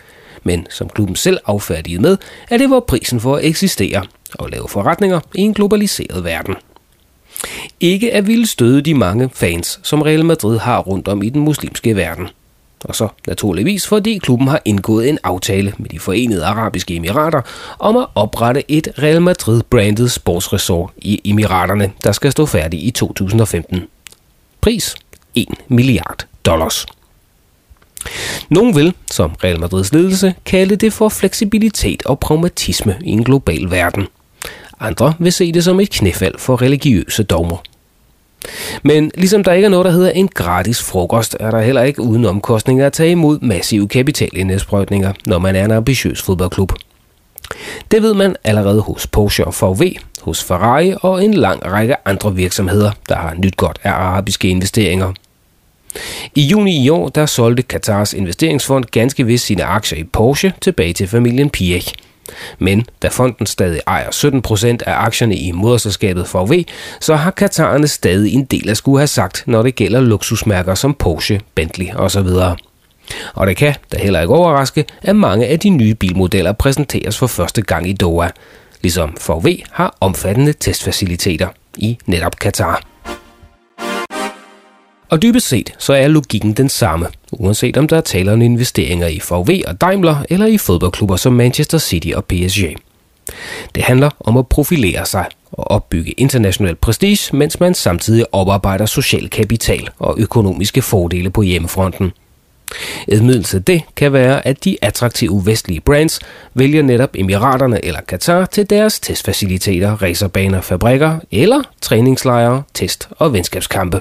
Men 0.45 0.67
som 0.71 0.89
klubben 0.89 1.17
selv 1.17 1.39
affærdigede 1.47 2.03
med, 2.03 2.17
at 2.49 2.61
det 2.61 2.71
var 2.71 2.81
prisen 2.81 3.21
for 3.21 3.37
at 3.37 3.45
eksistere 3.45 4.03
og 4.35 4.51
lave 4.51 4.69
forretninger 4.69 5.21
i 5.35 5.41
en 5.41 5.55
globaliseret 5.55 6.25
verden. 6.25 6.55
Ikke 7.81 8.15
at 8.15 8.27
ville 8.27 8.47
støde 8.47 8.83
de 8.83 8.95
mange 8.95 9.31
fans, 9.35 9.81
som 9.83 10.03
Real 10.03 10.25
Madrid 10.25 10.59
har 10.59 10.79
rundt 10.81 11.09
om 11.09 11.23
i 11.23 11.29
den 11.29 11.41
muslimske 11.41 11.97
verden. 11.97 12.29
og 12.85 12.95
så 12.97 13.09
naturligvis 13.27 13.87
fordi 13.87 14.19
klubben 14.19 14.49
har 14.49 14.63
indgået 14.65 15.09
en 15.09 15.19
aftale 15.23 15.73
med 15.79 15.89
de 15.89 15.99
forenede 15.99 16.45
arabiske 16.45 16.97
emirater 16.97 17.41
om 17.79 17.97
at 17.97 18.07
oprette 18.15 18.71
et 18.71 18.89
Real 18.99 19.23
Madrid-brandet 19.23 20.13
sportsresort 20.13 20.91
i 20.97 21.21
Emiraterne, 21.25 21.93
der 22.05 22.13
skal 22.13 22.33
stå 22.33 22.47
færdig 22.47 22.87
i 22.87 22.91
2015. 22.91 23.83
Pris 24.61 24.95
1 25.35 25.49
milliard 25.69 26.27
dollars. 26.47 26.87
Nogle 28.49 28.75
vil, 28.75 28.95
som 29.11 29.31
Real 29.45 29.61
Madrids 29.61 29.93
ledelse, 29.93 30.35
kalde 30.45 30.77
det 30.77 30.93
for 30.93 31.09
fleksibilitet 31.09 32.03
og 32.07 32.21
pragmatisme 32.21 32.97
i 33.05 33.11
en 33.11 33.25
global 33.25 33.71
verden. 33.71 34.07
Andre 34.81 35.15
vil 35.19 35.33
se 35.33 35.53
det 35.53 35.65
som 35.65 35.81
et 35.81 35.91
knæfald 35.91 36.35
for 36.39 36.63
religiøse 36.63 37.23
dogmer. 37.23 37.57
Men 38.83 39.11
ligesom 39.15 39.45
der 39.45 39.53
ikke 39.53 39.67
er 39.67 39.71
noget, 39.71 39.85
der 39.85 39.91
hedder 39.91 40.11
en 40.11 40.29
gratis 40.29 40.83
frokost, 40.83 41.37
er 41.41 41.51
der 41.51 41.61
heller 41.61 41.83
ikke 41.83 42.03
uden 42.03 42.25
omkostninger 42.25 42.87
at 42.87 42.93
tage 42.93 43.11
imod 43.11 43.39
massive 43.41 43.89
kapitalindsprøjtninger, 43.89 45.13
når 45.27 45.39
man 45.39 45.57
er 45.57 45.65
en 45.65 45.71
ambitiøs 45.71 46.23
fodboldklub. 46.23 46.73
Det 47.91 48.03
ved 48.03 48.15
man 48.15 48.37
allerede 48.45 48.81
hos 48.81 49.07
Porsche 49.07 49.45
og 49.45 49.55
VW, 49.61 49.85
hos 50.23 50.45
Ferrari 50.45 50.95
og 51.03 51.25
en 51.25 51.35
lang 51.35 51.65
række 51.65 51.97
andre 52.05 52.35
virksomheder, 52.35 52.91
der 53.09 53.17
har 53.17 53.35
nyt 53.35 53.57
godt 53.57 53.79
af 53.83 53.91
arabiske 53.91 54.49
investeringer. 54.49 55.13
I 56.35 56.43
juni 56.43 56.85
i 56.85 56.89
år, 56.89 57.09
der 57.09 57.27
solgte 57.27 57.63
Katars 57.63 58.13
investeringsfond 58.13 58.85
ganske 58.85 59.27
vist 59.27 59.47
sine 59.47 59.65
aktier 59.65 59.99
i 59.99 60.05
Porsche 60.05 60.53
tilbage 60.61 60.93
til 60.93 61.09
familien 61.09 61.51
Piech– 61.51 61.95
men 62.59 62.87
da 63.03 63.09
fonden 63.09 63.47
stadig 63.47 63.81
ejer 63.87 64.11
17% 64.11 64.67
af 64.87 65.05
aktierne 65.05 65.37
i 65.37 65.53
moderselskabet 65.53 66.35
VW, 66.35 66.55
så 67.01 67.17
har 67.17 67.31
Katarerne 67.31 67.89
stadig 67.89 68.35
en 68.35 68.45
del 68.45 68.69
at 68.69 68.77
skulle 68.77 68.99
have 68.99 69.07
sagt, 69.07 69.43
når 69.47 69.63
det 69.63 69.75
gælder 69.75 70.01
luksusmærker 70.01 70.75
som 70.75 70.95
Porsche, 70.95 71.41
Bentley 71.55 71.87
osv. 71.95 72.29
Og 73.35 73.47
det 73.47 73.57
kan 73.57 73.75
da 73.93 73.99
heller 73.99 74.21
ikke 74.21 74.35
overraske, 74.35 74.85
at 75.03 75.17
mange 75.17 75.47
af 75.47 75.61
de 75.61 75.71
nye 75.71 75.95
bilmodeller 75.95 76.53
præsenteres 76.53 77.19
for 77.19 77.27
første 77.27 77.63
gang 77.63 77.89
i 77.89 77.93
Doha, 77.93 78.29
ligesom 78.83 79.17
VW 79.29 79.49
har 79.71 79.97
omfattende 80.01 80.53
testfaciliteter 80.53 81.49
i 81.77 81.99
netop 82.07 82.39
Katar. 82.39 82.83
Og 85.11 85.23
dybest 85.23 85.49
set 85.49 85.75
så 85.79 85.93
er 85.93 86.09
logikken 86.09 86.53
den 86.53 86.69
samme, 86.69 87.07
uanset 87.33 87.77
om 87.77 87.89
der 87.89 87.97
er 87.97 88.01
tale 88.01 88.33
om 88.33 88.43
investeringer 88.43 89.07
i 89.07 89.21
VW 89.31 89.51
og 89.67 89.81
Daimler 89.81 90.17
eller 90.31 90.47
i 90.47 90.59
fodboldklubber 90.59 91.17
som 91.17 91.33
Manchester 91.33 91.79
City 91.79 92.09
og 92.15 92.25
PSG. 92.25 92.77
Det 93.75 93.83
handler 93.83 94.11
om 94.21 94.37
at 94.37 94.47
profilere 94.47 95.07
sig 95.07 95.27
og 95.53 95.71
opbygge 95.71 96.13
international 96.13 96.75
prestige, 96.75 97.37
mens 97.37 97.61
man 97.61 97.75
samtidig 97.75 98.27
oparbejder 98.33 98.87
social 98.87 99.31
kapital 99.31 99.89
og 99.99 100.15
økonomiske 100.19 100.83
fordele 100.83 101.31
på 101.31 101.43
hjemmefronten. 101.43 102.13
Et 103.09 103.25
middel 103.25 103.45
til 103.45 103.67
det 103.67 103.83
kan 103.97 104.13
være, 104.13 104.47
at 104.47 104.65
de 104.65 104.77
attraktive 104.83 105.47
vestlige 105.47 105.81
brands 105.81 106.21
vælger 106.55 106.83
netop 106.83 107.11
Emiraterne 107.15 107.85
eller 107.85 108.01
Katar 108.01 108.47
til 108.47 108.71
deres 108.71 109.01
testfaciliteter, 109.01 110.03
racerbaner, 110.03 110.61
fabrikker 110.61 111.19
eller 111.31 111.63
træningslejre, 111.81 112.63
test- 112.75 113.09
og 113.11 113.33
venskabskampe. 113.33 114.01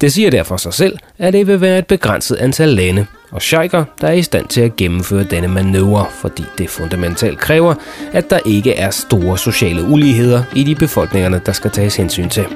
Det 0.00 0.12
siger 0.12 0.30
derfor 0.30 0.56
sig 0.56 0.74
selv, 0.74 0.98
at 1.18 1.32
det 1.32 1.46
vil 1.46 1.60
være 1.60 1.78
et 1.78 1.86
begrænset 1.86 2.36
antal 2.36 2.68
lande 2.68 3.06
og 3.30 3.42
sheiker, 3.42 3.84
der 4.00 4.08
er 4.08 4.12
i 4.12 4.22
stand 4.22 4.46
til 4.46 4.60
at 4.60 4.76
gennemføre 4.76 5.24
denne 5.24 5.48
manøvre, 5.48 6.06
fordi 6.20 6.44
det 6.58 6.70
fundamentalt 6.70 7.38
kræver, 7.38 7.74
at 8.12 8.30
der 8.30 8.38
ikke 8.46 8.74
er 8.74 8.90
store 8.90 9.38
sociale 9.38 9.82
uligheder 9.82 10.42
i 10.54 10.62
de 10.62 10.74
befolkningerne, 10.74 11.40
der 11.46 11.52
skal 11.52 11.70
tages 11.70 11.96
hensyn 11.96 12.28
til. 12.28 12.46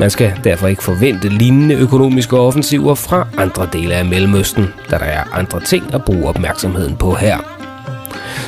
Man 0.00 0.10
skal 0.10 0.32
derfor 0.44 0.68
ikke 0.68 0.82
forvente 0.82 1.28
lignende 1.28 1.74
økonomiske 1.74 2.38
offensiver 2.38 2.94
fra 2.94 3.28
andre 3.36 3.68
dele 3.72 3.94
af 3.94 4.04
Mellemøsten, 4.04 4.66
da 4.90 4.98
der 4.98 5.04
er 5.04 5.24
andre 5.32 5.60
ting 5.60 5.94
at 5.94 6.04
bruge 6.04 6.28
opmærksomheden 6.28 6.96
på 6.96 7.14
her. 7.14 7.51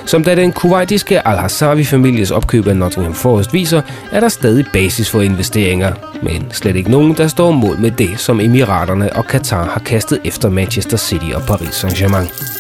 Som 0.07 0.25
da 0.25 0.35
den 0.35 0.53
kuwaitiske 0.53 1.29
Al-Hassawi-families 1.29 2.31
opkøb 2.31 2.67
af 2.67 2.77
Nottingham 2.77 3.15
Forest 3.15 3.53
viser, 3.53 3.83
er 4.12 4.21
der 4.21 4.29
stadig 4.29 4.67
basis 4.73 5.11
for 5.11 5.21
investeringer, 5.21 5.93
men 6.23 6.47
slet 6.53 6.77
ikke 6.77 6.91
nogen, 6.91 7.17
der 7.17 7.29
står 7.29 7.51
mål 7.51 7.79
med 7.79 7.91
det, 7.91 8.21
som 8.21 8.41
Emiraterne 8.41 9.17
og 9.17 9.25
Qatar 9.25 9.65
har 9.65 9.81
kastet 9.81 10.21
efter 10.25 10.51
Manchester 10.51 10.97
City 10.97 11.31
og 11.35 11.43
Paris 11.43 11.85
Saint-Germain. 11.85 12.55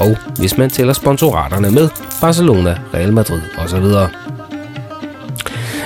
Og 0.00 0.16
hvis 0.38 0.58
man 0.58 0.70
tæller 0.70 0.92
sponsoraterne 0.92 1.70
med, 1.70 1.88
Barcelona, 2.20 2.78
Real 2.94 3.12
Madrid 3.12 3.40
osv. 3.58 3.84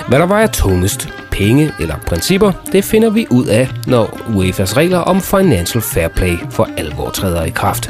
Hvad 0.07 0.19
der 0.19 0.25
vejer 0.25 0.47
tungest, 0.47 1.09
penge 1.31 1.71
eller 1.79 1.95
principper, 2.07 2.51
det 2.71 2.83
finder 2.83 3.09
vi 3.09 3.27
ud 3.29 3.45
af, 3.45 3.69
når 3.87 4.05
UEFA's 4.05 4.77
regler 4.77 4.97
om 4.97 5.21
Financial 5.21 5.81
Fair 5.81 6.07
Play 6.07 6.37
for 6.49 6.69
alvor 6.77 7.09
træder 7.09 7.43
i 7.43 7.49
kraft. 7.49 7.89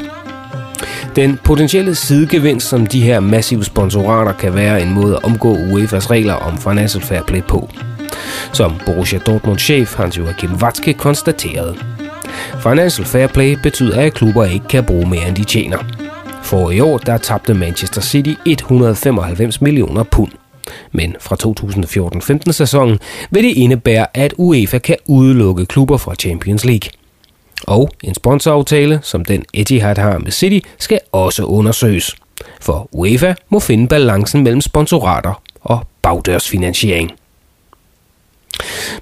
Den 1.16 1.38
potentielle 1.44 1.94
sidegevinst, 1.94 2.68
som 2.68 2.86
de 2.86 3.00
her 3.00 3.20
massive 3.20 3.64
sponsorater 3.64 4.32
kan 4.32 4.54
være 4.54 4.82
en 4.82 4.92
måde 4.94 5.16
at 5.16 5.24
omgå 5.24 5.54
UEFA's 5.54 6.10
regler 6.10 6.34
om 6.34 6.58
Financial 6.58 7.04
Fair 7.04 7.22
Play 7.22 7.42
på. 7.42 7.70
Som 8.52 8.72
Borussia 8.86 9.18
Dortmund 9.18 9.58
chef 9.58 9.94
Hans 9.94 10.18
Joachim 10.18 10.50
Watzke 10.62 10.92
konstaterede. 10.92 11.76
Financial 12.62 13.06
Fair 13.06 13.26
Play 13.26 13.56
betyder, 13.62 14.00
at 14.00 14.14
klubber 14.14 14.44
ikke 14.44 14.68
kan 14.68 14.84
bruge 14.84 15.08
mere 15.08 15.28
end 15.28 15.36
de 15.36 15.44
tjener. 15.44 15.78
For 16.42 16.70
i 16.70 16.80
år 16.80 16.98
der 16.98 17.18
tabte 17.18 17.54
Manchester 17.54 18.00
City 18.00 18.34
195 18.46 19.60
millioner 19.60 20.02
pund. 20.02 20.32
Men 20.92 21.16
fra 21.20 21.36
2014-15 22.48 22.52
sæsonen 22.52 22.98
vil 23.30 23.44
det 23.44 23.56
indebære, 23.56 24.06
at 24.14 24.34
UEFA 24.38 24.78
kan 24.78 24.96
udelukke 25.06 25.66
klubber 25.66 25.96
fra 25.96 26.14
Champions 26.14 26.64
League. 26.64 26.90
Og 27.66 27.90
en 28.02 28.14
sponsoraftale, 28.14 29.00
som 29.02 29.24
den 29.24 29.44
Etihad 29.54 29.98
har 29.98 30.18
med 30.18 30.32
City, 30.32 30.68
skal 30.78 31.00
også 31.12 31.44
undersøges. 31.44 32.16
For 32.60 32.88
UEFA 32.92 33.34
må 33.48 33.60
finde 33.60 33.88
balancen 33.88 34.42
mellem 34.42 34.60
sponsorater 34.60 35.42
og 35.60 35.86
bagdørsfinansiering. 36.02 37.12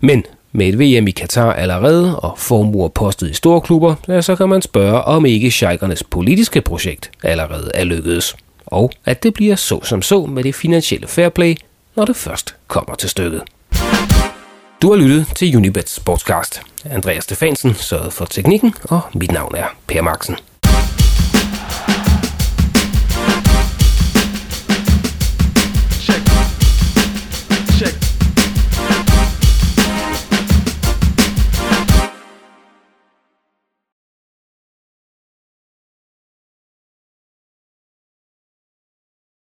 Men 0.00 0.24
med 0.52 0.68
et 0.68 0.78
VM 0.78 1.08
i 1.08 1.10
Katar 1.10 1.52
allerede 1.52 2.20
og 2.20 2.38
formuer 2.38 2.88
postet 2.88 3.30
i 3.30 3.34
store 3.34 3.60
klubber, 3.60 3.94
ja, 4.08 4.22
så 4.22 4.36
kan 4.36 4.48
man 4.48 4.62
spørge, 4.62 5.02
om 5.02 5.26
ikke 5.26 5.50
Scheikernes 5.50 6.02
politiske 6.02 6.60
projekt 6.60 7.10
allerede 7.22 7.70
er 7.74 7.84
lykkedes. 7.84 8.36
Og 8.66 8.92
at 9.04 9.22
det 9.22 9.34
bliver 9.34 9.56
så 9.56 9.80
som 9.84 10.02
så 10.02 10.26
med 10.26 10.44
det 10.44 10.54
finansielle 10.54 11.06
fair 11.06 11.28
play, 11.28 11.54
når 11.96 12.04
det 12.04 12.16
først 12.16 12.54
kommer 12.66 12.94
til 12.94 13.08
stykket. 13.08 13.42
Du 14.82 14.90
har 14.90 14.96
lyttet 14.96 15.26
til 15.36 15.56
Unibet 15.56 15.88
Sportscast. 15.88 16.60
Andreas 16.90 17.24
Stefansen 17.24 17.74
sørgede 17.74 18.10
for 18.10 18.24
teknikken, 18.24 18.74
og 18.90 19.00
mit 19.14 19.32
navn 19.32 19.54
er 19.54 19.64
Per 19.86 20.02
Marksen. 20.02 20.36